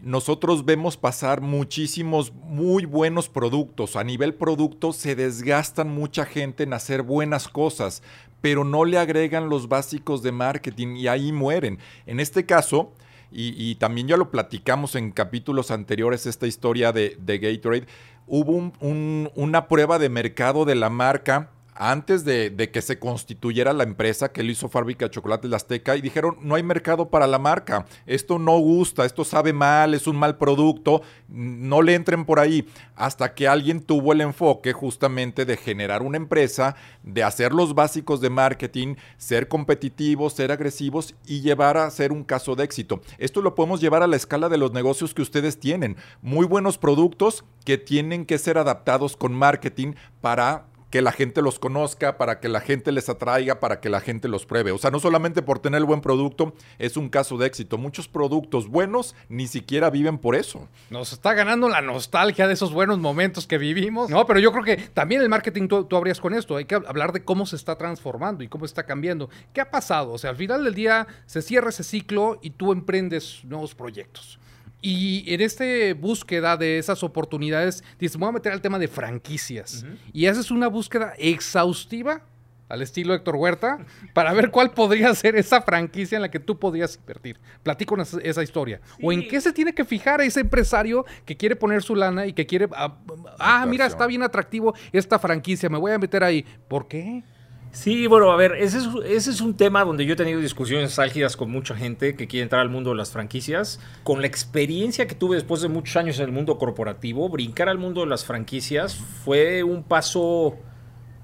nosotros 0.03 0.65
vemos 0.65 0.97
pasar 0.97 1.41
muchísimos 1.41 2.33
muy 2.33 2.87
buenos 2.87 3.29
productos. 3.29 3.97
A 3.97 4.05
nivel 4.05 4.35
producto 4.35 4.93
se 4.93 5.15
desgastan 5.15 5.91
mucha 5.91 6.25
gente 6.25 6.63
en 6.63 6.73
hacer 6.73 7.03
buenas 7.03 7.49
cosas, 7.49 8.03
pero 8.41 8.65
no 8.65 8.85
le 8.85 8.99
agregan 8.99 9.49
los 9.49 9.69
básicos 9.69 10.23
de 10.23 10.33
marketing 10.33 10.97
y 10.97 11.09
ahí 11.09 11.33
mueren. 11.33 11.79
En 12.07 12.21
este 12.21 12.47
caso, 12.47 12.93
y, 13.33 13.77
también 13.77 14.09
ya 14.09 14.17
lo 14.17 14.31
platicamos 14.31 14.97
en 14.97 15.13
capítulos 15.13 15.71
anteriores, 15.71 16.27
esta 16.27 16.47
historia 16.47 16.93
de, 16.93 17.17
de 17.21 17.39
Gatorade, 17.39 17.87
hubo 18.27 18.73
una 18.81 19.69
prueba 19.69 19.99
de 19.99 20.09
mercado 20.09 20.65
de 20.65 20.75
la 20.75 20.91
marca 20.91 21.51
antes 21.81 22.27
de, 22.27 22.71
que 22.71 22.83
se 22.83 22.99
constituyera 22.99 23.73
la 23.73 23.85
empresa 23.85 24.33
que 24.33 24.43
le 24.43 24.53
hizo 24.53 24.69
Fábrica 24.69 25.07
de 25.07 25.13
Chocolates 25.13 25.51
La 25.51 25.57
Azteca 25.57 25.97
y 25.97 26.03
dijeron, 26.03 26.37
no 26.43 26.55
hay 26.55 26.63
mercado 26.63 27.09
para 27.09 27.27
la 27.27 27.39
marca, 27.39 27.87
esto 28.05 28.39
no 28.39 28.59
gusta, 28.59 29.07
esto 29.07 29.25
sabe 29.25 29.55
mal, 29.55 29.95
es 29.95 30.07
un 30.07 30.17
mal 30.17 30.37
producto, 30.37 31.01
no 31.27 31.81
le 31.81 31.95
entren 31.95 32.27
por 32.27 32.39
ahí, 32.39 32.69
hasta 32.97 33.35
que 33.35 33.49
alguien 33.49 33.81
tuvo 33.81 34.13
el 34.13 34.21
enfoque 34.21 34.75
justamente 34.75 35.47
de 35.47 35.57
generar 35.57 36.03
una 36.03 36.19
empresa, 36.19 36.77
de 37.03 37.23
hacer 37.23 37.55
los 37.55 37.75
básicos 37.75 38.21
de 38.21 38.29
marketing, 38.29 38.97
ser 39.17 39.49
competitivos, 39.49 40.35
ser 40.35 40.53
agresivos 40.53 41.15
y 41.27 41.41
llevar 41.41 41.79
a 41.79 41.91
ser 41.91 42.13
un 42.13 42.25
caso 42.25 42.57
de 42.57 42.65
éxito. 42.65 43.01
Esto 43.17 43.41
lo 43.41 43.55
podemos 43.55 43.81
llevar 43.81 44.03
a 44.03 44.07
la 44.07 44.17
escala 44.17 44.51
de 44.51 44.59
los 44.59 44.73
negocios 44.73 45.15
que 45.15 45.23
ustedes 45.23 45.59
tienen, 45.59 45.97
muy 46.21 46.45
buenos 46.45 46.77
productos 46.77 47.43
que 47.65 47.79
tienen 47.79 48.27
que 48.27 48.37
ser 48.37 48.59
adaptados 48.59 49.17
con 49.17 49.33
marketing 49.33 49.95
para 50.21 50.67
que 50.91 51.03
la 51.03 51.13
gente 51.13 51.41
los 51.41 51.59
conozca, 51.59 52.19
para 52.19 52.41
que 52.41 52.49
la 52.49 52.61
gente 52.61 52.93
les 52.93 53.09
atraiga, 53.09 53.61
para 53.61 53.81
que 53.81 53.89
la 53.89 54.01
gente 54.01 54.29
los 54.29 54.45
pruebe. 54.45 54.73
O 54.73 54.79
sea, 54.79 54.91
no 54.91 55.01
solamente 55.01 55.43
por 55.43 55.61
tener 55.61 55.79
el 55.79 55.85
buen 55.85 56.01
producto 56.01 56.53
es 56.79 56.97
un 56.97 57.09
caso 57.09 57.39
de 57.39 57.47
éxito. 57.47 57.79
Muchos 57.79 58.09
productos 58.09 58.69
buenos 58.69 59.15
ni 59.29 59.47
siquiera 59.47 59.91
viven 59.91 60.19
por 60.19 60.35
eso. 60.35 60.69
Nos 60.91 61.13
está 61.13 61.35
ganando 61.35 61.69
la 61.69 61.81
nostalgia 61.81 62.47
de 62.47 62.55
esos 62.55 62.73
buenos 62.73 62.99
momentos 62.99 63.47
que 63.47 63.59
vivimos. 63.59 64.11
No, 64.11 64.27
pero 64.27 64.41
yo 64.41 64.53
creo 64.53 64.65
que 64.65 64.77
también 64.77 65.23
el 65.23 65.29
marketing 65.29 65.69
tú, 65.69 65.85
tú 65.85 65.97
habrías 65.97 66.21
con 66.21 66.35
esto. 66.35 66.57
Hay 66.57 66.65
que 66.65 66.75
hablar 66.75 67.13
de 67.13 67.25
cómo 67.25 67.47
se 67.47 67.57
está 67.57 67.77
transformando 67.77 68.43
y 68.43 68.49
cómo 68.49 68.65
está 68.65 68.85
cambiando. 68.85 69.31
¿Qué 69.53 69.61
ha 69.61 69.71
pasado? 69.71 70.13
O 70.13 70.19
sea, 70.19 70.31
al 70.31 70.37
final 70.37 70.65
del 70.65 70.75
día 70.75 71.07
se 71.27 71.43
cierra 71.43 71.71
ese 71.71 71.85
ciclo 71.85 72.39
y 72.43 72.51
tú 72.51 72.73
emprendes 72.73 73.45
nuevos 73.45 73.75
proyectos. 73.75 74.39
Y 74.83 75.33
en 75.33 75.41
esta 75.41 75.65
búsqueda 75.99 76.57
de 76.57 76.79
esas 76.79 77.03
oportunidades, 77.03 77.85
dices, 77.99 78.17
voy 78.17 78.29
a 78.29 78.33
meter 78.33 78.53
al 78.53 78.61
tema 78.61 78.79
de 78.79 78.89
franquicias. 78.89 79.85
Y 80.13 80.27
haces 80.27 80.51
una 80.51 80.69
búsqueda 80.69 81.15
exhaustiva 81.19 82.23
al 82.71 82.83
estilo 82.83 83.13
Héctor 83.15 83.35
Huerta, 83.35 83.85
para 84.15 84.33
ver 84.33 84.51
cuál 84.51 84.71
podría 84.71 85.13
ser 85.17 85.37
esa 85.37 85.61
franquicia 85.61 86.17
en 86.17 86.23
la 86.23 86.31
que 86.31 86.39
tú 86.39 86.59
podrías 86.59 86.97
invertir. 86.97 87.39
Platícanos 87.65 88.15
esa 88.23 88.43
historia. 88.43 88.81
O 89.03 89.13
en 89.13 89.27
qué 89.27 89.41
se 89.41 89.53
tiene 89.53 89.75
que 89.75 89.85
fijar 89.85 90.21
ese 90.21 90.41
empresario 90.41 91.05
que 91.27 91.37
quiere 91.37 91.57
poner 91.57 91.83
su 91.83 91.97
lana 91.97 92.27
y 92.27 92.33
que 92.33 92.47
quiere, 92.47 92.69
ah, 92.73 92.97
ah 93.41 93.67
mira, 93.69 93.87
está 93.87 94.07
bien 94.07 94.23
atractivo 94.23 94.73
esta 94.93 95.19
franquicia, 95.19 95.69
me 95.69 95.79
voy 95.79 95.91
a 95.93 95.99
meter 95.99 96.23
ahí. 96.23 96.47
¿Por 96.69 96.87
qué? 96.87 97.25
Sí, 97.73 98.09
bueno, 98.09 98.33
a 98.33 98.37
ver, 98.37 98.55
ese 98.55 98.79
es, 99.07 99.41
un 99.41 99.57
tema 99.57 99.85
donde 99.85 100.05
yo 100.05 100.15
he 100.15 100.17
tenido 100.17 100.41
discusiones 100.41 100.99
álgidas 100.99 101.37
con 101.37 101.53
mucha 101.53 101.77
gente 101.77 102.17
que 102.17 102.27
quiere 102.27 102.43
entrar 102.43 102.63
al 102.63 102.69
mundo 102.69 102.91
de 102.91 102.97
las 102.97 103.13
franquicias. 103.13 103.79
Con 104.03 104.21
la 104.21 104.27
experiencia 104.27 105.07
que 105.07 105.15
tuve 105.15 105.37
después 105.37 105.63
de 105.63 105.69
muchos 105.69 105.97
años 105.97 106.19
en 106.19 106.25
el 106.25 106.33
mundo 106.33 106.59
corporativo, 106.59 107.29
brincar 107.29 107.69
al 107.69 107.79
mundo 107.79 108.01
de 108.01 108.09
las 108.09 108.25
franquicias 108.25 108.97
fue 108.97 109.63
un 109.63 109.85
paso 109.85 110.59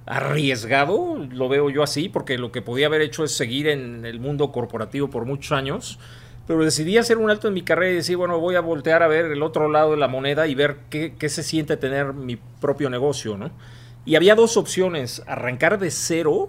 arriesgado, 0.06 1.18
lo 1.32 1.48
veo 1.48 1.68
yo 1.68 1.82
así, 1.82 2.08
porque 2.08 2.38
lo 2.38 2.52
que 2.52 2.62
podía 2.62 2.86
haber 2.86 3.00
hecho 3.00 3.24
es 3.24 3.36
seguir 3.36 3.66
en 3.66 4.06
el 4.06 4.20
mundo 4.20 4.52
corporativo 4.52 5.10
por 5.10 5.24
muchos 5.24 5.50
años. 5.50 5.98
Pero 6.46 6.62
decidí 6.64 6.96
hacer 6.96 7.18
un 7.18 7.28
alto 7.28 7.48
en 7.48 7.54
mi 7.54 7.62
carrera 7.62 7.90
y 7.90 7.96
decir, 7.96 8.16
bueno, 8.16 8.38
voy 8.38 8.54
a 8.54 8.60
voltear 8.60 9.02
a 9.02 9.08
ver 9.08 9.24
el 9.24 9.42
otro 9.42 9.68
lado 9.68 9.90
de 9.90 9.96
la 9.96 10.06
moneda 10.06 10.46
y 10.46 10.54
ver 10.54 10.76
qué, 10.90 11.16
qué 11.18 11.28
se 11.28 11.42
siente 11.42 11.76
tener 11.76 12.12
mi 12.12 12.36
propio 12.36 12.88
negocio, 12.88 13.36
¿no? 13.36 13.50
Y 14.06 14.14
había 14.14 14.36
dos 14.36 14.56
opciones, 14.56 15.22
arrancar 15.26 15.78
de 15.80 15.90
cero 15.90 16.48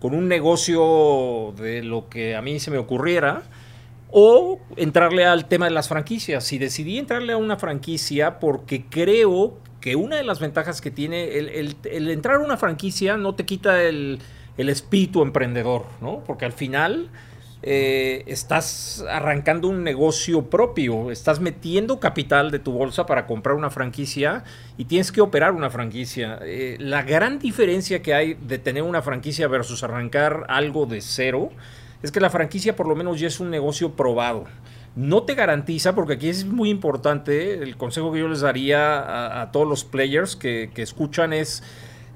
con 0.00 0.14
un 0.14 0.28
negocio 0.28 1.54
de 1.56 1.82
lo 1.82 2.08
que 2.08 2.34
a 2.34 2.42
mí 2.42 2.58
se 2.58 2.72
me 2.72 2.78
ocurriera 2.78 3.42
o 4.10 4.58
entrarle 4.76 5.24
al 5.24 5.46
tema 5.46 5.66
de 5.66 5.70
las 5.70 5.88
franquicias. 5.88 6.52
Y 6.52 6.58
decidí 6.58 6.98
entrarle 6.98 7.32
a 7.32 7.36
una 7.36 7.56
franquicia 7.56 8.40
porque 8.40 8.86
creo 8.86 9.58
que 9.80 9.94
una 9.94 10.16
de 10.16 10.24
las 10.24 10.40
ventajas 10.40 10.80
que 10.80 10.90
tiene 10.90 11.38
el, 11.38 11.76
entrar 12.10 12.36
a 12.36 12.40
una 12.40 12.56
franquicia 12.56 13.16
no 13.16 13.36
te 13.36 13.46
quita 13.46 13.82
el, 13.82 14.18
el 14.56 14.68
espíritu 14.68 15.22
emprendedor, 15.22 15.86
¿no? 16.00 16.24
Porque 16.26 16.44
al 16.46 16.52
final 16.52 17.10
eh, 17.62 18.22
estás 18.26 19.04
arrancando 19.10 19.66
un 19.66 19.82
negocio 19.82 20.48
propio, 20.48 21.10
estás 21.10 21.40
metiendo 21.40 21.98
capital 21.98 22.52
de 22.52 22.60
tu 22.60 22.72
bolsa 22.72 23.04
para 23.04 23.26
comprar 23.26 23.56
una 23.56 23.68
franquicia 23.68 24.44
y 24.76 24.84
tienes 24.84 25.10
que 25.10 25.20
operar 25.20 25.52
una 25.52 25.68
franquicia. 25.68 26.38
Eh, 26.42 26.76
la 26.78 27.02
gran 27.02 27.40
diferencia 27.40 28.00
que 28.00 28.14
hay 28.14 28.34
de 28.34 28.58
tener 28.58 28.84
una 28.84 29.02
franquicia 29.02 29.48
versus 29.48 29.82
arrancar 29.82 30.46
algo 30.48 30.86
de 30.86 31.00
cero 31.00 31.50
es 32.02 32.12
que 32.12 32.20
la 32.20 32.30
franquicia 32.30 32.76
por 32.76 32.86
lo 32.86 32.94
menos 32.94 33.18
ya 33.18 33.26
es 33.26 33.40
un 33.40 33.50
negocio 33.50 33.92
probado. 33.92 34.44
No 34.94 35.24
te 35.24 35.34
garantiza, 35.34 35.94
porque 35.94 36.14
aquí 36.14 36.28
es 36.28 36.44
muy 36.44 36.70
importante, 36.70 37.54
el 37.54 37.76
consejo 37.76 38.12
que 38.12 38.20
yo 38.20 38.28
les 38.28 38.40
daría 38.40 39.42
a, 39.42 39.52
todos 39.52 39.68
los 39.68 39.84
players 39.84 40.34
que, 40.34 40.70
que 40.74 40.82
escuchan 40.82 41.32
es 41.32 41.62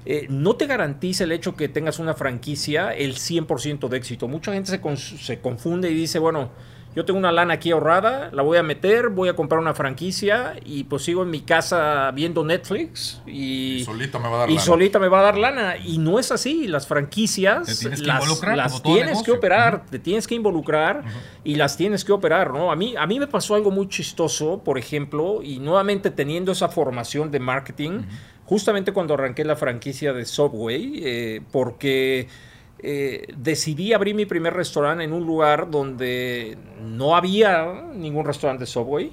eh, 0.05 0.27
no 0.29 0.55
te 0.55 0.67
garantiza 0.67 1.23
el 1.23 1.31
hecho 1.31 1.55
que 1.55 1.69
tengas 1.69 1.99
una 1.99 2.13
franquicia 2.13 2.93
el 2.93 3.15
100% 3.15 3.87
de 3.87 3.97
éxito. 3.97 4.27
Mucha 4.27 4.53
gente 4.53 4.69
se, 4.71 5.17
se, 5.17 5.39
confunde 5.39 5.89
y 5.89 5.93
dice, 5.93 6.19
bueno, 6.19 6.51
yo 6.95 7.05
tengo 7.05 7.17
una 7.17 7.31
lana 7.31 7.55
aquí 7.55 7.71
ahorrada, 7.71 8.29
la 8.31 8.43
voy 8.43 8.57
a 8.57 8.63
meter, 8.63 9.09
voy 9.09 9.27
a 9.27 9.35
comprar 9.35 9.59
una 9.59 9.73
franquicia 9.73 10.55
y 10.63 10.83
pues 10.83 11.03
sigo 11.03 11.23
en 11.23 11.31
mi 11.31 11.41
casa 11.41 12.11
viendo 12.11 12.43
Netflix 12.43 13.19
y, 13.25 13.83
solita 13.83 14.19
me 14.19 14.29
va 14.29 14.35
a 14.35 14.39
dar 14.39 14.49
y 14.49 14.53
lana. 14.53 14.65
solita 14.65 14.99
me 14.99 15.07
va 15.07 15.19
a 15.19 15.23
dar 15.23 15.37
lana. 15.37 15.77
Y 15.77 15.97
no 15.97 16.19
es 16.19 16.31
así, 16.31 16.67
las 16.67 16.85
franquicias 16.85 17.83
las, 17.99 18.83
tienes, 18.83 19.23
que 19.23 19.31
operar, 19.31 19.85
te 19.89 19.97
tienes 19.97 20.27
que 20.27 20.35
involucrar 20.35 21.03
y 21.43 21.55
las 21.55 21.77
tienes 21.77 22.05
que 22.05 22.11
operar, 22.11 22.51
¿no? 22.51 22.71
A 22.71 22.75
mí, 22.75 22.93
a 22.95 23.07
mí 23.07 23.19
me 23.19 23.27
pasó 23.27 23.55
algo 23.55 23.71
muy 23.71 23.87
chistoso, 23.87 24.61
por 24.63 24.77
ejemplo, 24.77 25.41
y 25.41 25.57
nuevamente 25.57 26.11
teniendo 26.11 26.51
esa 26.51 26.69
formación 26.69 27.31
de 27.31 27.39
marketing, 27.39 28.03
justamente 28.45 28.91
cuando 28.91 29.13
arranqué 29.13 29.43
la 29.43 29.55
franquicia 29.55 30.13
de 30.13 30.25
Subway, 30.25 31.01
eh, 31.03 31.41
porque 31.51 32.27
eh, 32.79 33.27
decidí 33.37 33.93
abrir 33.93 34.13
mi 34.15 34.25
primer 34.25 34.53
restaurante 34.53 35.03
en 35.03 35.13
un 35.13 35.25
lugar 35.25 35.71
donde 35.71 36.57
no 36.81 37.15
había 37.15 37.85
ningún 37.93 38.25
restaurante 38.25 38.63
de 38.63 38.67
Subway. 38.67 39.11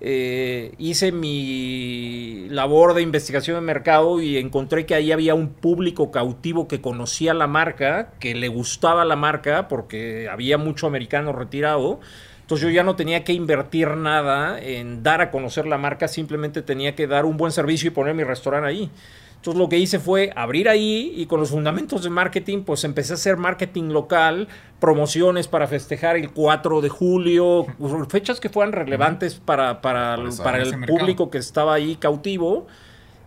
Eh, 0.00 0.74
hice 0.78 1.12
mi 1.12 2.46
labor 2.50 2.94
de 2.94 3.02
investigación 3.02 3.56
de 3.56 3.60
mercado 3.60 4.20
y 4.20 4.38
encontré 4.38 4.86
que 4.86 4.94
ahí 4.94 5.12
había 5.12 5.34
un 5.34 5.50
público 5.50 6.10
cautivo 6.10 6.66
que 6.66 6.80
conocía 6.80 7.32
la 7.32 7.46
marca, 7.46 8.12
que 8.18 8.34
le 8.34 8.48
gustaba 8.48 9.04
la 9.04 9.16
marca 9.16 9.68
porque 9.68 10.28
había 10.28 10.58
mucho 10.58 10.86
americano 10.86 11.32
retirado 11.32 12.00
entonces 12.44 12.68
yo 12.68 12.70
ya 12.70 12.82
no 12.82 12.94
tenía 12.94 13.24
que 13.24 13.32
invertir 13.32 13.88
nada 13.96 14.60
en 14.60 15.02
dar 15.02 15.22
a 15.22 15.30
conocer 15.30 15.64
la 15.64 15.78
marca, 15.78 16.08
simplemente 16.08 16.60
tenía 16.60 16.94
que 16.94 17.06
dar 17.06 17.24
un 17.24 17.38
buen 17.38 17.52
servicio 17.52 17.88
y 17.88 17.90
poner 17.90 18.14
mi 18.14 18.22
restaurante 18.22 18.68
ahí. 18.68 18.90
Entonces 19.36 19.58
lo 19.58 19.70
que 19.70 19.78
hice 19.78 19.98
fue 19.98 20.30
abrir 20.36 20.68
ahí 20.68 21.14
y 21.16 21.24
con 21.24 21.40
los 21.40 21.48
fundamentos 21.48 22.02
de 22.02 22.10
marketing, 22.10 22.64
pues 22.64 22.84
empecé 22.84 23.14
a 23.14 23.16
hacer 23.16 23.38
marketing 23.38 23.84
local, 23.84 24.48
promociones 24.78 25.48
para 25.48 25.66
festejar 25.66 26.16
el 26.16 26.32
4 26.32 26.82
de 26.82 26.90
julio, 26.90 27.64
fechas 28.10 28.40
que 28.40 28.50
fueran 28.50 28.72
relevantes 28.72 29.36
para, 29.36 29.80
para, 29.80 30.18
para, 30.42 30.58
el 30.58 30.84
público 30.84 31.30
que 31.30 31.38
estaba 31.38 31.72
ahí 31.72 31.96
cautivo. 31.96 32.66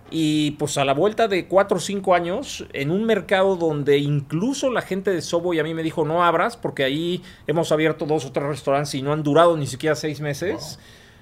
Y 0.10 0.52
pues 0.52 0.78
a 0.78 0.86
la 0.86 0.94
vuelta 0.94 1.28
de 1.28 1.48
cuatro 1.48 1.78
o 1.78 1.80
cinco 1.80 2.16
años, 2.16 2.66
en 2.74 2.92
un 2.92 3.04
mercado 3.04 3.56
donde 3.56 3.98
incluso 3.98 4.72
la 4.72 4.82
gente 4.82 5.12
de 5.12 5.22
Subway 5.22 5.60
a 5.60 5.64
mí 5.64 5.74
me 5.74 5.84
dijo 5.84 6.06
no 6.06 6.24
abras, 6.24 6.56
porque 6.56 6.84
ahí 6.84 7.22
hemos 7.46 7.72
abierto 7.72 8.06
dos 8.06 8.26
o 8.26 8.32
tres 8.32 8.46
restaurantes 8.46 8.96
y 8.96 9.02
no 9.02 9.12
han 9.12 9.24
durado 9.24 9.58
ni 9.58 9.68
siquiera 9.68 9.96
seis 9.96 10.22
meses. 10.22 10.80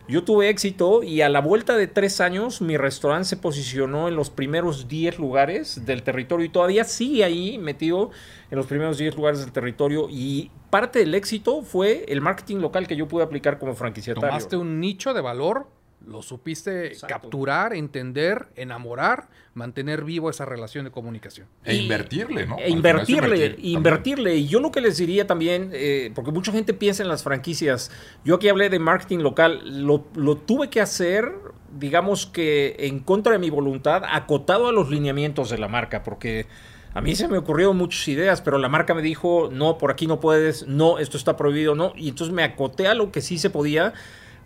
Yo 0.07 0.23
tuve 0.23 0.49
éxito 0.49 1.01
y 1.01 1.21
a 1.21 1.29
la 1.29 1.41
vuelta 1.41 1.75
de 1.75 1.87
tres 1.87 2.21
años 2.21 2.61
mi 2.61 2.77
restaurante 2.77 3.27
se 3.27 3.37
posicionó 3.37 4.07
en 4.07 4.15
los 4.15 4.29
primeros 4.29 4.87
diez 4.87 5.17
lugares 5.17 5.83
del 5.87 6.03
territorio 6.03 6.45
y 6.45 6.49
todavía 6.49 6.83
sigue 6.83 7.23
ahí 7.23 7.57
metido 7.57 8.11
en 8.51 8.57
los 8.57 8.67
primeros 8.67 8.99
diez 8.99 9.15
lugares 9.15 9.39
del 9.39 9.51
territorio 9.51 10.07
y 10.11 10.51
parte 10.69 10.99
del 10.99 11.15
éxito 11.15 11.63
fue 11.63 12.05
el 12.07 12.21
marketing 12.21 12.57
local 12.57 12.87
que 12.87 12.95
yo 12.95 13.07
pude 13.07 13.23
aplicar 13.23 13.57
como 13.57 13.73
franquiciatario. 13.73 14.29
Tomaste 14.29 14.57
un 14.57 14.79
nicho 14.79 15.15
de 15.15 15.21
valor 15.21 15.65
lo 16.07 16.21
supiste 16.21 16.93
capturar, 17.07 17.73
entender, 17.73 18.47
enamorar, 18.55 19.27
mantener 19.53 20.03
vivo 20.03 20.29
esa 20.29 20.45
relación 20.45 20.85
de 20.85 20.91
comunicación. 20.91 21.47
E 21.63 21.75
invertirle, 21.75 22.45
¿no? 22.45 22.57
E 22.59 22.69
invertirle, 22.69 23.55
invertirle. 23.59 24.35
Y 24.35 24.47
yo 24.47 24.59
lo 24.59 24.71
que 24.71 24.81
les 24.81 24.97
diría 24.97 25.25
también, 25.25 25.71
eh, 25.73 26.11
porque 26.13 26.31
mucha 26.31 26.51
gente 26.51 26.73
piensa 26.73 27.03
en 27.03 27.09
las 27.09 27.23
franquicias, 27.23 27.91
yo 28.23 28.35
aquí 28.35 28.49
hablé 28.49 28.69
de 28.69 28.79
marketing 28.79 29.19
local, 29.19 29.85
lo, 29.85 30.05
lo 30.15 30.37
tuve 30.37 30.69
que 30.69 30.81
hacer, 30.81 31.31
digamos 31.77 32.25
que 32.25 32.75
en 32.79 32.99
contra 32.99 33.33
de 33.33 33.39
mi 33.39 33.49
voluntad, 33.49 34.03
acotado 34.05 34.67
a 34.67 34.71
los 34.71 34.89
lineamientos 34.89 35.49
de 35.49 35.57
la 35.57 35.67
marca, 35.67 36.03
porque... 36.03 36.47
A 36.93 37.01
mí 37.01 37.13
se 37.13 37.27
me 37.27 37.37
ocurrieron 37.37 37.75
muchas 37.75 38.07
ideas, 38.07 38.39
pero 38.39 38.57
la 38.57 38.69
marca 38.69 38.93
me 38.93 39.01
dijo, 39.01 39.49
no, 39.51 39.77
por 39.77 39.91
aquí 39.91 40.07
no 40.07 40.21
puedes, 40.21 40.65
no, 40.65 40.97
esto 40.97 41.17
está 41.17 41.35
prohibido, 41.35 41.75
no. 41.75 41.91
Y 41.97 42.07
entonces 42.07 42.33
me 42.33 42.41
acoté 42.41 42.87
a 42.87 42.93
lo 42.93 43.11
que 43.11 43.19
sí 43.19 43.37
se 43.37 43.49
podía, 43.49 43.93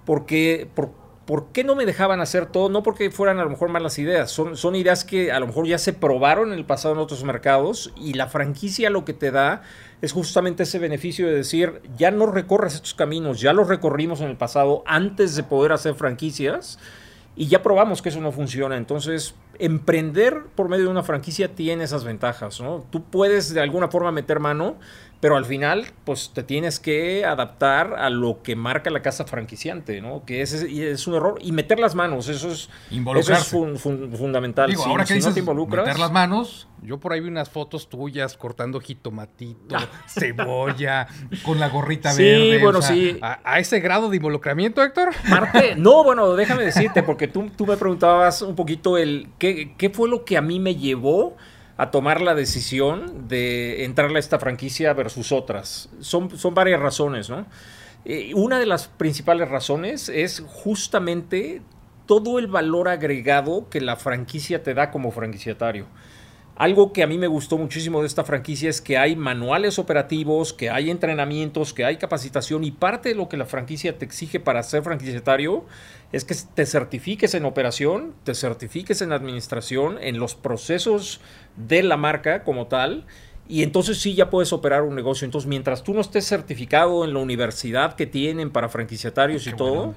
porque, 0.04 0.68
por, 0.74 0.90
¿por 1.30 1.52
qué 1.52 1.64
no 1.64 1.76
me 1.76 1.86
dejaban 1.86 2.22
hacer 2.22 2.48
todo? 2.48 2.70
No 2.70 2.82
porque 2.82 3.12
fueran 3.12 3.38
a 3.38 3.44
lo 3.44 3.52
mejor 3.52 3.70
malas 3.70 4.00
ideas, 4.00 4.32
son, 4.32 4.58
son 4.58 4.76
ideas 4.76 5.06
que 5.06 5.32
a 5.32 5.40
lo 5.40 5.46
mejor 5.46 5.68
ya 5.68 5.78
se 5.78 5.94
probaron 5.94 6.52
en 6.52 6.58
el 6.58 6.66
pasado 6.66 6.96
en 6.96 7.00
otros 7.00 7.24
mercados 7.24 7.94
y 7.96 8.14
la 8.14 8.26
franquicia 8.26 8.90
lo 8.90 9.06
que 9.06 9.14
te 9.14 9.30
da 9.30 9.62
es 10.02 10.12
justamente 10.12 10.64
ese 10.64 10.80
beneficio 10.80 11.28
de 11.28 11.36
decir, 11.36 11.84
ya 11.96 12.10
no 12.10 12.26
recorres 12.26 12.74
estos 12.74 12.96
caminos, 12.96 13.40
ya 13.42 13.54
los 13.54 13.68
recorrimos 13.68 14.22
en 14.22 14.30
el 14.30 14.38
pasado 14.38 14.82
antes 14.88 15.36
de 15.36 15.44
poder 15.44 15.72
hacer 15.72 15.94
franquicias 15.94 16.80
y 17.36 17.46
ya 17.46 17.62
probamos 17.62 18.02
que 18.02 18.10
eso 18.10 18.22
no 18.22 18.32
funciona. 18.32 18.76
Entonces, 18.76 19.36
emprender 19.60 20.46
por 20.56 20.68
medio 20.68 20.86
de 20.86 20.92
una 20.92 21.04
franquicia 21.04 21.54
tiene 21.54 21.84
esas 21.84 22.04
ventajas, 22.04 22.60
¿no? 22.60 22.84
Tú 22.90 23.04
puedes 23.04 23.54
de 23.54 23.62
alguna 23.62 23.90
forma 23.90 24.12
meter 24.12 24.40
mano, 24.40 24.78
pero 25.20 25.36
al 25.36 25.44
final, 25.44 25.88
pues 26.06 26.32
te 26.34 26.44
tienes 26.44 26.80
que 26.80 27.26
adaptar 27.26 27.96
a 27.98 28.10
lo 28.10 28.42
que 28.42 28.56
marca 28.56 28.90
la 28.90 29.02
casa 29.02 29.26
franquiciante, 29.26 30.00
¿no? 30.00 30.24
Que 30.24 30.42
es, 30.42 30.54
es 30.54 31.08
un 31.08 31.16
error. 31.16 31.40
Y 31.42 31.52
meter 31.52 31.78
las 31.78 31.94
manos, 31.94 32.30
eso 32.30 32.50
es, 32.50 32.70
eso 32.90 33.34
es 33.34 33.82
fundamental. 33.82 34.70
Digo, 34.70 34.86
ahora 34.86 35.04
que 35.04 35.16
dices, 35.16 35.36
meter 35.36 36.00
las 36.00 36.12
manos, 36.12 36.70
yo 36.82 37.00
por 37.00 37.12
ahí 37.12 37.20
vi 37.20 37.28
unas 37.28 37.50
fotos 37.50 37.90
tuyas 37.90 38.38
cortando 38.38 38.80
jitomatito, 38.80 39.76
cebolla, 40.08 41.08
con 41.44 41.60
la 41.60 41.68
gorrita 41.68 42.14
verde. 42.14 42.58
Sí, 42.58 42.64
bueno, 42.64 42.82
sí. 42.82 43.20
A, 43.22 43.60
ese 43.60 43.82
grado 43.82 44.10
de 44.10 44.16
involucramiento, 44.16 44.82
Héctor? 44.82 45.10
Marte, 45.28 45.76
no, 45.78 46.02
bueno, 46.06 46.34
déjame 46.36 46.64
decirte, 46.64 47.04
porque 47.04 47.28
tú, 47.28 47.52
tú 47.58 47.66
me 47.66 47.76
preguntabas 47.76 48.42
un 48.42 48.56
poquito 48.56 48.98
el 48.98 49.28
qué, 49.38 49.76
qué 49.78 49.90
fue 49.90 50.08
lo 50.08 50.24
que 50.24 50.38
a 50.38 50.42
mí 50.42 50.62
me 50.62 50.76
llevó 50.76 51.36
a 51.80 51.92
tomar 51.92 52.20
la 52.20 52.36
decisión 52.36 53.30
de 53.30 53.86
entrarle 53.86 54.18
a 54.18 54.20
esta 54.20 54.38
franquicia 54.38 54.92
versus 54.92 55.32
otras. 55.32 55.88
Son, 56.02 56.38
son 56.38 56.54
varias 56.54 56.82
razones, 56.82 57.30
¿no? 57.30 57.46
Eh, 58.04 58.34
una 58.36 58.60
de 58.60 58.66
las 58.66 58.90
principales 58.90 59.48
razones 59.48 60.10
es 60.10 60.44
justamente 60.46 61.62
todo 62.06 62.38
el 62.38 62.48
valor 62.48 62.90
agregado 62.90 63.70
que 63.70 63.80
la 63.80 63.96
franquicia 63.96 64.62
te 64.62 64.74
da 64.74 64.92
como 64.92 65.12
franquiciatario. 65.12 65.86
Algo 66.58 66.92
que 66.92 67.02
a 67.02 67.08
mí 67.08 67.18
me 67.18 67.28
gustó 67.28 67.58
muchísimo 67.58 68.02
de 68.02 68.08
esta 68.08 68.26
franquicia 68.26 68.70
es 68.70 68.82
que 68.82 68.98
hay 68.98 69.16
manuales 69.16 69.80
operativos, 69.80 70.52
que 70.52 70.70
hay 70.70 70.90
entrenamientos, 70.90 71.74
que 71.74 71.86
hay 71.86 71.96
capacitación 71.96 72.66
y 72.66 72.72
parte 72.72 73.08
de 73.08 73.16
lo 73.16 73.30
que 73.30 73.38
la 73.38 73.46
franquicia 73.46 73.98
te 73.98 74.04
exige 74.04 74.42
para 74.42 74.64
ser 74.64 74.84
franquiciatario 74.84 75.64
es 76.12 76.26
que 76.26 76.36
te 76.56 76.66
certifiques 76.66 77.34
en 77.36 77.46
operación, 77.46 78.14
te 78.24 78.34
certifiques 78.34 79.02
en 79.02 79.12
administración, 79.12 79.98
en 80.02 80.20
los 80.20 80.36
procesos 80.36 81.22
de 81.56 81.84
la 81.84 81.98
marca 81.98 82.44
como 82.44 82.68
tal. 82.68 83.06
Y 83.48 83.64
entonces 83.64 84.00
sí 84.00 84.14
ya 84.14 84.30
puedes 84.30 84.54
operar 84.54 84.84
un 84.84 84.96
negocio. 84.96 85.26
Entonces, 85.26 85.48
mientras 85.48 85.84
tú 85.84 85.94
no 85.94 86.02
estés 86.02 86.26
certificado 86.26 87.04
en 87.04 87.14
la 87.14 87.20
universidad 87.20 87.96
que 87.96 88.06
tienen 88.06 88.52
para 88.52 88.70
franquiciatarios 88.70 89.48
y 89.48 89.54
todo, 89.54 89.96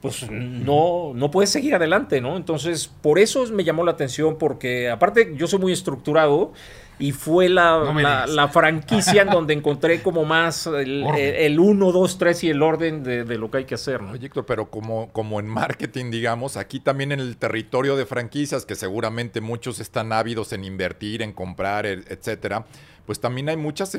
pues 0.00 0.30
no, 0.30 1.12
no 1.14 1.30
puedes 1.30 1.50
seguir 1.50 1.74
adelante, 1.74 2.20
¿no? 2.20 2.36
Entonces, 2.36 2.88
por 2.88 3.18
eso 3.18 3.46
me 3.48 3.64
llamó 3.64 3.84
la 3.84 3.92
atención, 3.92 4.36
porque 4.38 4.90
aparte 4.90 5.34
yo 5.36 5.46
soy 5.46 5.58
muy 5.58 5.72
estructurado 5.72 6.52
y 6.98 7.12
fue 7.12 7.48
la, 7.48 8.26
la, 8.26 8.48
franquicia 8.48 9.22
en 9.22 9.28
donde 9.28 9.54
encontré 9.54 10.02
como 10.02 10.24
más 10.24 10.66
el 10.66 11.56
1, 11.58 11.92
2, 11.92 12.18
3 12.18 12.44
y 12.44 12.50
el 12.50 12.62
orden 12.62 13.02
de, 13.02 13.24
lo 13.36 13.50
que 13.50 13.58
hay 13.58 13.64
que 13.64 13.74
hacer, 13.74 14.02
¿no? 14.02 14.12
Oye, 14.12 14.26
Héctor, 14.26 14.46
pero 14.46 14.70
como, 14.70 15.12
como 15.12 15.38
en 15.40 15.46
marketing, 15.46 16.10
digamos, 16.10 16.56
aquí 16.56 16.80
también 16.80 17.12
en 17.12 17.20
el 17.20 17.36
territorio 17.36 17.96
de 17.96 18.06
franquicias, 18.06 18.64
que 18.64 18.74
seguramente 18.74 19.40
muchos 19.40 19.78
están 19.80 20.12
ávidos 20.12 20.52
en 20.52 20.64
invertir, 20.64 21.22
en 21.22 21.32
comprar, 21.32 21.86
etcétera, 21.86 22.64
pues 23.04 23.20
también 23.20 23.48
hay 23.48 23.56
muchas 23.56 23.96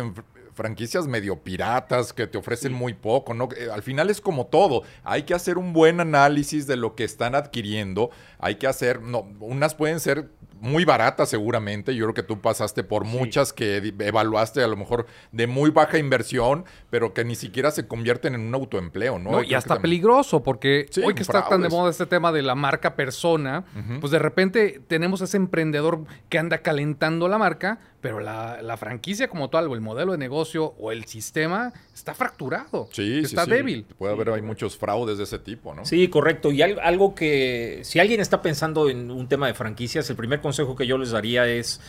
franquicias 0.58 1.08
medio 1.08 1.38
piratas 1.38 2.12
que 2.12 2.26
te 2.26 2.38
ofrecen 2.38 2.74
muy 2.74 2.94
poco, 2.94 3.34
¿no? 3.34 3.48
Eh, 3.56 3.70
al 3.72 3.84
final 3.84 4.10
es 4.10 4.20
como 4.20 4.48
todo, 4.48 4.82
hay 5.04 5.24
que 5.24 5.36
hacer 5.36 5.58
un 5.58 5.72
buen 5.72 6.00
análisis 6.00 6.66
de 6.66 6.76
lo 6.76 6.96
que 6.96 7.04
están 7.04 7.36
adquiriendo, 7.36 8.10
hay 8.40 8.56
que 8.56 8.68
hacer, 8.68 9.02
no, 9.02 9.28
unas 9.40 9.76
pueden 9.76 10.00
ser 10.00 10.30
muy 10.62 10.86
baratas 10.86 11.30
seguramente. 11.30 11.96
Yo 11.96 12.06
creo 12.06 12.14
que 12.14 12.24
tú 12.24 12.40
pasaste 12.42 12.84
por 12.84 13.06
muchas 13.06 13.54
que 13.54 13.94
evaluaste 14.00 14.64
a 14.64 14.68
lo 14.68 14.76
mejor 14.76 15.08
de 15.32 15.48
muy 15.48 15.70
baja 15.70 15.98
inversión, 15.98 16.66
pero 16.90 17.14
que 17.14 17.24
ni 17.26 17.36
siquiera 17.36 17.72
se 17.72 17.88
convierten 17.88 18.36
en 18.36 18.42
un 18.42 18.56
autoempleo, 18.56 19.20
¿no? 19.20 19.44
Y 19.44 19.54
hasta 19.54 19.80
peligroso, 19.80 20.44
porque 20.44 20.88
Sí, 20.90 21.02
hoy 21.04 21.14
que 21.14 21.22
está 21.22 21.48
tan 21.48 21.62
de 21.62 21.70
moda 21.70 21.92
este 21.92 22.06
tema 22.06 22.32
de 22.32 22.42
la 22.42 22.56
marca 22.56 22.96
persona, 22.96 23.66
pues 24.00 24.12
de 24.12 24.20
repente 24.20 24.82
tenemos 24.88 25.22
ese 25.22 25.38
emprendedor 25.38 26.06
que 26.30 26.38
anda 26.40 26.60
calentando 26.60 27.28
la 27.28 27.38
marca, 27.38 27.80
pero 28.08 28.22
la, 28.22 28.62
la 28.62 28.78
franquicia 28.78 29.28
como 29.28 29.50
tal, 29.50 29.68
o 29.68 29.76
el 29.76 29.82
modelo 29.82 30.14
de 30.14 30.18
negocio, 30.18 30.76
o 30.80 30.94
el 30.94 31.04
sistema, 31.04 31.74
está 31.94 32.14
fracturado. 32.14 32.88
Sí, 32.94 33.20
sí, 33.20 33.26
está 33.26 33.44
sí. 33.44 33.52
débil. 33.52 33.84
Puede 33.98 34.14
haber 34.14 34.30
hay 34.30 34.42
muchos 34.42 34.78
fraudes 34.78 35.18
de 35.18 35.26
ese 35.26 35.40
tipo, 35.40 35.74
¿no? 35.74 35.84
Sí, 35.84 36.08
correcto. 36.08 36.54
Y 36.54 36.62
al- 36.62 36.80
algo 36.80 37.16
que, 37.16 37.82
si 37.84 38.00
alguien 38.00 38.22
está 38.22 38.42
pensando 38.42 38.90
en 38.90 39.12
un 39.12 39.28
tema 39.28 39.48
de 39.48 39.54
franquicias, 39.56 40.10
el 40.10 40.16
primer 40.16 40.40
consejo 40.40 40.74
que 40.78 40.88
yo 40.88 40.98
les 40.98 41.12
daría 41.12 41.48
es 41.48 41.82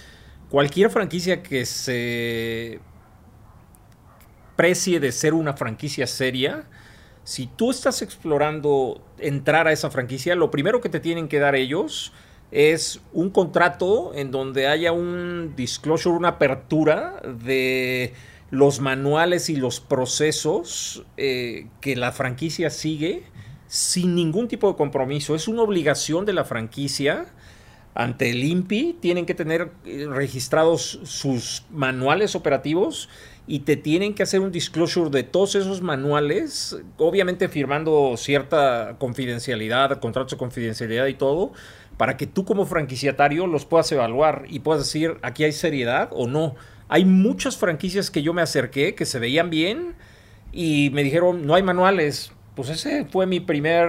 cualquier 0.51 0.91
franquicia 0.91 1.41
que 1.41 1.65
se 1.65 2.81
precie 4.57 4.99
de 4.99 5.13
ser 5.13 5.35
una 5.35 5.53
franquicia 5.53 6.09
seria, 6.09 6.65
si 7.23 7.47
tú 7.47 7.71
estás 7.71 8.03
explorando 8.03 9.07
entrar 9.21 9.69
a 9.69 9.73
esa 9.73 9.89
franquicia, 9.89 10.35
lo 10.35 10.51
primero 10.51 10.81
que 10.81 10.89
te 10.89 10.99
tienen 10.99 11.29
que 11.29 11.39
dar 11.39 11.55
ellos 11.55 12.13
es 12.51 13.01
un 13.13 13.31
contrato 13.31 14.13
en 14.15 14.31
donde 14.31 14.67
haya 14.67 14.93
un 14.93 15.55
disclosure, 15.57 16.17
una 16.17 16.29
apertura 16.29 17.21
de 17.45 18.15
los 18.51 18.81
manuales 18.81 19.51
y 19.51 19.57
los 19.57 19.81
procesos 19.81 21.05
eh, 21.17 21.67
que 21.81 21.97
la 21.97 22.13
franquicia 22.13 22.71
sigue 22.71 23.25
sin 23.67 24.15
ningún 24.15 24.49
tipo 24.49 24.71
de 24.71 24.77
compromiso. 24.77 25.35
Es 25.35 25.49
una 25.49 25.63
obligación 25.63 26.25
de 26.25 26.33
la 26.33 26.45
franquicia 26.45 27.27
ante 27.95 28.31
el 28.31 28.45
INPI, 28.45 28.97
tienen 29.01 29.27
que 29.27 29.35
tener 29.35 29.73
eh, 29.85 30.07
registrados 30.09 31.01
sus 31.03 31.65
manuales 31.71 32.37
operativos 32.37 33.09
y 33.49 33.61
te 33.61 33.77
tienen 33.77 34.15
que 34.15 34.23
hacer 34.23 34.41
un 34.41 34.53
disclosure 34.53 35.11
de 35.11 35.25
todos 35.25 35.55
esos 35.57 35.83
manuales, 35.83 36.79
obviamente 36.97 37.49
firmando 37.49 38.15
cierta 38.17 38.97
confidencialidad, 38.99 39.99
contratos 40.01 40.33
de 40.33 40.37
confidencialidad 40.37 41.07
y 41.07 41.15
todo, 41.15 41.53
para 41.99 42.17
que 42.17 42.27
tú 42.27 42.47
como 42.47 42.65
franquiciatario 42.65 43.47
los 43.47 43.67
puedas 43.67 43.93
evaluar 43.93 44.45
y 44.49 44.61
puedas 44.61 44.85
decir, 44.85 45.19
aquí 45.21 45.45
hay 45.45 45.53
seriedad 45.53 46.09
o 46.13 46.27
no. 46.27 46.55
Hay 46.89 47.05
muchas 47.05 47.59
franquicias 47.59 48.11
que 48.11 48.23
yo 48.23 48.33
me 48.33 48.41
acerqué 48.41 48.95
que 48.95 49.05
se 49.05 49.19
veían 49.19 49.51
bien 49.51 49.97
y 50.53 50.91
me 50.95 51.03
dijeron, 51.03 51.47
no 51.47 51.55
hay 51.55 51.63
manuales. 51.63 52.33
Pues 52.59 52.71
ese 52.71 53.05
fue 53.05 53.25
mi 53.25 53.39
primer 53.39 53.89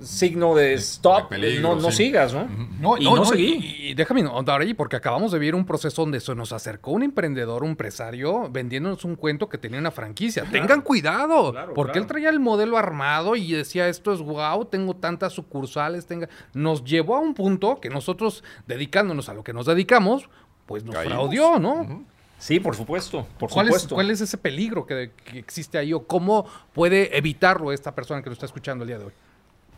signo 0.00 0.54
de 0.54 0.74
stop, 0.74 1.30
de 1.30 1.36
peligro, 1.38 1.62
no, 1.76 1.80
no 1.80 1.90
sí. 1.90 2.04
sigas, 2.04 2.34
¿no? 2.34 2.46
No, 2.78 2.98
y 2.98 3.04
no, 3.04 3.24
seguí. 3.24 3.54
Y, 3.54 3.86
y 3.88 3.94
déjame 3.94 4.20
ahondar 4.20 4.60
ahí, 4.60 4.74
porque 4.74 4.96
acabamos 4.96 5.32
de 5.32 5.38
vivir 5.38 5.54
un 5.54 5.64
proceso 5.64 6.02
donde 6.02 6.20
se 6.20 6.34
nos 6.34 6.52
acercó 6.52 6.90
un 6.90 7.02
emprendedor, 7.04 7.62
un 7.62 7.70
empresario, 7.70 8.50
vendiéndonos 8.50 9.06
un 9.06 9.16
cuento 9.16 9.48
que 9.48 9.56
tenía 9.56 9.78
una 9.78 9.90
franquicia. 9.90 10.44
Tengan 10.44 10.82
cuidado, 10.82 11.52
Claro, 11.52 11.72
porque 11.72 11.92
claro. 11.92 12.02
él 12.02 12.06
traía 12.06 12.28
el 12.28 12.38
modelo 12.38 12.76
armado 12.76 13.34
y 13.34 13.50
decía, 13.52 13.88
esto 13.88 14.12
es 14.12 14.20
wow, 14.20 14.66
tengo 14.66 14.94
tantas 14.94 15.32
sucursales, 15.32 16.04
tenga... 16.04 16.28
Nos 16.52 16.84
llevó 16.84 17.16
a 17.16 17.20
un 17.20 17.32
punto 17.32 17.80
que 17.80 17.88
nosotros, 17.88 18.44
dedicándonos 18.66 19.30
a 19.30 19.32
lo 19.34 19.42
que 19.42 19.54
nos 19.54 19.64
dedicamos, 19.64 20.28
pues 20.66 20.84
nos 20.84 20.94
Caímos. 20.94 21.14
fraudió, 21.14 21.58
¿no? 21.58 22.04
Sí, 22.42 22.58
por 22.58 22.74
supuesto, 22.74 23.24
por 23.38 23.50
¿Cuál 23.50 23.68
es, 23.68 23.74
supuesto. 23.74 23.94
¿Cuál 23.94 24.10
es 24.10 24.20
ese 24.20 24.36
peligro 24.36 24.84
que, 24.84 25.12
que 25.24 25.38
existe 25.38 25.78
ahí 25.78 25.92
o 25.92 26.04
cómo 26.08 26.44
puede 26.72 27.16
evitarlo 27.16 27.70
esta 27.70 27.94
persona 27.94 28.20
que 28.20 28.30
nos 28.30 28.34
está 28.36 28.46
escuchando 28.46 28.82
el 28.82 28.88
día 28.88 28.98
de 28.98 29.04
hoy? 29.04 29.12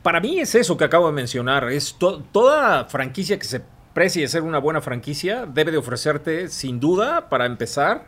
Para 0.03 0.19
mí 0.19 0.39
es 0.41 0.55
eso 0.55 0.75
que 0.79 0.85
acabo 0.85 1.07
de 1.09 1.13
mencionar. 1.13 1.69
Es 1.71 1.95
to- 1.99 2.23
toda 2.33 2.87
franquicia 2.87 3.39
que 3.39 3.45
se 3.45 3.61
precie 3.93 4.23
de 4.23 4.29
ser 4.29 4.41
una 4.43 4.59
buena 4.61 4.81
franquicia 4.81 5.45
debe 5.45 5.73
de 5.73 5.77
ofrecerte, 5.77 6.49
sin 6.49 6.81
duda, 6.81 7.29
para 7.29 7.45
empezar, 7.45 8.07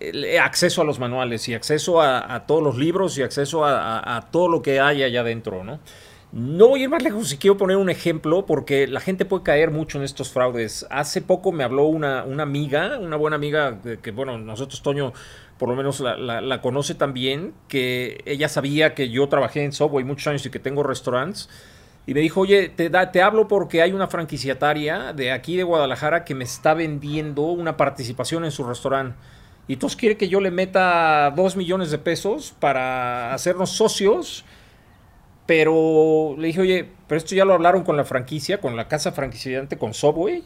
el 0.00 0.38
acceso 0.38 0.80
a 0.80 0.84
los 0.84 0.98
manuales 0.98 1.46
y 1.48 1.54
acceso 1.54 2.00
a, 2.00 2.34
a 2.34 2.46
todos 2.46 2.62
los 2.62 2.78
libros 2.78 3.16
y 3.18 3.22
acceso 3.22 3.64
a, 3.66 3.98
a- 3.98 4.16
a 4.16 4.30
todo 4.30 4.48
lo 4.48 4.62
que 4.62 4.80
hay 4.80 5.02
allá 5.02 5.20
adentro, 5.20 5.64
¿no? 5.64 5.80
No 6.38 6.68
voy 6.68 6.80
a 6.80 6.82
ir 6.84 6.90
más 6.90 7.02
lejos 7.02 7.30
si 7.30 7.38
quiero 7.38 7.56
poner 7.56 7.78
un 7.78 7.88
ejemplo 7.88 8.44
porque 8.44 8.86
la 8.86 9.00
gente 9.00 9.24
puede 9.24 9.42
caer 9.42 9.70
mucho 9.70 9.96
en 9.96 10.04
estos 10.04 10.28
fraudes. 10.28 10.86
Hace 10.90 11.22
poco 11.22 11.50
me 11.50 11.64
habló 11.64 11.86
una, 11.86 12.20
amiga, 12.42 12.98
una 12.98 13.16
buena 13.16 13.36
amiga 13.36 13.80
que, 13.82 13.98
que, 14.00 14.10
bueno, 14.10 14.36
nosotros 14.36 14.82
Toño 14.82 15.14
por 15.56 15.70
lo 15.70 15.76
menos 15.76 16.00
la, 16.00 16.18
la- 16.18 16.42
la 16.42 16.60
conoce 16.60 16.94
también, 16.94 17.54
que 17.68 18.20
ella 18.26 18.50
sabía 18.50 18.92
que 18.94 19.08
yo 19.08 19.26
trabajé 19.30 19.64
en 19.64 19.72
Subway 19.72 20.04
muchos 20.04 20.26
años 20.26 20.44
y 20.44 20.50
que 20.50 20.58
tengo 20.58 20.82
restaurantes. 20.82 21.48
Y 22.06 22.12
me 22.12 22.20
dijo, 22.20 22.42
oye, 22.42 22.68
te 22.68 23.22
hablo 23.22 23.48
porque 23.48 23.80
hay 23.80 23.92
una 23.92 24.06
franquiciataria 24.06 25.14
de 25.14 25.32
aquí 25.32 25.56
de 25.56 25.62
Guadalajara 25.62 26.24
que 26.26 26.34
me 26.34 26.44
está 26.44 26.74
vendiendo 26.74 27.42
una 27.46 27.78
participación 27.78 28.44
en 28.44 28.50
su 28.50 28.62
restaurante. 28.62 29.16
Y 29.68 29.72
entonces 29.72 29.96
quiere 29.96 30.18
que 30.18 30.28
yo 30.28 30.40
le 30.40 30.50
meta 30.50 31.32
dos 31.34 31.56
millones 31.56 31.90
de 31.90 31.96
pesos 31.98 32.54
para 32.60 33.32
hacernos 33.32 33.70
socios. 33.70 34.44
Pero 35.46 36.34
le 36.38 36.48
dije, 36.48 36.60
oye, 36.60 36.88
pero 37.06 37.18
esto 37.18 37.34
ya 37.34 37.44
lo 37.44 37.54
hablaron 37.54 37.84
con 37.84 37.96
la 37.96 38.04
franquicia, 38.04 38.60
con 38.60 38.76
la 38.76 38.88
casa 38.88 39.12
franquiciante, 39.12 39.78
con 39.78 39.94
Subway. 39.94 40.42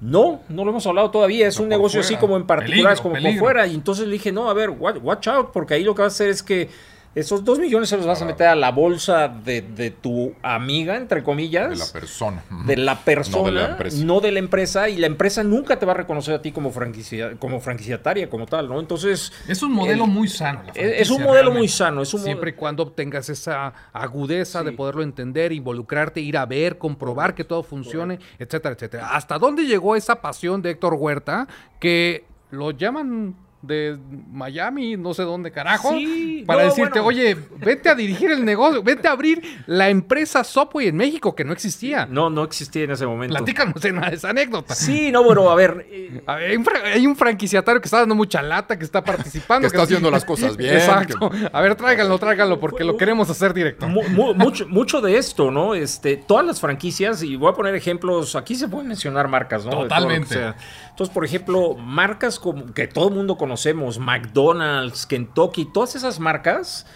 No, 0.00 0.40
no 0.48 0.64
lo 0.64 0.70
hemos 0.70 0.86
hablado 0.86 1.10
todavía. 1.10 1.46
Es 1.46 1.56
Pero 1.56 1.64
un 1.64 1.68
negocio 1.68 2.00
fuera. 2.02 2.06
así 2.06 2.16
como 2.16 2.36
en 2.38 2.46
particular, 2.46 2.74
Peligro, 2.76 2.92
es 2.94 3.00
como 3.02 3.14
peligro. 3.14 3.32
por 3.40 3.48
fuera. 3.50 3.66
Y 3.66 3.74
entonces 3.74 4.06
le 4.06 4.12
dije, 4.14 4.32
no, 4.32 4.48
a 4.48 4.54
ver, 4.54 4.70
wa- 4.70 4.92
watch 4.98 5.28
out, 5.28 5.50
porque 5.52 5.74
ahí 5.74 5.84
lo 5.84 5.94
que 5.94 6.00
vas 6.02 6.12
a 6.12 6.16
hacer 6.16 6.30
es 6.30 6.42
que 6.42 6.70
esos 7.14 7.44
dos 7.44 7.58
millones 7.58 7.88
se 7.88 7.96
los 7.96 8.06
vas 8.06 8.22
a 8.22 8.24
meter 8.24 8.46
a 8.46 8.54
la 8.54 8.70
bolsa 8.70 9.26
de, 9.28 9.62
de 9.62 9.90
tu 9.90 10.32
amiga, 10.42 10.96
entre 10.96 11.22
comillas 11.24 11.70
De 11.70 11.76
la 11.76 11.86
persona. 11.92 12.44
De 12.66 12.76
la 12.76 13.00
persona, 13.04 13.38
No 13.38 13.44
de 13.46 13.52
la 13.52 13.68
empresa. 13.70 14.04
no 14.04 14.20
de 14.20 14.32
la 14.32 14.38
empresa, 14.38 14.88
y 14.88 14.96
la 14.96 15.06
empresa 15.06 15.42
nunca 15.42 15.78
te 15.78 15.86
va 15.86 15.92
a 15.92 15.96
reconocer 15.96 16.34
a 16.34 16.40
ti 16.42 16.52
como, 16.52 16.70
franquicia, 16.70 17.36
como 17.38 17.58
franquiciataria, 17.60 18.30
como 18.30 18.46
tal, 18.46 18.68
¿no? 18.68 18.78
Entonces, 18.78 19.32
Es 19.48 19.62
un 19.62 19.72
modelo 19.72 20.04
El- 20.04 20.10
muy 20.10 20.28
sano. 20.28 20.62
la 20.66 20.72
es, 20.80 21.10
un 21.10 21.18
modelo 21.22 21.32
realmente. 21.34 21.58
muy 21.58 21.68
sano, 21.68 22.02
es 22.02 22.14
un 22.14 22.20
Siempre 22.20 22.50
y 22.50 22.52
cuando 22.54 22.86
tengas 22.92 23.28
esa 23.28 23.72
agudeza 23.92 24.62
de 24.62 24.72
poderlo 24.72 25.02
entender, 25.02 25.52
involucrarte, 25.52 26.20
ir 26.20 26.36
a 26.36 26.46
ver, 26.46 26.78
comprobar 26.78 27.34
que 27.34 27.42
todo 27.44 27.62
funcione, 27.62 28.18
etcétera, 28.38 28.74
etcétera. 28.74 29.08
¿Hasta 29.16 29.36
dónde 29.38 29.64
llegó 29.66 29.96
esa 29.96 30.20
pasión 30.22 30.62
de 30.62 30.70
Héctor 30.70 30.94
Huerta 30.94 31.48
que 31.80 32.24
lo 32.50 32.70
llaman 32.70 33.34
de 33.62 33.98
Miami, 34.32 34.96
no 34.96 35.12
sé 35.12 35.22
dónde 35.22 35.50
carajo, 35.50 35.90
Sí, 35.92 36.44
para 36.46 36.62
no, 36.62 36.68
decirte, 36.70 37.00
bueno. 37.00 37.08
oye, 37.20 37.36
vete 37.58 37.90
a 37.90 37.94
dirigir 37.94 38.30
el 38.30 38.44
negocio, 38.44 38.82
vete 38.82 39.06
a 39.06 39.12
abrir 39.12 39.42
la 39.66 39.90
empresa 39.90 40.42
Subway 40.44 40.88
en 40.88 40.96
México 40.96 41.34
que 41.34 41.44
no 41.44 41.52
existía. 41.52 42.06
No, 42.06 42.30
no 42.30 42.42
existía 42.44 42.84
en 42.84 42.92
ese 42.92 43.06
momento. 43.06 43.36
Platícanos 43.36 43.84
en 43.84 44.02
esa 44.04 44.30
anécdota. 44.30 44.74
Sí, 44.74 45.12
no, 45.12 45.22
bueno, 45.22 45.50
a 45.50 45.54
ver, 45.54 45.86
eh, 45.90 46.22
A 46.26 46.36
ver, 46.36 46.50
hay, 46.52 46.56
un 46.56 46.64
fra- 46.64 46.82
hay 46.94 47.06
un 47.06 47.16
franquiciatario 47.16 47.80
que 47.82 47.86
está 47.86 47.98
dando 47.98 48.14
mucha 48.14 48.40
lata, 48.40 48.78
que 48.78 48.84
está 48.84 49.04
participando. 49.04 49.60
Que 49.62 49.66
está 49.76 49.82
haciendo 49.82 50.10
las 50.10 50.24
cosas 50.24 50.56
bien, 50.56 50.74
Exacto. 50.76 51.30
A 51.52 51.60
ver, 51.60 51.74
tráiganlo, 51.74 52.18
tráiganlo, 52.18 52.58
porque 52.58 52.82
lo 52.84 52.96
queremos 52.96 53.28
hacer 53.28 53.52
directo. 53.52 53.88
mu- 53.88 54.08
mu- 54.08 54.34
mucho, 54.34 54.66
mucho 54.68 55.00
de 55.02 55.18
esto, 55.18 55.50
¿no? 55.50 55.74
Este, 55.74 56.16
todas 56.16 56.46
las 56.46 56.60
franquicias, 56.60 57.22
y 57.22 57.36
voy 57.36 57.50
a 57.50 57.54
poner 57.54 57.74
ejemplos, 57.74 58.36
aquí 58.36 58.54
se 58.54 58.68
pueden 58.68 58.88
mencionar 58.88 59.28
marcas, 59.28 59.66
¿no? 59.66 59.72
Totalmente. 59.82 60.54
Entonces, 60.90 61.12
por 61.14 61.24
ejemplo, 61.24 61.74
marcas 61.76 62.38
como 62.38 62.72
que 62.74 62.86
todo 62.86 63.08
el 63.08 63.14
mundo 63.14 63.36
conocemos, 63.50 63.98
McDonald's, 63.98 65.06
Kentucky, 65.06 65.64
todas 65.64 65.96
esas 65.96 66.20
marcas 66.20 66.86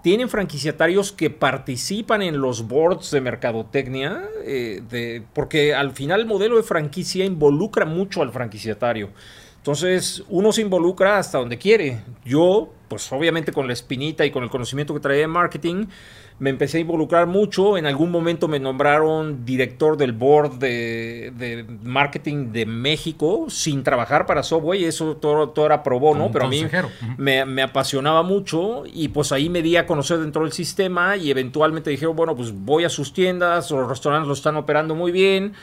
tienen 0.00 0.28
franquiciatarios 0.28 1.10
que 1.10 1.28
participan 1.28 2.22
en 2.22 2.40
los 2.40 2.68
boards 2.68 3.10
de 3.10 3.20
mercadotecnia, 3.20 4.22
eh, 4.44 4.80
de- 4.88 5.24
porque 5.32 5.74
al 5.74 5.90
final 5.90 6.20
el 6.20 6.26
modelo 6.26 6.56
de 6.56 6.62
franquicia 6.62 7.24
involucra 7.24 7.84
mucho 7.84 8.22
al 8.22 8.30
franquiciatario. 8.30 9.10
Entonces, 9.56 10.22
uno 10.28 10.52
se 10.52 10.60
involucra 10.62 11.18
hasta 11.18 11.38
donde 11.38 11.58
quiere. 11.58 12.02
Yo, 12.24 12.72
pues 12.86 13.10
obviamente 13.10 13.50
con 13.50 13.66
la 13.66 13.72
espinita 13.72 14.24
y 14.24 14.30
con 14.30 14.44
el 14.44 14.50
conocimiento 14.50 14.94
que 14.94 15.00
traía 15.00 15.24
en 15.24 15.30
marketing, 15.30 15.86
me 16.38 16.50
empecé 16.50 16.78
a 16.78 16.80
involucrar 16.80 17.26
mucho. 17.26 17.78
En 17.78 17.86
algún 17.86 18.10
momento 18.10 18.48
me 18.48 18.58
nombraron 18.58 19.44
director 19.44 19.96
del 19.96 20.12
board 20.12 20.58
de, 20.58 21.32
de 21.36 21.64
marketing 21.82 22.52
de 22.52 22.66
México 22.66 23.46
sin 23.48 23.84
trabajar 23.84 24.26
para 24.26 24.42
Subway. 24.42 24.84
Eso 24.84 25.16
todo, 25.16 25.50
todo 25.50 25.66
era 25.66 25.82
pro 25.82 26.00
bono, 26.00 26.30
pero 26.32 26.46
a 26.46 26.48
mí 26.48 26.66
me, 27.16 27.44
me 27.44 27.62
apasionaba 27.62 28.22
mucho 28.22 28.82
y 28.86 29.08
pues 29.08 29.30
ahí 29.32 29.48
me 29.48 29.62
di 29.62 29.76
a 29.76 29.86
conocer 29.86 30.18
dentro 30.18 30.42
del 30.42 30.52
sistema 30.52 31.16
y 31.16 31.30
eventualmente 31.30 31.90
dijeron, 31.90 32.16
bueno, 32.16 32.34
pues 32.34 32.52
voy 32.52 32.84
a 32.84 32.88
sus 32.88 33.12
tiendas, 33.12 33.70
los 33.70 33.88
restaurantes 33.88 34.26
lo 34.26 34.34
están 34.34 34.56
operando 34.56 34.94
muy 34.94 35.12
bien. 35.12 35.54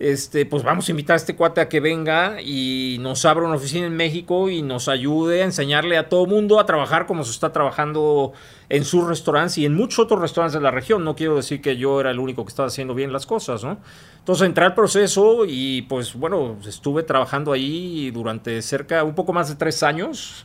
Este, 0.00 0.44
pues 0.44 0.64
vamos 0.64 0.88
a 0.88 0.90
invitar 0.90 1.14
a 1.14 1.16
este 1.16 1.36
cuate 1.36 1.60
a 1.60 1.68
que 1.68 1.78
venga 1.78 2.42
y 2.42 2.98
nos 3.00 3.24
abra 3.24 3.46
una 3.46 3.54
oficina 3.54 3.86
en 3.86 3.96
México 3.96 4.50
y 4.50 4.60
nos 4.60 4.88
ayude 4.88 5.42
a 5.42 5.44
enseñarle 5.44 5.96
a 5.96 6.08
todo 6.08 6.26
mundo 6.26 6.58
a 6.58 6.66
trabajar 6.66 7.06
como 7.06 7.22
se 7.22 7.30
está 7.30 7.52
trabajando 7.52 8.32
en 8.68 8.84
sus 8.84 9.06
restaurantes 9.06 9.56
y 9.58 9.66
en 9.66 9.74
muchos 9.74 10.00
otros 10.00 10.20
restaurantes 10.20 10.54
de 10.54 10.60
la 10.60 10.72
región. 10.72 11.04
No 11.04 11.14
quiero 11.14 11.36
decir 11.36 11.60
que 11.60 11.76
yo 11.76 12.00
era 12.00 12.10
el 12.10 12.18
único 12.18 12.44
que 12.44 12.48
estaba 12.48 12.66
haciendo 12.66 12.92
bien 12.94 13.12
las 13.12 13.24
cosas, 13.24 13.62
¿no? 13.62 13.78
Entonces 14.18 14.46
entré 14.46 14.64
al 14.64 14.74
proceso 14.74 15.44
y 15.46 15.82
pues 15.82 16.14
bueno, 16.14 16.56
estuve 16.66 17.04
trabajando 17.04 17.52
ahí 17.52 18.10
durante 18.10 18.60
cerca, 18.62 19.04
un 19.04 19.14
poco 19.14 19.32
más 19.32 19.48
de 19.48 19.54
tres 19.54 19.82
años. 19.84 20.44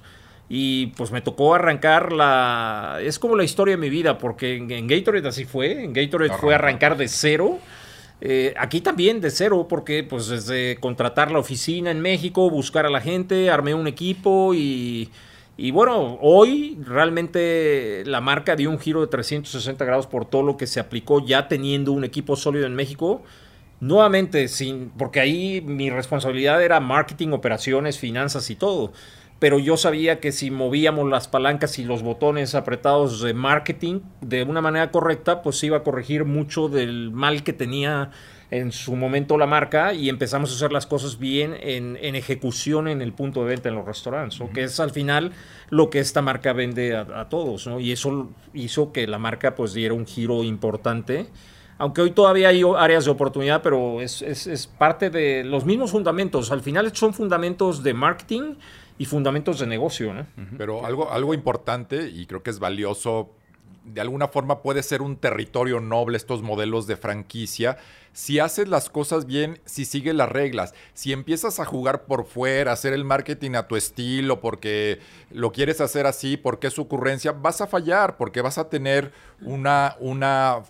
Y 0.51 0.88
pues 0.97 1.12
me 1.12 1.21
tocó 1.21 1.53
arrancar 1.53 2.12
la... 2.12 2.97
Es 3.01 3.19
como 3.19 3.35
la 3.35 3.43
historia 3.43 3.75
de 3.75 3.77
mi 3.77 3.89
vida, 3.89 4.17
porque 4.17 4.55
en, 4.57 4.69
en 4.71 4.88
Gatorade 4.88 5.27
así 5.27 5.45
fue. 5.45 5.83
En 5.83 5.93
Gatorade 5.93 6.29
fue 6.29 6.55
Arrancar. 6.55 6.91
arrancar 6.91 6.97
de 6.97 7.07
cero 7.07 7.59
Eh, 8.21 8.53
aquí 8.58 8.82
también 8.82 9.21
de 9.21 9.32
cero, 9.32 9.67
porque 9.69 10.03
pues 10.03 10.27
desde 10.27 10.77
contratar 10.77 11.32
la 11.32 11.39
oficina 11.39 11.91
en 11.91 12.01
México, 12.01 12.49
buscar 12.49 12.86
a 12.86 12.89
la 12.89 13.01
gente, 13.01 13.49
armé 13.49 13.73
un 13.73 13.88
equipo 13.88 14.53
y, 14.53 15.10
y 15.58 15.71
bueno, 15.71 16.17
hoy 16.21 16.77
realmente 16.86 18.03
la 18.05 18.19
marca 18.19 18.55
dio 18.55 18.69
un 18.69 18.79
giro 18.79 19.01
de 19.01 19.08
360 19.08 19.86
grados 19.86 20.08
por 20.08 20.25
todo 20.25 20.43
lo 20.43 20.58
que 20.58 20.67
se 20.67 20.79
aplicó 20.79 21.25
ya 21.25 21.47
teniendo 21.47 21.93
un 21.93 22.03
equipo 22.03 22.36
sólido 22.36 22.65
en 22.65 22.75
México. 22.75 23.21
Nuevamente, 23.82 24.49
sin, 24.49 24.89
porque 24.89 25.21
ahí 25.21 25.62
mi 25.62 25.89
responsabilidad 25.89 26.62
era 26.62 26.82
marketing, 26.82 27.29
operaciones, 27.29 27.97
finanzas 27.97 28.49
y 28.49 28.55
todo 28.55 28.91
pero 29.39 29.58
yo 29.58 29.78
sabía 29.78 30.19
que 30.19 30.34
si 30.34 30.52
movíamos 30.52 31.10
las 31.10 31.30
palancas 31.30 31.80
y 31.80 31.86
los 31.86 32.04
botones 32.04 32.56
apretados 32.56 33.21
de 33.21 33.34
marketing 33.34 34.02
de 34.21 34.43
una 34.43 34.62
manera 34.62 34.91
correcta, 34.91 35.41
pues 35.41 35.63
iba 35.63 35.78
a 35.78 35.84
corregir 35.84 36.25
mucho 36.25 36.67
del 36.67 37.10
mal 37.12 37.43
que 37.43 37.54
tenía 37.54 38.12
en 38.52 38.71
su 38.71 38.95
momento 38.95 39.38
la 39.38 39.45
marca 39.45 39.93
y 39.93 40.10
empezamos 40.10 40.52
a 40.52 40.56
hacer 40.56 40.73
las 40.73 40.88
cosas 40.88 41.19
bien 41.19 41.56
en, 41.60 41.95
ejecución 42.15 42.88
en 42.88 43.02
el 43.02 43.13
punto 43.13 43.41
de 43.41 43.49
venta 43.49 43.69
en 43.69 43.75
los 43.75 43.86
restaurantes, 43.86 44.41
que 44.54 44.63
es 44.63 44.80
al 44.80 44.91
final 44.91 45.32
lo 45.69 45.89
que 45.89 45.99
esta 45.99 46.21
marca 46.21 46.52
vende 46.52 46.95
a, 46.95 47.30
todos, 47.30 47.67
¿no? 47.67 47.80
y 47.80 47.91
eso 47.91 48.30
hizo 48.54 48.91
que 48.91 49.08
la 49.08 49.19
marca 49.19 49.56
pues 49.56 49.73
diera 49.73 49.93
un 49.93 50.06
giro 50.06 50.43
importante. 50.43 51.28
Aunque 51.78 52.02
hoy 52.02 52.12
todavía 52.12 52.49
hay 52.49 52.62
áreas 52.78 53.06
de 53.06 53.12
oportunidad, 53.12 53.62
pero 53.62 54.02
es, 54.02 54.21
es, 54.21 54.47
es 54.47 54.67
parte 54.67 55.10
de 55.10 55.45
los 55.45 55.63
mismos 55.63 55.91
fundamentos. 55.91 56.52
Al 56.52 56.60
final 56.60 56.93
son 56.93 57.13
fundamentos 57.13 57.84
de 57.84 57.93
marketing 57.93 58.56
y 58.99 59.05
fundamentos 59.05 59.57
de 59.59 59.65
negocio. 59.65 60.13
¿no? 60.13 60.27
Pero 60.57 60.85
algo, 60.85 61.12
algo 61.12 61.33
importante 61.33 62.09
y 62.09 62.27
creo 62.27 62.43
que 62.43 62.51
es 62.51 62.59
valioso, 62.59 63.31
de 63.85 64.01
alguna 64.01 64.27
forma 64.27 64.62
puede 64.62 64.83
ser 64.83 65.01
un 65.01 65.15
territorio 65.15 65.79
noble 65.79 66.17
estos 66.17 66.43
modelos 66.43 66.85
de 66.85 66.97
franquicia. 66.97 67.77
Si 68.12 68.39
haces 68.39 68.67
las 68.67 68.89
cosas 68.89 69.25
bien, 69.25 69.59
si 69.63 69.85
sigues 69.85 70.13
las 70.13 70.27
reglas, 70.27 70.73
si 70.93 71.13
empiezas 71.13 71.62
a 71.62 71.65
jugar 71.65 72.03
por 72.03 72.25
fuera, 72.25 72.73
hacer 72.73 72.91
el 72.91 73.05
marketing 73.05 73.51
a 73.51 73.67
tu 73.67 73.77
estilo, 73.77 74.41
porque 74.41 74.99
lo 75.31 75.53
quieres 75.53 75.79
hacer 75.79 76.05
así, 76.05 76.35
porque 76.35 76.67
es 76.67 76.77
ocurrencia, 76.77 77.31
vas 77.31 77.62
a 77.62 77.67
fallar, 77.67 78.17
porque 78.17 78.41
vas 78.41 78.57
a 78.57 78.69
tener 78.69 79.13
una, 79.41 79.95
una 79.99 80.63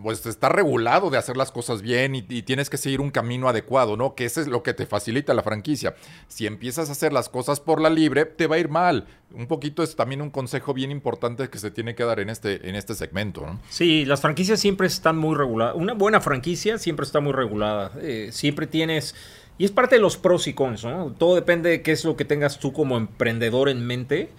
pues 0.00 0.24
está 0.26 0.48
regulado 0.48 1.10
de 1.10 1.18
hacer 1.18 1.36
las 1.36 1.52
cosas 1.52 1.82
bien 1.82 2.14
y, 2.14 2.22
tienes 2.22 2.70
que 2.70 2.76
seguir 2.76 3.00
un 3.00 3.10
camino 3.10 3.48
adecuado, 3.48 3.96
¿no? 3.96 4.14
Que 4.14 4.24
ese 4.24 4.40
es 4.40 4.48
lo 4.48 4.62
que 4.62 4.74
te 4.74 4.86
facilita 4.86 5.34
la 5.34 5.42
franquicia. 5.42 5.94
Si 6.28 6.46
empiezas 6.46 6.88
a 6.88 6.92
hacer 6.92 7.12
las 7.12 7.28
cosas 7.28 7.60
por 7.60 7.80
la 7.80 7.90
libre, 7.90 8.24
te 8.24 8.46
va 8.46 8.56
a 8.56 8.58
ir 8.58 8.68
mal. 8.68 9.06
Un 9.34 9.46
poquito 9.46 9.82
es 9.82 9.96
también 9.96 10.22
un 10.22 10.30
consejo 10.30 10.74
bien 10.74 10.90
importante 10.90 11.48
que 11.48 11.58
se 11.58 11.70
tiene 11.70 11.94
que 11.94 12.04
dar 12.04 12.20
en 12.20 12.30
este, 12.30 12.68
en 12.68 12.74
este 12.74 12.94
segmento, 12.94 13.42
¿no? 13.42 13.60
Sí, 13.68 14.04
las 14.04 14.20
franquicias 14.20 14.60
siempre 14.60 14.86
están 14.86 15.16
muy 15.18 15.36
reguladas. 15.36 15.74
Una 15.76 15.94
buena 15.94 16.20
franquicia 16.20 16.78
siempre 16.78 17.04
está 17.04 17.20
muy 17.20 17.32
regulada. 17.32 17.92
Eh, 18.00 18.30
siempre 18.32 18.66
tienes... 18.66 19.14
Y 19.58 19.64
es 19.64 19.70
parte 19.70 19.96
de 19.96 20.00
los 20.00 20.16
pros 20.16 20.48
y 20.48 20.54
cons, 20.54 20.84
¿no? 20.84 21.12
Todo 21.12 21.34
depende 21.34 21.70
de 21.70 21.82
qué 21.82 21.92
es 21.92 22.04
lo 22.04 22.16
que 22.16 22.24
tengas 22.24 22.58
tú 22.58 22.72
como 22.72 22.96
emprendedor 22.96 23.68
en 23.68 23.86
mente. 23.86 24.30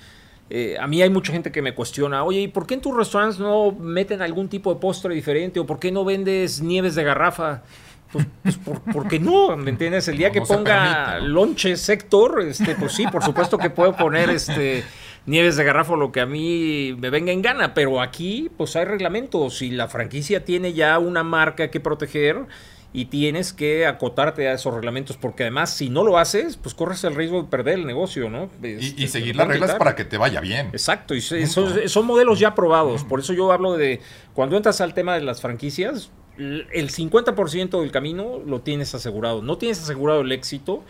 Eh, 0.49 0.77
a 0.79 0.87
mí 0.87 1.01
hay 1.01 1.09
mucha 1.09 1.31
gente 1.31 1.51
que 1.51 1.61
me 1.61 1.73
cuestiona, 1.73 2.23
oye, 2.23 2.41
¿y 2.41 2.47
por 2.47 2.67
qué 2.67 2.75
en 2.75 2.81
tus 2.81 2.95
restaurantes 2.95 3.39
no 3.39 3.71
meten 3.71 4.21
algún 4.21 4.49
tipo 4.49 4.73
de 4.73 4.79
postre 4.79 5.15
diferente? 5.15 5.59
¿O 5.59 5.65
por 5.65 5.79
qué 5.79 5.91
no 5.91 6.05
vendes 6.05 6.61
nieves 6.61 6.95
de 6.95 7.03
garrafa? 7.03 7.63
Pues, 8.11 8.27
pues 8.43 8.57
por, 8.93 9.07
qué 9.07 9.19
no? 9.19 9.57
¿Me 9.57 9.71
entiendes? 9.71 10.07
El 10.07 10.17
día 10.17 10.31
que 10.31 10.41
ponga 10.41 11.17
lonche 11.19 11.75
sector, 11.77 12.43
este, 12.47 12.75
pues 12.75 12.93
sí, 12.93 13.07
por 13.07 13.23
supuesto 13.23 13.57
que 13.57 13.71
puedo 13.71 13.95
poner 13.95 14.29
este 14.29 14.83
nieves 15.25 15.55
de 15.55 15.63
garrafa 15.63 15.95
lo 15.95 16.11
que 16.11 16.21
a 16.21 16.25
mí 16.25 16.95
me 16.99 17.09
venga 17.09 17.31
en 17.31 17.41
gana, 17.41 17.73
pero 17.73 18.01
aquí 18.01 18.51
pues 18.57 18.75
hay 18.75 18.85
reglamentos 18.85 19.61
y 19.61 19.71
la 19.71 19.87
franquicia 19.87 20.43
tiene 20.43 20.73
ya 20.73 20.99
una 20.99 21.23
marca 21.23 21.71
que 21.71 21.79
proteger 21.79 22.45
y 22.93 23.05
tienes 23.05 23.53
que 23.53 23.87
acotarte 23.87 24.47
a 24.47 24.53
esos 24.53 24.73
reglamentos 24.73 25.17
porque 25.17 25.43
además 25.43 25.73
si 25.73 25.89
no 25.89 26.03
lo 26.03 26.19
haces, 26.19 26.57
pues 26.57 26.75
corres 26.75 27.03
el 27.03 27.15
riesgo 27.15 27.41
de 27.41 27.49
perder 27.49 27.79
el 27.79 27.87
negocio, 27.87 28.29
¿no? 28.29 28.49
y, 28.61 28.85
este, 28.85 29.07
seguir 29.07 29.35
las 29.35 29.47
reglas 29.47 29.75
para 29.75 29.95
que 29.95 30.05
te 30.05 30.17
vaya 30.17 30.39
bien. 30.39 30.67
Exacto, 30.67 31.15
y 31.15 31.21
son, 31.21 32.05
modelos 32.05 32.39
ya 32.39 32.53
probados, 32.53 33.03
por 33.03 33.19
eso 33.19 33.33
yo 33.33 33.51
hablo 33.51 33.75
de 33.75 33.99
cuando 34.33 34.55
entras 34.55 34.79
al 34.79 34.93
tema 34.93 35.15
de 35.15 35.21
las 35.21 35.41
franquicias, 35.41 36.11
el 36.37 36.91
50% 36.91 37.81
del 37.81 37.91
camino 37.91 38.39
lo 38.45 38.61
tienes 38.61 38.93
asegurado, 38.93 39.41
no 39.41 39.57
tienes 39.57 39.81
asegurado 39.81 40.21
el 40.21 40.31
éxito, 40.31 40.83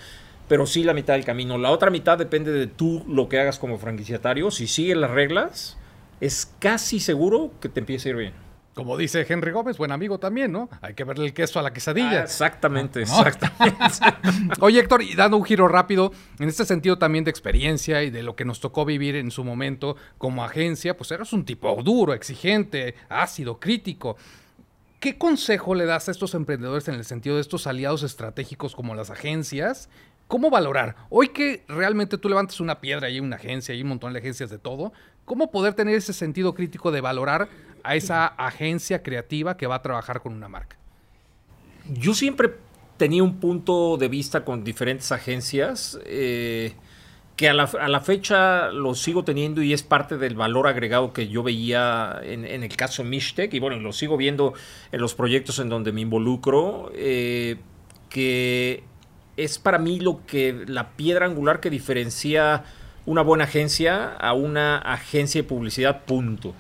pero 0.50 0.66
sí 0.66 0.84
la 0.84 0.94
mitad 0.94 1.14
del 1.14 1.24
camino, 1.24 1.58
la 1.58 1.72
otra 1.72 1.90
mitad 1.90 2.18
depende 2.18 2.52
de 2.52 2.68
tú 2.68 3.04
lo 3.08 3.30
que 3.30 3.40
hagas 3.40 3.60
como 3.60 3.78
franquiciatario, 3.78 4.52
si 4.52 4.68
sigues 4.68 4.98
las 4.98 5.12
reglas, 5.12 5.78
es 6.20 6.52
casi 6.60 7.00
seguro 7.00 7.52
que 7.62 7.70
te 7.70 7.80
empiece 7.80 8.10
a 8.10 8.12
ir 8.12 8.18
bien. 8.18 8.34
Como 8.74 8.98
dice 8.98 9.26
Henry 9.28 9.52
Gómez, 9.52 9.78
buen 9.78 9.92
amigo 9.92 10.18
también, 10.18 10.52
¿no? 10.52 10.68
Hay 10.82 10.96
que 10.96 11.04
verle 11.04 11.26
el 11.26 11.34
queso 11.34 11.60
a 11.60 11.62
la 11.62 11.74
quesadilla. 11.74 12.22
Ah, 12.22 12.24
exactamente, 12.24 13.04
exactamente. 13.04 13.78
Oye, 14.62 14.80
Héctor, 14.80 15.04
y 15.04 15.14
dando 15.14 15.38
un 15.38 15.44
giro 15.44 15.68
rápido, 15.68 16.12
en 16.40 16.50
este 16.50 16.66
sentido 16.66 16.98
también 16.98 17.24
de 17.24 17.30
experiencia 17.30 18.02
y 18.02 18.10
de 18.10 18.24
lo 18.24 18.36
que 18.36 18.46
nos 18.46 18.60
tocó 18.60 18.84
vivir 18.84 19.16
en 19.16 19.30
su 19.30 19.44
momento 19.44 19.96
como 20.18 20.44
agencia, 20.44 20.98
pues 20.98 21.12
eras 21.12 21.34
un 21.34 21.46
tipo 21.46 21.82
duro, 21.84 22.14
exigente, 22.14 22.96
ácido, 23.10 23.60
crítico. 23.60 24.18
¿Qué 25.00 25.20
consejo 25.20 25.76
le 25.76 25.86
das 25.86 26.08
a 26.08 26.12
estos 26.12 26.34
emprendedores 26.34 26.88
en 26.88 26.96
el 26.96 27.06
sentido 27.06 27.36
de 27.36 27.42
estos 27.42 27.68
aliados 27.68 28.02
estratégicos 28.02 28.74
como 28.76 28.96
las 28.96 29.12
agencias? 29.12 29.90
¿Cómo 30.28 30.50
valorar? 30.50 30.96
Hoy 31.10 31.28
que 31.28 31.64
realmente 31.68 32.18
tú 32.18 32.28
levantas 32.28 32.60
una 32.60 32.82
piedra 32.82 33.10
y 33.10 33.16
hay 33.16 33.20
una 33.20 33.36
agencia, 33.36 33.76
hay 33.76 33.84
un 33.84 33.90
montón 33.90 34.14
de 34.14 34.20
agencias 34.20 34.50
de 34.50 34.58
todo, 34.58 34.94
¿cómo 35.26 35.52
poder 35.52 35.74
tener 35.74 35.96
ese 35.96 36.14
sentido 36.14 36.56
crítico 36.56 36.90
de 36.92 37.02
valorar 37.02 37.50
a 37.84 37.96
esa 37.96 38.28
agencia 38.28 39.04
creativa 39.04 39.58
que 39.58 39.68
va 39.68 39.76
a 39.76 39.82
trabajar 39.82 40.22
con 40.22 40.34
una 40.34 40.48
marca? 40.48 40.78
Yo 41.90 42.14
siempre 42.14 42.52
tenía 42.98 43.24
un 43.24 43.40
punto 43.40 43.98
de 43.98 44.08
vista 44.08 44.46
con 44.46 44.64
diferentes 44.64 45.12
agencias 45.12 46.00
eh, 46.06 46.74
que 47.36 47.50
a 47.50 47.54
la, 47.54 48.00
fecha 48.00 48.70
lo 48.72 48.94
sigo 48.94 49.24
teniendo 49.24 49.64
y 49.64 49.74
es 49.74 49.82
parte 49.82 50.18
del 50.18 50.36
valor 50.36 50.68
agregado 50.68 51.14
que 51.14 51.28
yo 51.28 51.42
veía 51.42 52.20
en, 52.22 52.46
el 52.46 52.76
caso 52.76 53.04
Mishtec 53.04 53.54
y 53.54 53.60
bueno, 53.60 53.80
lo 53.80 53.92
sigo 53.92 54.18
viendo 54.18 54.54
en 54.92 55.02
los 55.02 55.16
proyectos 55.16 55.58
en 55.60 55.68
donde 55.68 55.92
me 55.92 56.02
involucro, 56.02 56.92
eh, 56.96 57.58
que 58.10 58.84
es 59.36 59.58
para 59.58 59.80
mí 59.80 60.00
lo 60.00 60.24
que 60.28 60.64
la 60.68 60.92
piedra 60.92 61.26
angular 61.26 61.60
que 61.60 61.72
diferencia 61.72 62.64
una 63.06 63.24
buena 63.24 63.46
agencia 63.46 64.14
a 64.14 64.34
una 64.34 64.78
agencia 64.78 65.42
de 65.42 65.48
publicidad, 65.48 66.06
punto. 66.06 66.54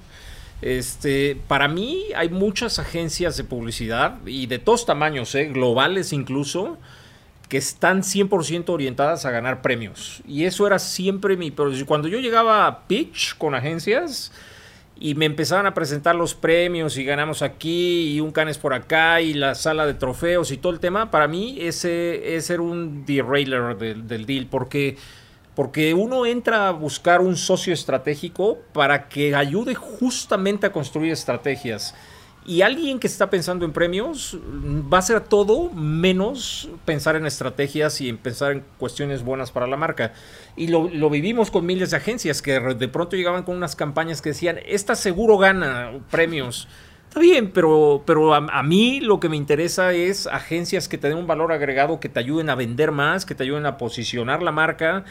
Este, 0.63 1.37
para 1.49 1.67
mí 1.67 2.05
hay 2.15 2.29
muchas 2.29 2.79
agencias 2.79 3.35
de 3.35 3.43
publicidad 3.43 4.25
y 4.25 4.45
de 4.45 4.59
todos 4.59 4.85
tamaños, 4.85 5.35
¿eh? 5.35 5.47
globales 5.47 6.13
incluso, 6.13 6.77
que 7.49 7.57
están 7.57 8.01
100% 8.01 8.69
orientadas 8.69 9.25
a 9.25 9.31
ganar 9.31 9.61
premios. 9.61 10.21
Y 10.25 10.45
eso 10.45 10.65
era 10.65 10.79
siempre 10.79 11.35
mi... 11.35 11.51
Pero 11.51 11.69
cuando 11.85 12.07
yo 12.07 12.19
llegaba 12.19 12.65
a 12.65 12.87
pitch 12.87 13.37
con 13.37 13.55
agencias 13.55 14.31
y 14.97 15.15
me 15.15 15.25
empezaban 15.25 15.65
a 15.65 15.73
presentar 15.73 16.15
los 16.15 16.33
premios 16.33 16.97
y 16.97 17.03
ganamos 17.03 17.41
aquí 17.41 18.13
y 18.13 18.21
un 18.21 18.31
canes 18.31 18.57
por 18.57 18.73
acá 18.73 19.19
y 19.19 19.33
la 19.33 19.55
sala 19.55 19.85
de 19.85 19.95
trofeos 19.95 20.49
y 20.51 20.57
todo 20.57 20.71
el 20.71 20.79
tema, 20.79 21.11
para 21.11 21.27
mí 21.27 21.57
ese, 21.59 22.37
ese 22.37 22.53
era 22.53 22.63
un 22.63 23.05
derailer 23.05 23.75
del, 23.77 24.07
del 24.07 24.25
deal 24.25 24.45
porque 24.45 24.95
porque 25.55 25.93
uno 25.93 26.25
entra 26.25 26.67
a 26.67 26.71
buscar 26.71 27.21
un 27.21 27.37
socio 27.37 27.73
estratégico 27.73 28.57
para 28.73 29.07
que 29.07 29.35
ayude 29.35 29.75
justamente 29.75 30.65
a 30.65 30.71
construir 30.71 31.11
estrategias. 31.11 31.93
Y 32.45 32.61
alguien 32.61 32.99
que 32.99 33.07
está 33.07 33.29
pensando 33.29 33.63
en 33.63 33.71
premios 33.71 34.37
va 34.91 34.97
a 34.97 34.99
hacer 34.99 35.21
todo 35.21 35.69
menos 35.69 36.69
pensar 36.83 37.15
en 37.15 37.25
estrategias 37.25 38.01
y 38.01 38.09
en 38.09 38.17
pensar 38.17 38.51
en 38.51 38.63
cuestiones 38.77 39.23
buenas 39.23 39.51
para 39.51 39.65
la 39.65 39.77
marca. 39.77 40.13
Y 40.57 40.67
lo, 40.67 41.09
vivimos 41.09 41.51
con 41.51 41.65
miles 41.65 41.91
de 41.91 41.97
agencias 41.97 42.41
que 42.41 42.59
de 42.59 42.87
pronto 42.89 43.15
llegaban 43.15 43.43
con 43.43 43.55
unas 43.55 43.77
campañas 43.77 44.21
que 44.21 44.29
decían, 44.29 44.59
esta 44.65 44.95
seguro 44.95 45.37
gana 45.37 45.91
premios. 46.11 46.67
Está 47.07 47.21
bien, 47.21 47.51
pero, 47.51 48.03
pero 48.05 48.33
a, 48.33 48.37
a, 48.37 48.63
mí 48.63 48.99
lo 48.99 49.21
que 49.21 49.29
me 49.29 49.37
interesa 49.37 49.93
es 49.93 50.27
agencias 50.27 50.89
que 50.89 50.97
te 50.97 51.07
den 51.07 51.17
un 51.17 51.27
valor 51.27 51.53
agregado, 51.53 52.01
que 52.01 52.09
te 52.09 52.19
ayuden 52.19 52.49
a 52.49 52.55
vender 52.55 52.91
más, 52.91 53.25
que 53.25 53.35
te 53.35 53.43
ayuden 53.43 53.67
a 53.67 53.77
posicionar 53.77 54.43
la 54.43 54.51
marca, 54.51 55.05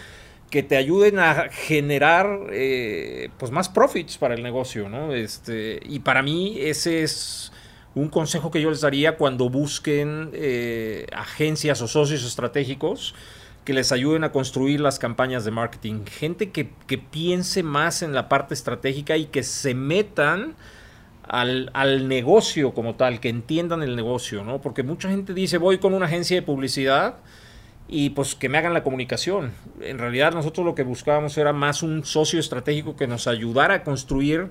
que 0.52 0.62
te 0.62 0.76
ayuden 0.76 1.18
a 1.18 1.48
generar 1.48 2.48
eh, 2.52 3.30
pues 3.38 3.50
más 3.50 3.70
profits 3.70 4.18
para 4.18 4.34
el 4.34 4.42
negocio, 4.42 4.90
¿no? 4.90 5.14
Este, 5.14 5.80
y 5.82 6.00
para 6.00 6.22
mí 6.22 6.56
ese 6.58 7.02
es 7.02 7.52
un 7.94 8.10
consejo 8.10 8.50
que 8.50 8.60
yo 8.60 8.68
les 8.68 8.82
daría 8.82 9.16
cuando 9.16 9.48
busquen 9.48 10.28
eh, 10.34 11.06
agencias 11.16 11.80
o 11.80 11.88
socios 11.88 12.22
estratégicos 12.22 13.14
que 13.64 13.72
les 13.72 13.92
ayuden 13.92 14.24
a 14.24 14.32
construir 14.32 14.80
las 14.80 14.98
campañas 14.98 15.46
de 15.46 15.52
marketing. 15.52 16.04
Gente 16.04 16.50
que, 16.50 16.68
piense 16.98 17.62
más 17.62 18.02
en 18.02 18.12
la 18.12 18.28
parte 18.28 18.52
estratégica 18.52 19.16
y 19.16 19.26
que 19.26 19.44
se 19.44 19.72
metan 19.72 20.54
al, 21.26 21.70
al, 21.72 22.08
negocio 22.08 22.74
como 22.74 22.96
tal, 22.96 23.20
que 23.20 23.30
entiendan 23.30 23.82
el 23.82 23.96
negocio, 23.96 24.44
¿no? 24.44 24.60
Porque 24.60 24.82
mucha 24.82 25.08
gente 25.08 25.32
dice, 25.32 25.56
voy 25.56 25.78
con 25.78 25.94
una 25.94 26.04
agencia 26.04 26.36
de 26.36 26.42
publicidad 26.42 27.14
y 27.88 28.10
pues 28.10 28.34
que 28.34 28.48
me 28.48 28.58
hagan 28.58 28.74
la 28.74 28.82
comunicación. 28.82 29.52
En 29.80 29.98
realidad 29.98 30.32
nosotros 30.32 30.64
lo 30.64 30.74
que 30.74 30.82
buscábamos 30.82 31.36
era 31.38 31.52
más 31.52 31.82
un 31.82 32.04
socio 32.04 32.40
estratégico 32.40 32.96
que 32.96 33.06
nos 33.06 33.26
ayudara 33.26 33.74
a 33.74 33.82
construir 33.84 34.50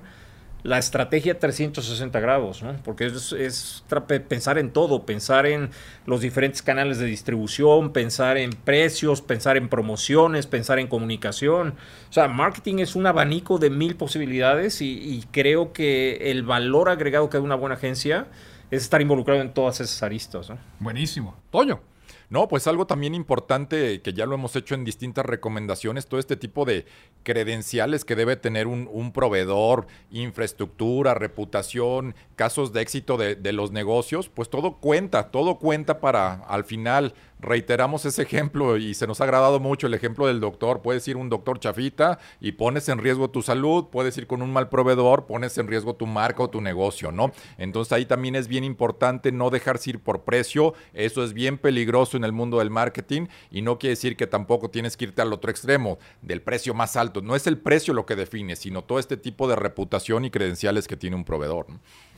la 0.62 0.78
estrategia 0.78 1.38
360 1.38 2.20
grados, 2.20 2.62
¿no? 2.62 2.76
Porque 2.84 3.06
es, 3.06 3.32
es 3.32 3.84
pensar 4.28 4.58
en 4.58 4.70
todo, 4.70 5.04
pensar 5.04 5.46
en 5.46 5.70
los 6.06 6.20
diferentes 6.20 6.62
canales 6.62 6.98
de 6.98 7.06
distribución, 7.06 7.92
pensar 7.92 8.36
en 8.36 8.50
precios, 8.50 9.22
pensar 9.22 9.56
en 9.56 9.68
promociones, 9.68 10.46
pensar 10.46 10.78
en 10.78 10.86
comunicación. 10.86 11.74
O 12.08 12.12
sea, 12.12 12.28
marketing 12.28 12.78
es 12.78 12.94
un 12.94 13.06
abanico 13.06 13.58
de 13.58 13.70
mil 13.70 13.96
posibilidades 13.96 14.80
y, 14.82 14.92
y 14.92 15.24
creo 15.32 15.72
que 15.72 16.30
el 16.30 16.44
valor 16.44 16.88
agregado 16.88 17.28
que 17.28 17.38
da 17.38 17.42
una 17.42 17.56
buena 17.56 17.74
agencia 17.74 18.28
es 18.70 18.82
estar 18.82 19.02
involucrado 19.02 19.40
en 19.40 19.52
todas 19.52 19.80
esas 19.80 20.00
aristas. 20.02 20.48
¿no? 20.48 20.58
Buenísimo. 20.78 21.36
Toño. 21.50 21.91
No, 22.32 22.48
pues 22.48 22.66
algo 22.66 22.86
también 22.86 23.14
importante 23.14 24.00
que 24.00 24.14
ya 24.14 24.24
lo 24.24 24.34
hemos 24.34 24.56
hecho 24.56 24.74
en 24.74 24.86
distintas 24.86 25.26
recomendaciones, 25.26 26.06
todo 26.06 26.18
este 26.18 26.34
tipo 26.34 26.64
de 26.64 26.86
credenciales 27.24 28.06
que 28.06 28.16
debe 28.16 28.36
tener 28.36 28.68
un, 28.68 29.12
proveedor, 29.12 29.86
infraestructura, 30.10 31.12
reputación, 31.12 32.14
casos 32.42 32.72
de 32.72 32.80
éxito 32.80 33.16
de, 33.16 33.52
los 33.52 33.70
negocios, 33.70 34.28
pues 34.28 34.50
todo 34.50 34.78
cuenta, 34.78 35.30
todo 35.30 35.60
cuenta 35.60 36.00
para 36.00 36.42
al 36.48 36.64
final 36.64 37.14
reiteramos 37.38 38.04
ese 38.04 38.22
ejemplo 38.22 38.76
y 38.76 38.94
se 38.94 39.06
nos 39.06 39.20
ha 39.20 39.24
agradado 39.24 39.60
mucho 39.60 39.86
el 39.86 39.94
ejemplo 39.94 40.26
del 40.26 40.40
doctor. 40.40 40.82
Puedes 40.82 41.06
ir 41.06 41.16
un 41.16 41.28
doctor 41.28 41.60
chafita 41.60 42.18
y 42.40 42.52
pones 42.52 42.88
en 42.88 42.98
riesgo 42.98 43.30
tu 43.30 43.42
salud, 43.42 43.86
puedes 43.92 44.18
ir 44.18 44.26
con 44.26 44.42
un 44.42 44.52
mal 44.52 44.68
proveedor, 44.68 45.26
pones 45.26 45.56
en 45.56 45.68
riesgo 45.68 45.94
tu 45.94 46.06
marca 46.06 46.42
o 46.42 46.50
tu 46.50 46.60
negocio, 46.60 47.12
¿no? 47.12 47.30
Entonces 47.58 47.92
ahí 47.92 48.06
también 48.06 48.34
es 48.34 48.48
bien 48.48 48.64
importante 48.64 49.30
no 49.30 49.50
dejarse 49.50 49.90
ir 49.90 50.00
por 50.00 50.22
precio, 50.22 50.74
eso 50.94 51.22
es 51.22 51.34
bien 51.34 51.58
peligroso 51.58 52.16
en 52.16 52.24
el 52.24 52.32
mundo 52.32 52.58
del 52.58 52.70
marketing 52.70 53.28
y 53.52 53.62
no 53.62 53.78
quiere 53.78 53.92
decir 53.92 54.16
que 54.16 54.26
tampoco 54.26 54.68
tienes 54.68 54.96
que 54.96 55.04
irte 55.04 55.22
al 55.22 55.32
otro 55.32 55.52
extremo, 55.52 55.98
del 56.22 56.42
precio 56.42 56.74
más 56.74 56.96
alto. 56.96 57.22
No 57.22 57.36
es 57.36 57.46
el 57.46 57.58
precio 57.58 57.94
lo 57.94 58.04
que 58.04 58.16
define, 58.16 58.56
sino 58.56 58.82
todo 58.82 58.98
este 58.98 59.16
tipo 59.16 59.46
de 59.46 59.54
reputación 59.54 60.24
y 60.24 60.30
credenciales 60.32 60.88
que 60.88 60.96
tiene 60.96 61.14
un 61.14 61.24
proveedor. 61.24 61.66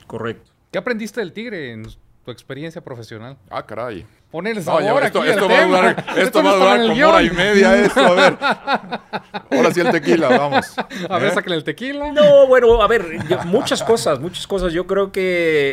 Correcto. 0.06 0.50
¿Qué 0.70 0.78
aprendiste 0.78 1.20
del 1.20 1.32
tigre 1.32 1.72
en 1.72 1.86
tu 2.24 2.30
experiencia 2.30 2.82
profesional? 2.82 3.36
Ah, 3.50 3.64
caray. 3.64 4.06
Poner 4.30 4.60
sabor 4.60 5.04
esto, 5.04 5.20
aquí 5.20 5.30
esto 5.30 5.48
va 5.48 5.58
a 5.58 5.66
durar, 5.66 6.04
esto 6.16 6.42
va 6.42 6.50
a 6.50 6.54
durar 6.56 6.80
como 6.88 7.06
hora 7.06 7.22
y 7.22 7.30
media 7.30 7.78
esto, 7.78 8.00
a 8.00 8.14
ver. 8.14 8.38
Ahora 9.52 9.72
sí 9.72 9.80
el 9.80 9.92
tequila, 9.92 10.28
vamos. 10.28 10.74
A 11.08 11.18
ver, 11.18 11.28
¿Eh? 11.28 11.34
sáquenle 11.34 11.56
el 11.58 11.62
tequila. 11.62 12.10
No, 12.10 12.48
bueno, 12.48 12.82
a 12.82 12.88
ver, 12.88 13.04
muchas 13.44 13.84
cosas, 13.84 14.18
muchas 14.18 14.48
cosas. 14.48 14.72
Yo 14.72 14.88
creo 14.88 15.12
que 15.12 15.20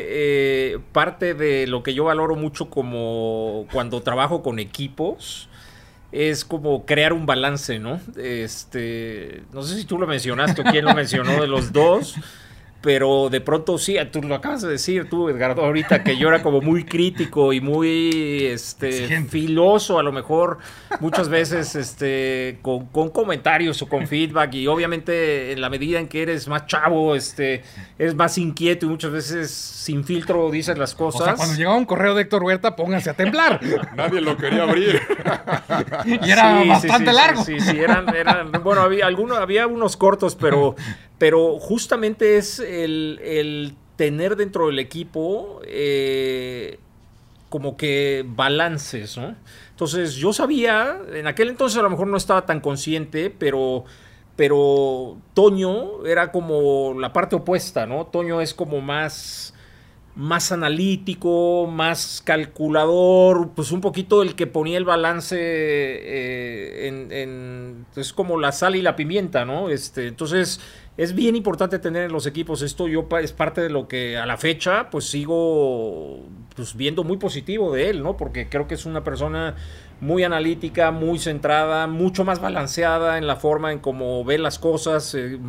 eh, 0.07 0.79
parte 0.91 1.33
de 1.33 1.65
lo 1.65 1.81
que 1.81 1.95
yo 1.95 2.03
valoro 2.03 2.35
mucho 2.35 2.69
como 2.69 3.65
cuando 3.71 4.03
trabajo 4.03 4.43
con 4.43 4.59
equipos 4.59 5.49
es 6.11 6.45
como 6.45 6.85
crear 6.85 7.13
un 7.13 7.25
balance, 7.25 7.79
¿no? 7.79 7.99
Este, 8.15 9.41
no 9.53 9.63
sé 9.63 9.75
si 9.75 9.85
tú 9.85 9.97
lo 9.97 10.05
mencionaste 10.05 10.61
o 10.61 10.65
quién 10.65 10.85
lo 10.85 10.93
mencionó 10.93 11.41
de 11.41 11.47
los 11.47 11.71
dos 11.71 12.15
pero 12.81 13.29
de 13.29 13.41
pronto 13.41 13.77
sí, 13.77 13.95
tú 14.11 14.23
lo 14.23 14.35
acabas 14.35 14.63
de 14.63 14.69
decir 14.69 15.07
tú, 15.07 15.29
Edgardo, 15.29 15.63
ahorita 15.63 16.03
que 16.03 16.17
yo 16.17 16.29
era 16.29 16.41
como 16.41 16.61
muy 16.61 16.83
crítico 16.83 17.53
y 17.53 17.61
muy 17.61 18.45
este, 18.45 19.21
filoso, 19.25 19.99
a 19.99 20.03
lo 20.03 20.11
mejor 20.11 20.57
muchas 20.99 21.29
veces 21.29 21.75
este, 21.75 22.57
con, 22.63 22.87
comentarios 23.09 23.81
o 23.83 23.87
con 23.87 24.07
feedback 24.07 24.55
y 24.55 24.67
obviamente 24.67 25.51
en 25.51 25.61
la 25.61 25.69
medida 25.69 25.99
en 25.99 26.07
que 26.07 26.23
eres 26.23 26.47
más 26.47 26.65
chavo, 26.65 27.15
este, 27.15 27.61
eres 27.99 28.15
más 28.15 28.37
inquieto 28.39 28.87
y 28.87 28.89
muchas 28.89 29.11
veces 29.11 29.51
sin 29.51 30.03
filtro 30.03 30.49
dices 30.49 30.77
las 30.77 30.95
cosas. 30.95 31.21
O 31.21 31.25
sea, 31.25 31.35
cuando 31.35 31.55
llegaba 31.55 31.75
un 31.75 31.85
correo 31.85 32.15
de 32.15 32.23
Héctor 32.23 32.43
Huerta, 32.43 32.75
pónganse 32.75 33.11
a 33.11 33.13
temblar. 33.13 33.59
Nadie 33.95 34.21
lo 34.21 34.37
quería 34.37 34.63
abrir. 34.63 34.99
y 36.05 36.31
era 36.31 36.63
bastante 36.65 37.13
largo. 37.13 37.43
Sí, 37.43 37.59
sí, 37.59 37.79
eran, 37.79 38.15
eran, 38.15 38.51
bueno, 38.63 38.81
había, 38.81 39.05
algunos, 39.05 39.37
había 39.37 39.67
unos 39.67 39.97
cortos, 39.97 40.35
pero 40.35 40.75
pero 41.21 41.59
justamente 41.59 42.37
es 42.37 42.57
el, 42.57 43.75
tener 43.95 44.35
dentro 44.35 44.65
del 44.65 44.79
equipo 44.79 45.61
eh, 45.67 46.79
como 47.47 47.77
que 47.77 48.25
balances, 48.25 49.17
¿no? 49.17 49.35
Entonces 49.69 50.15
yo 50.15 50.33
sabía, 50.33 50.99
en 51.13 51.27
aquel 51.27 51.49
entonces 51.49 51.77
a 51.77 51.83
lo 51.83 51.91
mejor 51.91 52.07
no 52.07 52.17
estaba 52.17 52.47
tan 52.47 52.59
consciente, 52.59 53.29
pero, 53.29 53.85
pero 54.35 55.19
Toño 55.35 56.07
era 56.07 56.31
como 56.31 56.95
la 56.99 57.13
parte 57.13 57.35
opuesta, 57.35 57.85
¿no? 57.85 58.07
Toño 58.07 58.41
es 58.41 58.55
como 58.55 58.81
más 58.81 59.53
más 60.15 60.51
analítico, 60.51 61.67
más 61.67 62.21
calculador, 62.25 63.51
pues 63.55 63.71
un 63.71 63.79
poquito 63.79 64.21
el 64.21 64.35
que 64.35 64.45
ponía 64.45 64.77
el 64.77 64.83
balance 64.83 65.37
eh, 65.39 66.87
en, 66.87 67.85
es 67.95 68.11
como 68.11 68.39
la 68.39 68.51
sal 68.51 68.75
y 68.75 68.81
la 68.81 68.95
pimienta, 68.95 69.45
¿no? 69.45 69.69
Este, 69.69 70.07
entonces 70.07 70.59
es 70.97 71.15
bien 71.15 71.35
importante 71.35 71.79
tener 71.79 72.03
en 72.03 72.11
los 72.11 72.25
equipos 72.25 72.61
esto. 72.61 72.87
Yo 72.87 73.07
es 73.21 73.31
parte 73.31 73.61
de 73.61 73.69
lo 73.69 73.87
que 73.87 74.17
a 74.17 74.25
la 74.25 74.37
fecha 74.37 74.89
pues 74.89 75.05
sigo 75.05 76.19
pues, 76.55 76.75
viendo 76.75 77.03
muy 77.03 77.17
positivo 77.17 77.73
de 77.73 77.89
él, 77.89 78.03
¿no? 78.03 78.17
Porque 78.17 78.49
creo 78.49 78.67
que 78.67 78.75
es 78.75 78.85
una 78.85 79.03
persona 79.03 79.55
muy 80.01 80.23
analítica, 80.23 80.91
muy 80.91 81.19
centrada, 81.19 81.87
mucho 81.87 82.23
más 82.23 82.41
balanceada 82.41 83.17
en 83.17 83.27
la 83.27 83.35
forma 83.35 83.71
en 83.71 83.79
cómo 83.79 84.23
ve 84.25 84.37
las 84.37 84.59
cosas, 84.59 85.15
eh, 85.15 85.39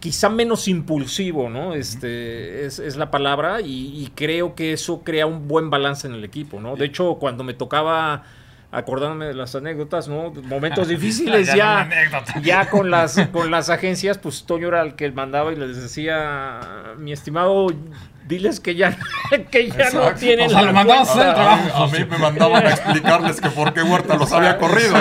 quizá 0.00 0.28
menos 0.28 0.66
impulsivo, 0.68 1.48
¿no? 1.48 1.74
Este 1.74 2.66
es, 2.66 2.96
la 2.96 3.10
palabra 3.10 3.60
y, 3.60 4.02
y, 4.02 4.10
creo 4.14 4.54
que 4.54 4.72
eso 4.72 5.02
crea 5.04 5.26
un 5.26 5.46
buen 5.46 5.70
balance 5.70 6.08
en 6.08 6.14
el 6.14 6.24
equipo, 6.24 6.60
¿no? 6.60 6.76
De 6.76 6.86
hecho, 6.86 7.16
cuando 7.20 7.44
me 7.44 7.54
tocaba 7.54 8.24
acordándome 8.72 9.26
de 9.26 9.34
las 9.34 9.54
anécdotas, 9.54 10.08
¿no? 10.08 10.32
Momentos 10.44 10.88
difíciles 10.88 11.52
ya, 11.54 11.88
ya 12.42 12.68
con 12.70 12.90
las 12.90 13.18
con 13.28 13.50
las 13.50 13.70
agencias, 13.70 14.18
pues 14.18 14.44
Toño 14.44 14.68
era 14.68 14.82
el 14.82 14.94
que 14.94 15.10
mandaba 15.10 15.52
y 15.52 15.56
les 15.56 15.76
decía, 15.76 16.60
mi 16.98 17.12
estimado 17.12 17.68
diles 18.30 18.60
que 18.60 18.74
ya, 18.74 18.96
que 19.50 19.68
ya 19.70 19.90
no 19.90 20.14
tienen 20.14 20.46
o 20.46 20.50
sea, 20.50 20.72
la 20.72 21.74
A, 21.74 21.86
mí 21.88 21.98
me 22.08 22.16
mandaban 22.16 22.66
a 22.66 22.70
explicarles 22.70 23.40
que 23.40 23.50
por 23.50 23.74
qué 23.74 23.82
Huerta 23.82 24.16
los 24.16 24.32
había 24.32 24.56
corrido. 24.56 24.94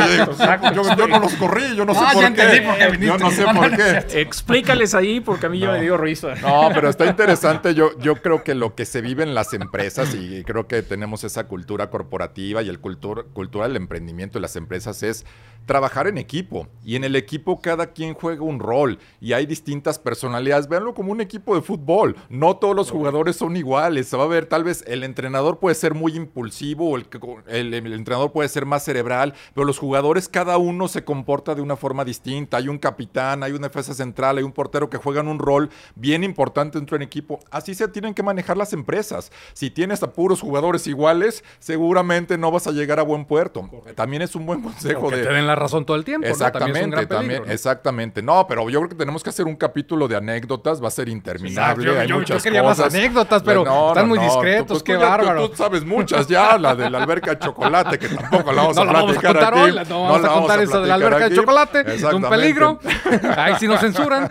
yo, 0.73 1.07
no 1.07 1.19
los 1.19 1.33
corrí, 1.35 1.75
yo 1.75 1.85
no 1.85 1.93
sé 1.93 2.01
por 2.13 2.33
qué. 2.33 2.99
yo 2.99 3.17
no 3.17 3.31
sé 3.31 3.45
por 3.45 3.75
qué. 3.75 4.19
Explícales 4.19 4.95
ahí 4.95 5.21
porque 5.21 5.45
a 5.45 5.49
mí 5.49 5.59
ya 5.59 5.71
me 5.71 5.81
dio 5.81 5.95
risa. 5.95 6.35
No, 6.35 6.69
pero 6.73 6.89
está 6.89 7.05
interesante. 7.05 7.73
Yo, 7.73 7.97
yo 7.99 8.15
creo 8.15 8.43
que 8.43 8.55
lo 8.55 8.75
que 8.75 8.85
se 8.85 9.01
vive 9.01 9.23
en 9.23 9.35
las 9.35 9.53
empresas 9.53 10.13
y 10.15 10.43
creo 10.43 10.67
que 10.67 10.81
tenemos 10.81 11.23
esa 11.23 11.45
cultura 11.45 11.89
corporativa 11.89 12.63
y 12.63 12.69
el 12.69 12.79
cultura, 12.79 13.23
cultura 13.33 13.67
del 13.67 13.77
emprendimiento 13.77 14.39
de 14.39 14.41
las 14.41 14.55
empresas 14.55 15.03
es 15.03 15.25
trabajar 15.65 16.07
en 16.07 16.17
equipo. 16.17 16.67
Y 16.83 16.95
en 16.95 17.03
el 17.03 17.15
equipo 17.15 17.61
cada 17.61 17.93
quien 17.93 18.15
juega 18.15 18.41
un 18.41 18.59
rol 18.59 18.97
y 19.21 19.33
hay 19.33 19.45
distintas 19.45 19.99
personalidades. 19.99 20.67
Véanlo 20.67 20.95
como 20.95 21.11
un 21.11 21.21
equipo 21.21 21.55
de 21.55 21.61
fútbol. 21.61 22.15
No 22.29 22.57
todos 22.57 22.75
los 22.75 22.89
jugadores 22.89 23.18
son 23.35 23.57
iguales. 23.57 24.07
Se 24.07 24.17
va 24.17 24.23
a 24.23 24.27
ver, 24.27 24.45
tal 24.45 24.63
vez 24.63 24.83
el 24.87 25.03
entrenador 25.03 25.59
puede 25.59 25.75
ser 25.75 25.93
muy 25.93 26.15
impulsivo, 26.15 26.95
el, 26.95 27.07
el, 27.47 27.73
el 27.73 27.93
entrenador 27.93 28.31
puede 28.31 28.49
ser 28.49 28.65
más 28.65 28.83
cerebral, 28.83 29.33
pero 29.53 29.65
los 29.65 29.77
jugadores 29.77 30.27
cada 30.27 30.57
uno 30.57 30.87
se 30.87 31.03
comporta 31.03 31.55
de 31.55 31.61
una 31.61 31.75
forma 31.75 32.05
distinta. 32.05 32.57
Hay 32.57 32.67
un 32.67 32.77
capitán, 32.77 33.43
hay 33.43 33.51
una 33.51 33.67
defensa 33.67 33.93
central, 33.93 34.37
hay 34.37 34.43
un 34.43 34.51
portero 34.51 34.89
que 34.89 34.97
juegan 34.97 35.27
un 35.27 35.39
rol 35.39 35.69
bien 35.95 36.23
importante 36.23 36.77
dentro 36.77 36.97
del 36.97 37.05
equipo. 37.05 37.39
Así 37.51 37.75
se 37.75 37.87
tienen 37.87 38.13
que 38.13 38.23
manejar 38.23 38.57
las 38.57 38.73
empresas. 38.73 39.31
Si 39.53 39.69
tienes 39.69 40.01
a 40.03 40.11
puros 40.11 40.41
jugadores 40.41 40.87
iguales, 40.87 41.43
seguramente 41.59 42.37
no 42.37 42.51
vas 42.51 42.67
a 42.67 42.71
llegar 42.71 42.99
a 42.99 43.03
buen 43.03 43.25
puerto. 43.25 43.69
También 43.95 44.21
es 44.21 44.35
un 44.35 44.45
buen 44.45 44.61
consejo 44.61 45.11
de 45.11 45.55
razón 45.55 45.85
todo 45.85 45.97
el 45.97 46.03
tiempo. 46.03 46.27
Exactamente, 46.27 47.05
también, 47.05 47.43
exactamente. 47.47 48.21
No, 48.21 48.45
pero 48.47 48.69
yo 48.69 48.79
creo 48.79 48.89
que 48.89 48.95
tenemos 48.95 49.23
que 49.23 49.29
hacer 49.29 49.45
un 49.45 49.55
capítulo 49.55 50.07
de 50.07 50.15
anécdotas, 50.15 50.81
va 50.81 50.87
a 50.87 50.91
ser 50.91 51.09
interminable. 51.09 51.99
hay 51.99 52.11
muchas 52.11 52.43
cosas. 52.43 52.63
más 52.63 52.79
anécdotas, 52.99 53.43
pero 53.43 53.89
están 53.89 54.07
muy 54.07 54.19
discretos, 54.19 54.67
pues 54.67 54.83
qué 54.83 54.95
bárbaro. 54.95 55.49
Tú, 55.49 55.55
sabes 55.55 55.85
muchas 55.85 56.27
ya, 56.27 56.57
la 56.57 56.75
de 56.75 56.89
la 56.89 57.03
alberca 57.03 57.31
de 57.31 57.39
chocolate, 57.39 57.97
que 57.97 58.09
tampoco 58.09 58.51
la 58.51 58.61
vamos 58.63 58.77
a 58.77 58.81
platicar 58.81 59.35
vamos 59.35 59.59
a 59.59 59.81
aquí. 59.81 59.89
no, 59.89 60.03
vamos 60.03 60.25
a 60.25 60.33
contar 60.33 60.61
esa 60.61 60.79
de 60.79 60.87
la 60.87 60.95
alberca 60.95 61.29
de 61.29 61.35
chocolate, 61.35 61.95
es 61.95 62.03
un 62.03 62.23
peligro. 62.23 62.79
Ahí 63.37 63.55
si 63.59 63.67
nos 63.67 63.79
censuran, 63.79 64.29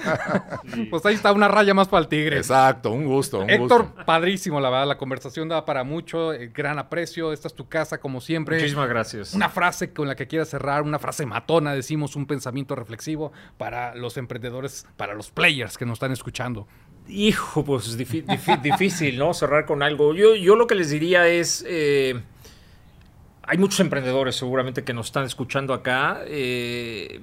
pues 0.91 1.05
ahí 1.07 1.15
está 1.15 1.33
una 1.33 1.49
raya 1.49 1.75
más 1.75 1.89
para 1.89 2.03
el 2.03 2.09
tigre. 2.09 2.37
Exacto, 2.37 2.91
un 2.91 3.07
gusto, 3.07 3.41
un 3.41 3.51
Héctor, 3.51 4.05
padrísimo, 4.05 4.61
la 4.61 4.71
verdad, 4.71 4.87
la 4.87 4.99
conversación 4.99 5.49
da 5.49 5.65
para 5.65 5.85
mucho, 5.85 6.33
eh, 6.33 6.51
gran 6.55 6.79
aprecio, 6.79 7.33
esta 7.33 7.49
es 7.49 7.55
tu 7.55 7.69
casa 7.69 7.99
como 7.99 8.21
siempre. 8.21 8.57
Muchísimas 8.57 8.89
gracias. 8.89 9.35
Una 9.35 9.49
frase 9.49 9.93
con 9.93 10.09
la 10.09 10.15
que 10.15 10.27
quieras 10.27 10.49
cerrar, 10.49 10.83
una 10.83 10.99
frase 10.99 11.27
matona, 11.27 11.75
decimos, 11.75 12.17
un 12.17 12.27
pensamiento 12.27 12.75
reflexivo 12.75 13.33
para 13.57 13.95
los 13.95 14.17
emprendedores, 14.17 14.87
para 14.97 15.15
los 15.15 15.31
players 15.31 15.79
que 15.79 15.87
nos 15.87 15.95
están 15.95 16.13
escuchando. 16.13 16.67
Hijo, 17.09 17.65
pues 17.65 17.97
difícil, 18.63 19.19
¿no? 19.19 19.33
Cerrar 19.35 19.67
con 19.67 19.83
algo. 19.83 20.15
Yo, 20.15 20.35
yo 20.35 20.57
lo 20.57 20.67
que 20.67 20.75
les 20.75 20.91
diría 20.91 21.27
es, 21.27 21.65
eh, 21.67 22.21
hay 23.43 23.59
muchos 23.59 23.81
emprendedores 23.81 24.37
seguramente 24.37 24.85
que 24.85 24.93
nos 24.93 25.07
están 25.07 25.25
escuchando 25.25 25.73
acá. 25.73 26.21
Eh, 26.27 27.21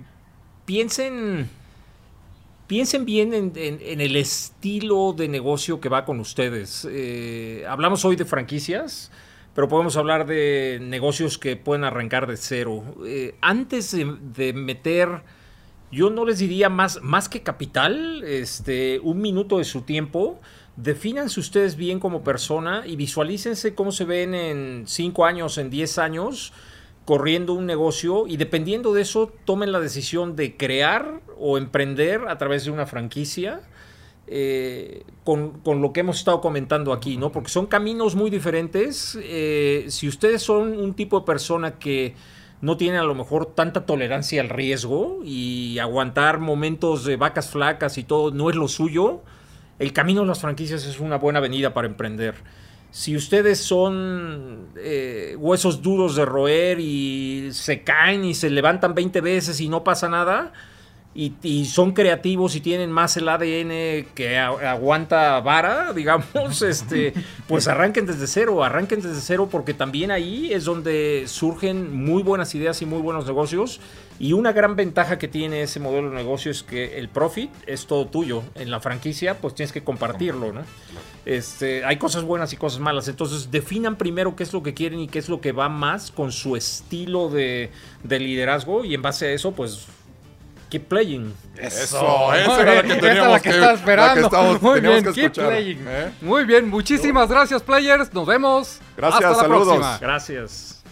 piensen, 0.65 1.49
piensen 2.67 3.05
bien 3.05 3.33
en, 3.33 4.01
el 4.01 4.15
estilo 4.15 5.13
de 5.13 5.27
negocio 5.27 5.79
que 5.79 5.89
va 5.89 6.03
con 6.03 6.19
ustedes. 6.19 6.87
Eh, 6.89 7.63
hablamos 7.67 8.03
hoy 8.05 8.15
de 8.15 8.25
franquicias 8.25 9.11
pero 9.53 9.69
podemos 9.69 9.95
hablar 9.95 10.25
de 10.25 10.79
negocios 10.81 11.37
que 11.37 11.55
pueden 11.55 11.85
arrancar 11.85 12.27
de 12.27 12.35
cero. 12.35 12.83
Antes 13.39 13.95
de, 13.95 14.51
meter, 14.51 15.21
yo 15.95 16.09
no 16.09 16.25
les 16.25 16.39
diría 16.39 16.67
más, 16.67 17.01
más 17.01 17.29
que 17.29 17.41
capital, 17.41 18.21
este, 18.25 18.99
un 18.99 19.21
minuto 19.21 19.59
de 19.59 19.63
su 19.63 19.83
tiempo. 19.83 20.41
Defínanse 20.75 21.39
ustedes 21.39 21.77
bien 21.77 22.01
como 22.01 22.21
persona 22.21 22.83
y 22.85 22.97
visualícense 22.97 23.75
cómo 23.75 23.93
se 23.93 24.03
ven 24.03 24.35
en 24.35 24.83
5 24.85 25.25
años, 25.25 25.57
en 25.57 25.69
10 25.69 25.97
años, 25.99 26.51
corriendo 27.05 27.53
un 27.53 27.65
negocio 27.65 28.27
y 28.27 28.35
dependiendo 28.35 28.93
de 28.93 29.03
eso 29.03 29.31
tomen 29.45 29.71
la 29.71 29.79
decisión 29.79 30.35
de 30.35 30.57
crear 30.57 31.21
o 31.39 31.57
emprender 31.57 32.27
a 32.27 32.37
través 32.37 32.65
de 32.65 32.71
una 32.71 32.85
franquicia. 32.85 33.61
Eh, 34.27 35.03
con, 35.23 35.59
con, 35.59 35.83
lo 35.83 35.93
que 35.93 35.99
hemos 35.99 36.17
estado 36.17 36.41
comentando 36.41 36.91
aquí, 36.91 37.15
¿no? 37.15 37.31
Porque 37.31 37.49
son 37.49 37.67
caminos 37.67 38.15
muy 38.15 38.31
diferentes. 38.31 39.17
Eh, 39.21 39.85
si 39.89 40.07
ustedes 40.07 40.41
son 40.41 40.77
un 40.79 40.95
tipo 40.95 41.19
de 41.19 41.25
persona 41.27 41.77
que 41.77 42.15
no 42.65 42.77
tiene 42.77 42.97
a 42.97 43.03
lo 43.03 43.13
mejor 43.13 43.45
tanta 43.45 43.85
tolerancia 43.85 44.41
al 44.41 44.49
riesgo 44.49 45.21
y 45.23 45.77
aguantar 45.77 46.39
momentos 46.39 47.05
de 47.05 47.15
vacas 47.15 47.51
flacas 47.51 47.99
y 47.99 48.03
todo 48.03 48.31
no 48.31 48.49
es 48.49 48.55
lo 48.55 48.67
suyo, 48.67 49.21
el 49.77 49.93
camino 49.93 50.21
de 50.21 50.27
las 50.27 50.39
franquicias 50.39 50.83
es 50.87 50.99
una 50.99 51.19
buena 51.19 51.37
avenida 51.37 51.75
para 51.75 51.87
emprender. 51.87 52.33
Si 52.89 53.15
ustedes 53.15 53.59
son 53.59 54.69
eh, 54.77 55.35
huesos 55.37 55.83
duros 55.83 56.15
de 56.15 56.25
roer 56.25 56.79
y 56.79 57.49
se 57.51 57.83
caen 57.83 58.25
y 58.25 58.33
se 58.33 58.49
levantan 58.49 58.95
20 58.95 59.21
veces 59.21 59.61
y 59.61 59.69
no 59.69 59.83
pasa 59.83 60.09
nada, 60.09 60.51
y, 61.15 61.65
son 61.65 61.93
creativos 61.93 62.57
y 62.57 62.59
tienen 62.61 62.91
más 62.91 63.15
el 63.15 63.29
ADN 63.29 64.05
que 64.13 64.37
aguanta 64.37 65.39
vara, 65.39 65.93
digamos, 65.95 66.61
este, 66.61 67.13
pues 67.47 67.69
arranquen 67.69 68.05
desde 68.05 68.27
cero, 68.27 68.65
arranquen 68.65 69.01
desde 69.01 69.21
cero 69.21 69.47
porque 69.49 69.73
también 69.73 70.11
ahí 70.11 70.51
es 70.51 70.65
donde 70.65 71.23
surgen 71.27 71.95
muy 71.95 72.21
buenas 72.21 72.53
ideas 72.53 72.81
y 72.81 72.85
muy 72.85 72.99
buenos 73.01 73.25
negocios. 73.25 73.79
Y 74.19 74.33
una 74.33 74.51
gran 74.51 74.75
ventaja 74.75 75.17
que 75.17 75.27
tiene 75.27 75.61
ese 75.61 75.79
modelo 75.79 76.09
de 76.09 76.15
negocio 76.15 76.51
es 76.51 76.63
que 76.63 76.97
el 76.97 77.09
profit 77.09 77.49
es 77.65 77.85
todo 77.85 78.07
tuyo. 78.07 78.43
En 78.55 78.71
la 78.71 78.79
franquicia, 78.79 79.39
pues 79.39 79.55
tienes 79.55 79.73
que 79.73 79.83
compartirlo, 79.83 80.53
¿no? 80.53 80.61
Este, 81.25 81.83
hay 81.83 81.97
cosas 81.97 82.23
buenas 82.23 82.53
y 82.53 82.57
cosas 82.57 82.79
malas. 82.79 83.09
Entonces, 83.09 83.51
definan 83.51 83.97
primero 83.97 84.35
qué 84.35 84.43
es 84.43 84.53
lo 84.53 84.63
que 84.63 84.73
quieren 84.73 84.99
y 85.01 85.07
qué 85.07 85.19
es 85.19 85.27
lo 85.27 85.41
que 85.41 85.51
va 85.51 85.67
más 85.67 86.11
con 86.11 86.31
su 86.31 86.55
estilo 86.55 87.29
de, 87.29 87.71
de 88.03 88.19
liderazgo. 88.19 88.85
Y 88.85 88.93
en 88.93 89.01
base 89.01 89.27
a 89.27 89.31
eso, 89.31 89.51
pues 89.51 89.85
Keep 90.69 90.87
Playing. 90.87 91.33
Eso, 91.57 92.33
esa 92.33 92.61
era 92.61 92.75
la 92.75 92.83
que 92.83 92.95
teníamos 92.95 93.31
la 93.33 93.39
que, 93.39 93.49
que, 93.49 93.73
esperando. 93.73 94.21
estamos, 94.21 94.61
Muy 94.61 94.81
bien, 94.81 95.03
que 95.03 95.11
keep 95.13 95.25
escuchar. 95.25 95.47
playing. 95.47 95.85
¿eh? 95.87 96.11
Muy 96.21 96.43
bien, 96.45 96.69
muchísimas 96.69 97.29
gracias, 97.29 97.61
players. 97.61 98.13
Nos 98.13 98.25
vemos. 98.25 98.79
Gracias, 98.97 99.23
Hasta 99.23 99.37
la 99.37 99.43
saludos. 99.43 99.67
próxima. 99.67 99.97
Gracias. 99.99 100.83